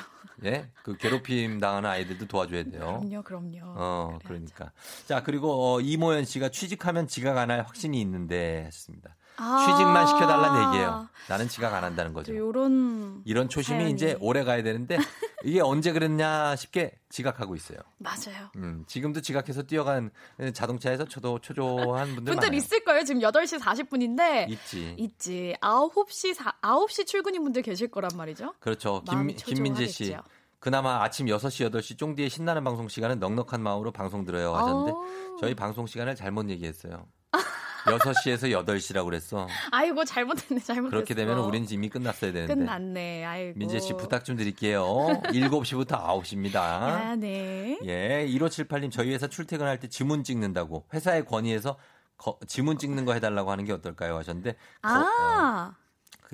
[0.45, 0.68] 예?
[0.82, 3.01] 그 괴롭힘 당하는 아이들도 도와줘야 돼요.
[3.01, 3.61] 그럼요, 그럼요.
[3.62, 4.72] 어, 그러니까.
[5.07, 9.14] 자, 그리고 어, 이모연 씨가 취직하면 지각 안 할 확신이 있는데 했습니다.
[9.37, 9.66] 아.
[9.66, 11.09] 취직만 시켜달라는 얘기예요.
[11.28, 12.32] 나는 지각 안 한다는 거죠.
[12.32, 13.93] 또 요런 이런 초심이 사연이.
[13.93, 14.99] 이제 오래 가야 되는데
[15.43, 17.78] 이게 언제 그랬냐 싶게 지각하고 있어요.
[17.99, 18.51] 맞아요.
[18.57, 20.11] 음, 지금도 지각해서 뛰어간
[20.53, 22.57] 자동차에서 초도 초조한 분들 분들 많아요.
[22.57, 23.05] 있을 거예요.
[23.05, 24.95] 지금 8시 40분인데 있지.
[24.99, 25.55] 있지.
[25.61, 28.55] 9시 사, 9시 출근인 분들 계실 거란 말이죠.
[28.61, 29.03] 그렇죠.
[29.09, 30.16] 김, 김민재 씨.
[30.61, 35.37] 그나마 아침 6시, 8시 쫑디의 신나는 방송 시간은 넉넉한 마음으로 방송 들어요 하셨는데 어.
[35.39, 37.07] 저희 방송 시간을 잘못 얘기했어요.
[37.85, 39.47] 6시에서 8시라고 그랬어.
[39.70, 40.61] 아이고 잘못했네.
[40.62, 40.91] 잘못했어.
[40.91, 42.55] 그렇게 되면 우리는 이미 끝났어야 되는데.
[42.55, 43.24] 끝났네.
[43.24, 43.59] 아이고.
[43.59, 44.85] 민재 씨 부탁 좀 드릴게요.
[45.24, 45.89] 7시부터
[46.22, 46.57] 9시입니다.
[46.57, 47.78] 아, 네.
[47.85, 51.76] 예, 1578님 저희 회사 출퇴근할 때 지문 찍는다고 회사의 건의에서
[52.16, 55.74] 거- 지문 찍는 거 해달라고 하는 게 어떨까요 하셨는데 거- 아.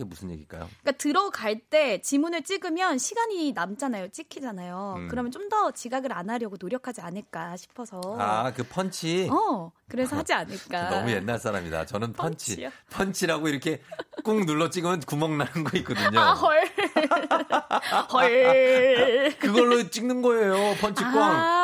[0.01, 0.69] 그게 무슨 얘기일까요?
[0.81, 4.09] 그러니까 들어갈 때 지문을 찍으면 시간이 남잖아요.
[4.09, 4.95] 찍히잖아요.
[4.97, 5.09] 음.
[5.09, 8.01] 그러면 좀 더 지각을 안 하려고 노력하지 않을까 싶어서.
[8.21, 9.29] 아, 그 펀치.
[9.33, 10.91] 어, 그래서 하지 않을까.
[10.91, 11.87] 너무 옛날 사람이다.
[11.87, 12.53] 저는 펀치.
[12.53, 12.71] 펀치요?
[12.91, 13.83] 펀치라고 이렇게
[14.23, 16.21] 꾹 눌러 찍으면 구멍 나는 거 있거든요.
[16.21, 16.63] 아, 헐.
[18.13, 19.35] 헐.
[19.41, 20.77] 그걸로 찍는 거예요.
[20.81, 21.19] 펀치 꽝.
[21.19, 21.60] 아,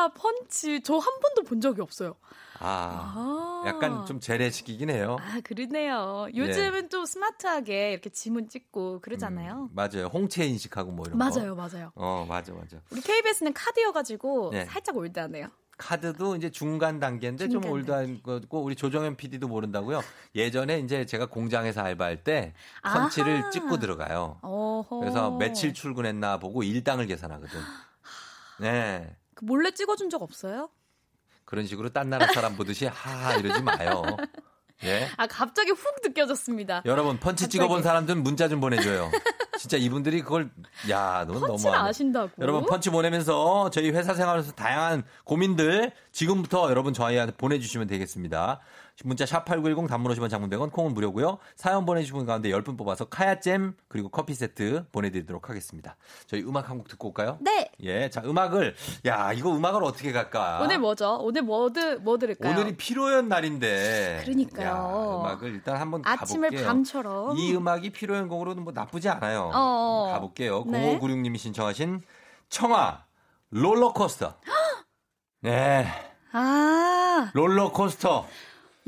[0.47, 0.81] 펀치.
[0.83, 2.15] 저한 번도 본 적이 없어요.
[2.59, 3.63] 아, 아.
[3.67, 5.17] 약간 좀 재래식이긴 해요.
[5.21, 6.29] 아, 그러네요.
[6.35, 9.69] 요즘은 좀 스마트하게 이렇게 지문 찍고 그러잖아요.
[9.73, 10.07] 맞아요.
[10.13, 11.25] 홍채 인식하고 뭐 이런 거.
[11.25, 11.93] 맞아요, 맞아요.
[11.95, 12.79] 어, 맞아, 맞아.
[12.91, 14.65] 우리 KBS는 카드여가지고 네.
[14.65, 15.49] 살짝 올드하네요.
[15.79, 20.01] 카드도 이제 중간 단계인데 좀 중간 올드한 거고 우리 조정현 PD도 모른다고요.
[20.35, 23.51] 예전에 이제 제가 공장에서 알바할 때 펀치를 아하.
[23.51, 24.39] 찍고 들어가요.
[24.41, 25.01] 어허.
[25.01, 27.61] 그래서 며칠 출근했나 보고 일당을 계산하거든.
[28.61, 29.15] 네.
[29.37, 30.71] 그 몰래 찍어준 적 없어요?
[31.45, 34.03] 그런 식으로 딴 나라 사람 보듯이 하하 이러지 마요.
[34.85, 35.09] 예.
[35.17, 36.83] 아, 갑자기 훅 느껴졌습니다.
[36.87, 37.51] 여러분 펀치 갑자기.
[37.53, 39.11] 찍어본 사람들은 문자 좀 보내줘요.
[39.59, 40.51] 진짜 이분들이 그걸
[40.89, 42.31] 야넌 너무 아신다고?
[42.41, 48.61] 여러분 펀치 보내면서 저희 회사 생활에서 다양한 고민들 지금부터 여러분 저희한테 보내주시면 되겠습니다.
[49.05, 51.39] 문자 샵8910 단문 50원 장문 100원 콩은 무료고요.
[51.55, 55.97] 사연 보내주신 분 가운데 10분 뽑아서 카야잼 그리고 커피 세트 보내드리도록 하겠습니다.
[56.27, 57.37] 저희 음악 한 곡 듣고 올까요?
[57.41, 57.71] 네.
[57.83, 58.75] 예, 자 음악을
[59.07, 60.61] 야 이거 음악을 어떻게 갈까?
[60.63, 61.19] 오늘 뭐죠?
[61.21, 62.53] 오늘 뭐, 드, 뭐 들을까요?
[62.53, 64.21] 오늘이 피로연 날인데.
[64.25, 64.67] 그러니까요.
[64.67, 66.67] 야, 음악을 일단 한번 아침을 가볼게요.
[66.69, 67.37] 밤처럼.
[67.37, 69.51] 이 음악이 피로연 곡으로는 뭐 나쁘지 않아요.
[69.55, 70.11] 어.
[70.13, 70.65] 가볼게요.
[70.69, 70.99] 네.
[70.99, 72.03] 0596님이 신청하신
[72.49, 73.05] 청아
[73.51, 74.35] 롤러코스터.
[75.43, 75.87] 네,
[76.33, 78.27] 아, 롤러코스터.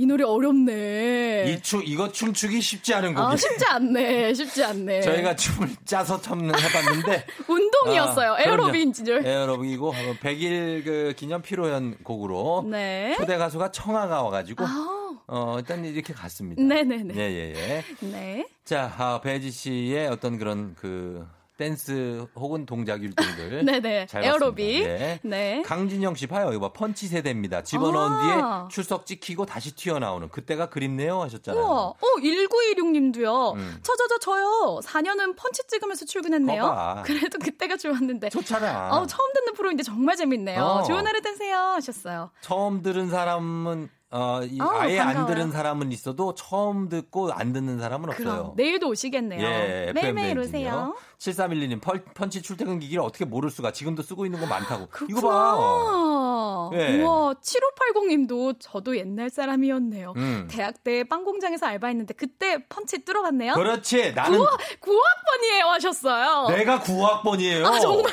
[0.01, 1.55] 이 노래 어렵네.
[1.55, 3.33] 이춤 이거 춤추기 쉽지 않은 곡이에요.
[3.33, 4.33] 아, 쉽지 않네.
[4.33, 5.01] 쉽지 않네.
[5.01, 8.35] 저희가 춤을 짜서 참 해봤는데 운동이었어요.
[8.35, 9.27] 아, 에어로빅인 줄.
[9.27, 9.93] 에어로빅이고
[10.23, 13.13] 100일 그 기념 피로연 곡으로 네.
[13.17, 16.63] 초대 가수가 청하가 와가지고 아, 어, 일단 이렇게 갔습니다.
[16.63, 17.15] 네네네.
[17.17, 17.85] 예, 예, 예.
[18.07, 18.47] 네.
[18.65, 21.27] 자, 아, 배지 씨의 어떤 그런 그
[21.59, 23.65] 댄스 혹은 동작 율동들.
[23.67, 24.07] 네네.
[24.07, 24.85] 잘 에어로빅.
[24.85, 25.21] 예.
[25.23, 25.63] 네.
[25.67, 26.51] 강진영 씨 봐요.
[26.53, 26.73] 이거 봐.
[26.73, 27.65] 펀치 세대입니다.
[27.65, 28.23] 집어넣은 아.
[28.23, 30.29] 뒤에 출석 찍히고 다시 튀어나오는.
[30.31, 31.63] 그때가 그립네요 하셨잖아요.
[31.63, 33.57] 우와, 어, 1916님도요.
[33.57, 33.79] 음.
[33.83, 34.81] 저, 저, 저, 저요.
[34.85, 36.63] 4년은 펀치 찍으면서 출근했네요.
[36.63, 37.03] 거봐.
[37.05, 38.31] 그래도 그때가 좋았는데.
[38.31, 38.97] 좋잖아.
[38.97, 40.63] 어, 처음 듣는 프로인데 정말 재밌네요.
[40.63, 40.83] 어.
[40.85, 41.59] 좋은 하루 되세요.
[41.59, 42.31] 하셨어요.
[42.41, 45.35] 처음 들은 사람은 어, 이 아우, 아예 안 반가워요.
[45.35, 48.25] 들은 사람은 있어도 처음 듣고 안 듣는 사람은 없어요.
[48.27, 48.53] 그럼.
[48.57, 49.43] 내일도 오시겠네요.
[49.43, 50.95] 예, 매일매일 오세요.
[51.19, 51.81] 7312님,
[52.15, 53.73] 펀치 출퇴근 기기를 어떻게 모를 수가.
[53.73, 54.89] 지금도 쓰고 있는 거 많다고.
[55.11, 55.29] 이거 봐.
[55.31, 57.03] 아, 예.
[57.03, 60.15] 우와, 7580님도 저도 옛날 사람이었네요.
[60.17, 60.49] 음.
[60.51, 63.55] 대학 때 빵 공장에서 알바했는데 그때 펀치 뚫어봤네요.
[63.55, 64.13] 그렇지.
[64.15, 66.49] 나는 9학번이에요 하셨어요.
[66.49, 67.65] 내가 9학번이에요.
[67.67, 68.05] 아, 정말요?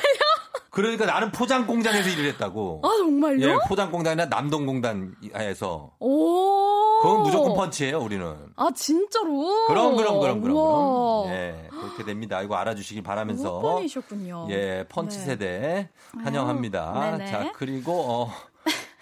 [0.76, 2.82] 그러니까 나는 포장 공장에서 일을 했다고.
[2.84, 3.48] 아, 정말요?
[3.48, 5.94] 예, 포장 공장이나 남동 공단에서.
[6.00, 7.00] 오.
[7.02, 8.36] 그건 무조건 펀치예요, 우리는.
[8.58, 9.68] 아, 진짜로?
[9.68, 10.58] 그럼 그럼 그럼 그럼.
[10.58, 11.24] 우와.
[11.24, 11.34] 그럼.
[11.34, 12.42] 예, 그렇게 됩니다.
[12.42, 13.62] 이거 알아주시길 바라면서.
[13.62, 14.50] 9학번이셨군요.
[14.50, 15.24] 예, 펀치 네.
[15.26, 15.90] 세대
[16.22, 16.92] 환영합니다.
[16.94, 17.32] 아유, 네네.
[17.32, 18.32] 자, 그리고 어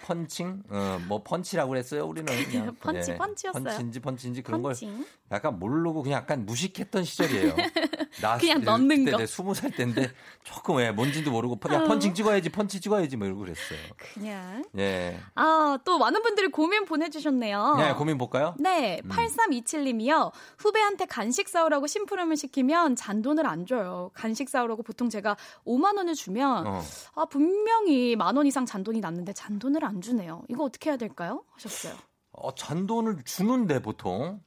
[0.04, 2.04] 펀칭, 어, 뭐 펀치라고 그랬어요.
[2.04, 3.64] 우리는 그냥 펀치, 예, 펀치였어요.
[3.64, 4.94] 펀치인지 펀치인지 그런 펀칭.
[4.98, 7.54] 걸 약간 모르고 그냥 약간 무식했던 시절이에요.
[8.20, 9.16] 나 그냥 넣는 거.
[9.16, 10.10] 내 스무 살 때인데
[10.42, 11.84] 조금 왜 뭔지도 모르고 야 어.
[11.88, 13.78] 펀칭 찍어야지, 펀치 찍어야지 뭐 이러고 그랬어요.
[13.96, 14.64] 그냥.
[14.78, 17.76] 예, 아, 또 많은 분들이 고민 보내주셨네요.
[17.78, 18.54] 네, 고민 볼까요?
[18.58, 19.08] 네, 음.
[19.08, 20.32] 8327님이요.
[20.58, 24.10] 후배한테 간식 사오라고 심부름을 시키면 잔돈을 안 줘요.
[24.12, 25.36] 간식 사오라고 보통 제가
[25.66, 26.82] 5만 원을 주면 어.
[27.14, 30.42] 아 분명히 만 원 이상 잔돈이 났는데 잔돈을 안 주네요.
[30.48, 31.44] 이거 어떻게 해야 될까요?
[31.52, 31.94] 하셨어요.
[32.32, 34.40] 어, 잔돈을 주는데 보통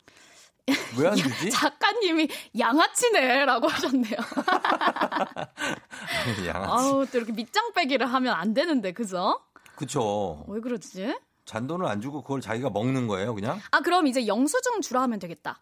[0.99, 1.49] 왜 안 주지?
[1.49, 2.27] 작가님이
[2.59, 4.17] 양아치네라고 하셨네요.
[6.47, 6.71] 양아치.
[6.71, 9.39] 아우 또 이렇게 밑장 빼기를 하면 안 되는데 그죠?
[9.75, 10.43] 그쵸.
[10.47, 11.17] 왜 그러지?
[11.45, 13.59] 잔돈을 안 주고 그걸 자기가 먹는 거예요, 그냥?
[13.71, 15.61] 아 그럼 이제 영수증 주라 하면 되겠다.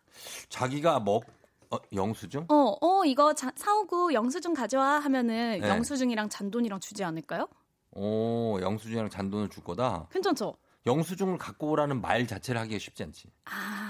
[0.50, 1.24] 자기가 먹,
[1.70, 2.46] 어, 영수증?
[2.50, 5.70] 어, 어 이거 자- 사오고 영수증 가져와 하면은 네.
[5.70, 7.48] 영수증이랑 잔돈이랑 주지 않을까요?
[7.96, 10.08] 오, 영수증이랑 잔돈을 줄 거다.
[10.12, 10.56] 괜찮죠?
[10.86, 13.30] 영수증을 갖고 오라는 말 자체를 하기가 쉽지 않지.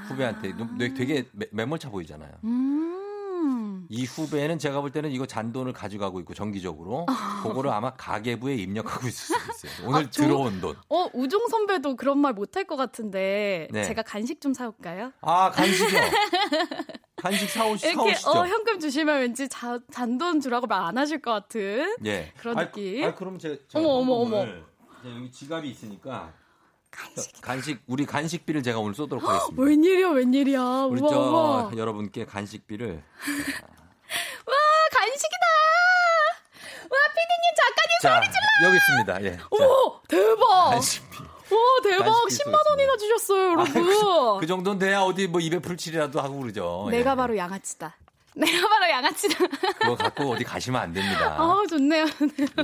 [0.07, 2.31] 후배한테 너- 너 되게 매- 매몰차 보이잖아요.
[2.45, 2.91] 음.
[3.89, 7.05] 이 후배는 제가 볼 때는 이거 잔돈을 가져가고 있고 정기적으로
[7.43, 9.87] 그거를 아마 가계부에 입력하고 있을 수도 있어요.
[9.89, 10.75] 오늘 아, 저- 들어온 돈.
[10.89, 13.83] 어, 우종 선배도 그런 말 못할 것 같은데 네.
[13.83, 15.11] 제가 간식 좀 사올까요?
[15.21, 16.01] 아 간식이요.
[17.17, 18.29] 간식 사오시 이렇게 사오시죠.
[18.31, 22.31] 어, 현금 주시면 왠지 자, 잔돈 주라고 말 안 하실 것 같은 예.
[22.37, 23.03] 그런 아이, 느낌.
[23.05, 24.45] 아 그럼 제 어머, 어머, 어머.
[24.45, 26.31] 제가 여기 지갑이 있으니까
[26.95, 29.61] 간식 간식 우리 간식비를 제가 오늘 쏘도록 하겠습니다.
[29.61, 30.61] 웬일이야, 웬일이야.
[30.89, 31.71] 우리 우와, 저 우와.
[31.75, 33.03] 여러분께 간식비를
[34.47, 34.53] 와,
[34.91, 35.45] 간식이다!
[36.83, 38.67] 와, 피디님, 작가님 자 소리 질러!
[38.67, 39.23] 여기 있습니다.
[39.23, 39.37] 예.
[39.37, 40.69] 자, 오, 대박!
[40.71, 41.17] 간식비.
[41.23, 42.05] 와, 대박!
[42.05, 44.39] 간식비 10만 원이나 주셨어요, 여러분.
[44.39, 46.85] 그 정도는 돼야 어디 뭐 입에 풀칠이라도 하고 그러죠.
[46.87, 46.97] 예.
[46.97, 47.95] 내가 바로 양아치다.
[48.37, 49.47] 내가 바로 양아치다.
[49.79, 51.37] 그거 갖고 어디 가시면 안 됩니다.
[51.39, 52.05] 아, 좋네요.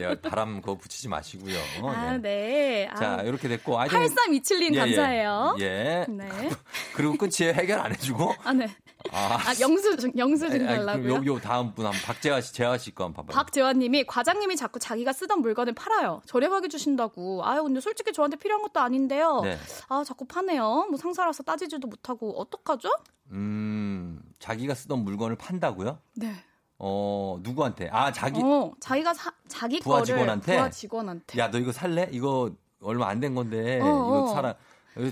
[0.02, 1.58] 예, 바람 그거 붙이지 마시고요.
[1.84, 2.20] 아, 네.
[2.22, 2.90] 네.
[2.98, 3.80] 자, 아, 이렇게 됐고.
[3.80, 4.80] 아, 좀- 8327님 예, 예.
[4.80, 5.56] 감사해요.
[5.60, 6.06] 예.
[6.10, 6.28] 네.
[6.94, 7.54] 그리고 끝이에요.
[7.54, 8.36] 해결 안 해주고.
[8.44, 8.68] 아, 네.
[9.12, 11.16] 아, 아, 영수증, 영수증 아니, 아니, 달라고요?
[11.16, 13.36] 요, 요 다음 분 한번 박재화 씨, 재화 씨 거 한번 봐봐요.
[13.36, 16.22] 박재환님이 과장님이 자꾸 자기가 쓰던 물건을 팔아요.
[16.26, 17.44] 저렴하게 주신다고.
[17.46, 19.40] 아유 근데 솔직히 저한테 필요한 것도 아닌데요.
[19.44, 19.58] 네.
[19.88, 20.88] 아 자꾸 파네요.
[20.90, 22.90] 뭐 상사라서 따지지도 못하고 어떡하죠?
[23.32, 26.00] 음, 자기가 쓰던 물건을 판다고요?
[26.16, 26.34] 네.
[26.78, 27.90] 어, 누구한테?
[27.92, 28.42] 아, 자기.
[28.44, 30.56] 어 자기가 사, 자기 부하 거를 직원한테?
[30.56, 31.40] 부하 직원한테.
[31.40, 32.10] 야, 너 이거 살래?
[32.12, 32.52] 이거
[32.82, 33.80] 얼마 안 된 건데.
[33.80, 34.28] 어, 이거 어.
[34.34, 34.56] 사라.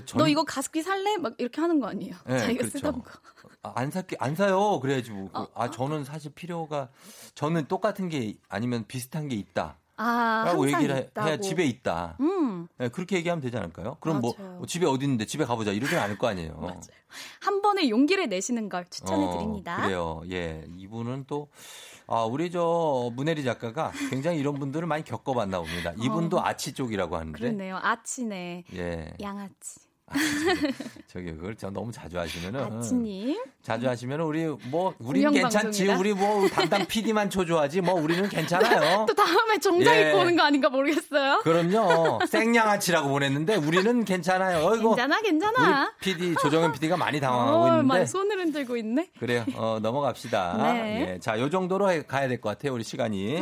[0.04, 1.16] 전- 너 이거 가습기 살래?
[1.16, 2.14] 막 이렇게 하는 거 아니에요?
[2.26, 2.78] 네, 자기가 그렇죠.
[2.78, 3.10] 쓰던 거.
[3.62, 4.78] 아, 안 살게 안 사요.
[4.80, 5.30] 그래야지 뭐.
[5.32, 6.90] 어, 아, 저는 사실 필요가
[7.34, 9.78] 저는 똑같은 게 아니면 비슷한 게 있다.
[10.00, 11.28] 아 라고 얘기를 해- 있다고.
[11.28, 12.16] 해야 집에 있다.
[12.20, 12.68] 음.
[12.78, 13.98] 네, 그렇게 얘기하면 되지 않을까요?
[14.00, 14.56] 그럼 뭐, 맞아요.
[14.58, 16.80] 뭐 집에 어디 있는데 집에 가보자 이러진 않을 거 아니에요.
[17.40, 19.76] 한 번에 용기를 내시는 걸 추천해 어, 드립니다.
[19.82, 20.22] 그래요.
[20.30, 21.48] 예, 이분은 또
[22.06, 25.92] 아, 우리 저 문혜리 작가가 굉장히 이런 분들을 많이 겪어봤나 봅니다.
[25.98, 27.38] 이분도 아치 쪽이라고 하는데.
[27.38, 27.78] 그러네요.
[27.82, 28.64] 아치네.
[28.74, 29.12] 예.
[29.20, 29.89] 양아치.
[31.06, 33.38] 저기 그걸 저 너무 자주 하시면은 아치님.
[33.62, 35.88] 자주 하시면은 우리 뭐 운영 괜찮지.
[35.88, 37.80] 우리 뭐 담당 PD만 초조하지.
[37.80, 39.06] 뭐 우리는 괜찮아요.
[39.08, 40.08] 또 다음에 정장 예.
[40.08, 41.40] 입고 오는 거 아닌가 모르겠어요.
[41.42, 42.20] 그럼요.
[42.26, 44.64] 생양아치라고 보냈는데 우리는 괜찮아요.
[44.66, 44.90] 어이구.
[44.96, 45.82] 괜찮아, 괜찮아.
[45.82, 47.86] 우리 PD 조정현 PD가 많이 당황하고 어, 있는데.
[47.86, 49.10] 많이 손을 흔들고 있네.
[49.18, 49.44] 그래요.
[49.54, 50.56] 어, 넘어갑시다.
[50.74, 51.14] 네.
[51.14, 51.18] 예.
[51.20, 52.72] 자, 요 정도로 해- 가야 될 것 같아요.
[52.74, 53.40] 우리 시간이.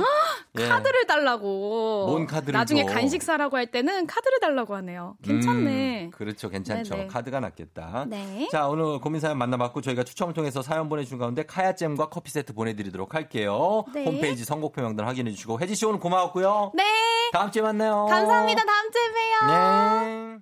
[0.59, 0.69] 예.
[0.69, 2.07] 카드를 달라고.
[2.09, 2.93] 뭔 카드를 나중에 줘?
[2.93, 5.17] 간식 사라고 할 때는 카드를 달라고 하네요.
[5.23, 6.05] 괜찮네.
[6.07, 6.49] 음, 그렇죠.
[6.49, 6.75] 괜찮 죠.
[6.75, 7.07] 네네.
[7.07, 8.07] 카드가 낫겠다.
[8.09, 8.49] 네.
[8.51, 13.15] 자, 오늘 고민 사연 만나봤고 저희가 추첨을 통해서 사연 보내주신 가운데 카야잼과 커피 세트 보내드리도록
[13.15, 13.85] 할게요.
[13.95, 14.05] 네.
[14.05, 16.73] 홈페이지 선곡표 명단 확인해 주시고 혜지 씨 오늘 고마웠고요.
[16.75, 16.85] 네.
[17.33, 18.07] 다음 주에 만나요.
[18.07, 18.63] 감사합니다.
[18.65, 19.49] 다음 주에 봬요.
[19.49, 20.39] 네.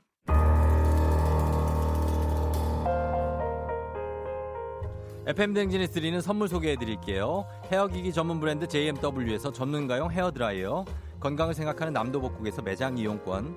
[5.29, 7.47] FM 댕진이 드리는 선물 소개해 드릴게요.
[7.73, 10.85] 헤어기기 전문 브랜드 JMW에서 전문가용 헤어드라이어,
[11.19, 13.57] 건강을 생각하는 남도복국에서 매장 이용권,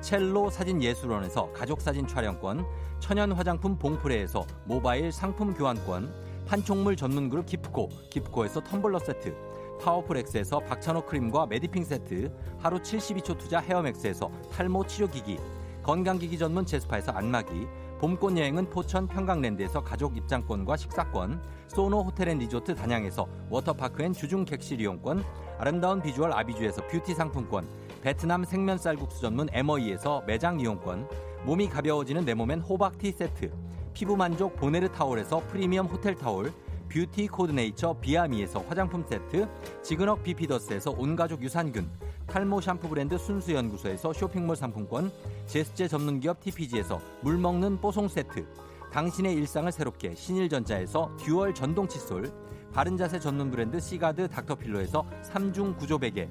[0.00, 2.64] 첼로 사진 예술원에서 가족 사진 촬영권,
[3.00, 9.34] 천연 화장품 봉프레에서 모바일 상품 교환권, 판촉물 전문 그룹 기프코, 기프코에서 텀블러 세트,
[9.80, 15.38] 파워풀엑스에서 박찬호 크림과 메디핑 세트, 하루 72초 투자 헤어맥스에서 탈모 치료기기,
[15.82, 17.66] 건강기기 전문 제스파에서 안마기,
[17.98, 24.44] 봄꽃 여행은 포천 평강랜드에서 가족 입장권과 식사권, 소노 호텔 앤 리조트 단양에서 워터파크 and 주중
[24.44, 25.24] 객실 이용권,
[25.58, 27.68] 아름다운 비주얼 아비주에서 뷰티 상품권,
[28.02, 31.08] 베트남 생면 쌀국수 전문 에머이에서 매장 이용권,
[31.44, 33.50] 몸이 가벼워지는 내 몸엔 호박 tea 세트,
[33.92, 36.52] 피부 만족 보네르 타올에서 프리미엄 호텔 타올,
[36.88, 39.48] 뷰티 코드네이처 비아미에서 화장품 세트,
[39.82, 41.90] 지그넉 비피더스에서 온가족 유산균,
[42.28, 45.10] 탈모 샴푸 브랜드 순수연구소에서 쇼핑몰 상품권,
[45.46, 48.46] 제습제 전문기업 TPG에서 물먹는 뽀송 세트,
[48.92, 52.32] 당신의 일상을 새롭게 신일전자에서 dual 전동 칫솔,
[52.72, 56.28] 바른자세 전문 브랜드 시가드 닥터필로에서 3중 구조 베개,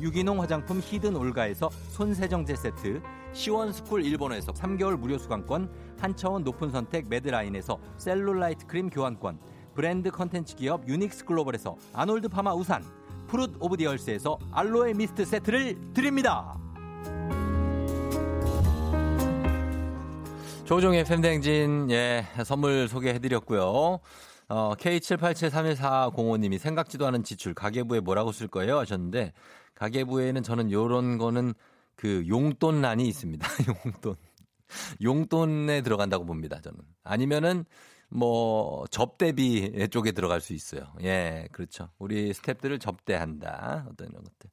[0.00, 3.02] 유기농 화장품 히든 올가에서 손세정제 세트,
[3.32, 9.38] 시원스쿨 일본어에서 3개월 무료 수강권, 한차원 높은 선택 매드라인에서 셀룰라이트 크림 교환권,
[9.74, 12.84] 브랜드 콘텐츠 기업 유닉스 글로벌에서 아놀드 파마 우산,
[13.26, 16.58] 프룻 오브 디얼스에서 알로에 미스트 세트를 드립니다.
[20.64, 24.00] 조우종의 FM 대행진 예 선물 소개해드렸고요.
[24.50, 29.32] 어, K78731405님이 생각지도 않은 지출 가계부에 뭐라고 쓸 거예요 하셨는데
[29.78, 31.54] 가계부에는 저는 요런 거는
[31.94, 33.46] 그 용돈란이 있습니다.
[33.86, 34.16] 용돈.
[35.00, 36.80] 용돈에 들어간다고 봅니다, 저는.
[37.04, 37.64] 아니면은
[38.10, 40.82] 뭐 접대비 쪽에 들어갈 수 있어요.
[41.02, 41.90] 예, 그렇죠.
[41.98, 43.86] 우리 스탭들을 접대한다.
[43.90, 44.50] 어떤 이런 것들.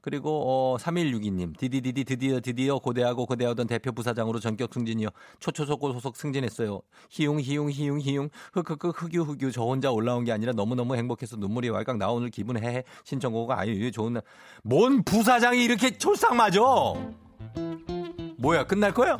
[0.00, 5.08] 그리고 어 3162님 디디디디 드디어 드디어 고대하고 고대하던 대표 부사장으로 전격 승진이요.
[5.38, 6.80] 초초속고 소속 승진했어요.
[7.10, 11.70] 희웅 희웅 희웅 희웅 흑흑흑 흑유 흑유 저 혼자 올라온 게 아니라 너무너무 행복해서 눈물이
[11.70, 14.22] 왈칵 나오는 기분 해해 신청곡가 아유 좋은 날.
[14.62, 16.60] 뭔 부사장이 이렇게 촐싹 맞아?
[18.38, 19.16] 뭐야 끝날 거야?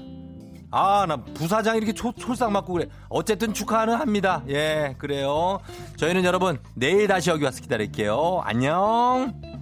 [0.72, 2.86] 아, 나 부사장 이렇게 초, 촐싹 맞고 그래.
[3.10, 4.42] 어쨌든 축하는 합니다.
[4.48, 5.60] 예, 그래요.
[5.96, 8.40] 저희는 여러분, 내일 다시 여기 와서 기다릴게요.
[8.44, 9.61] 안녕!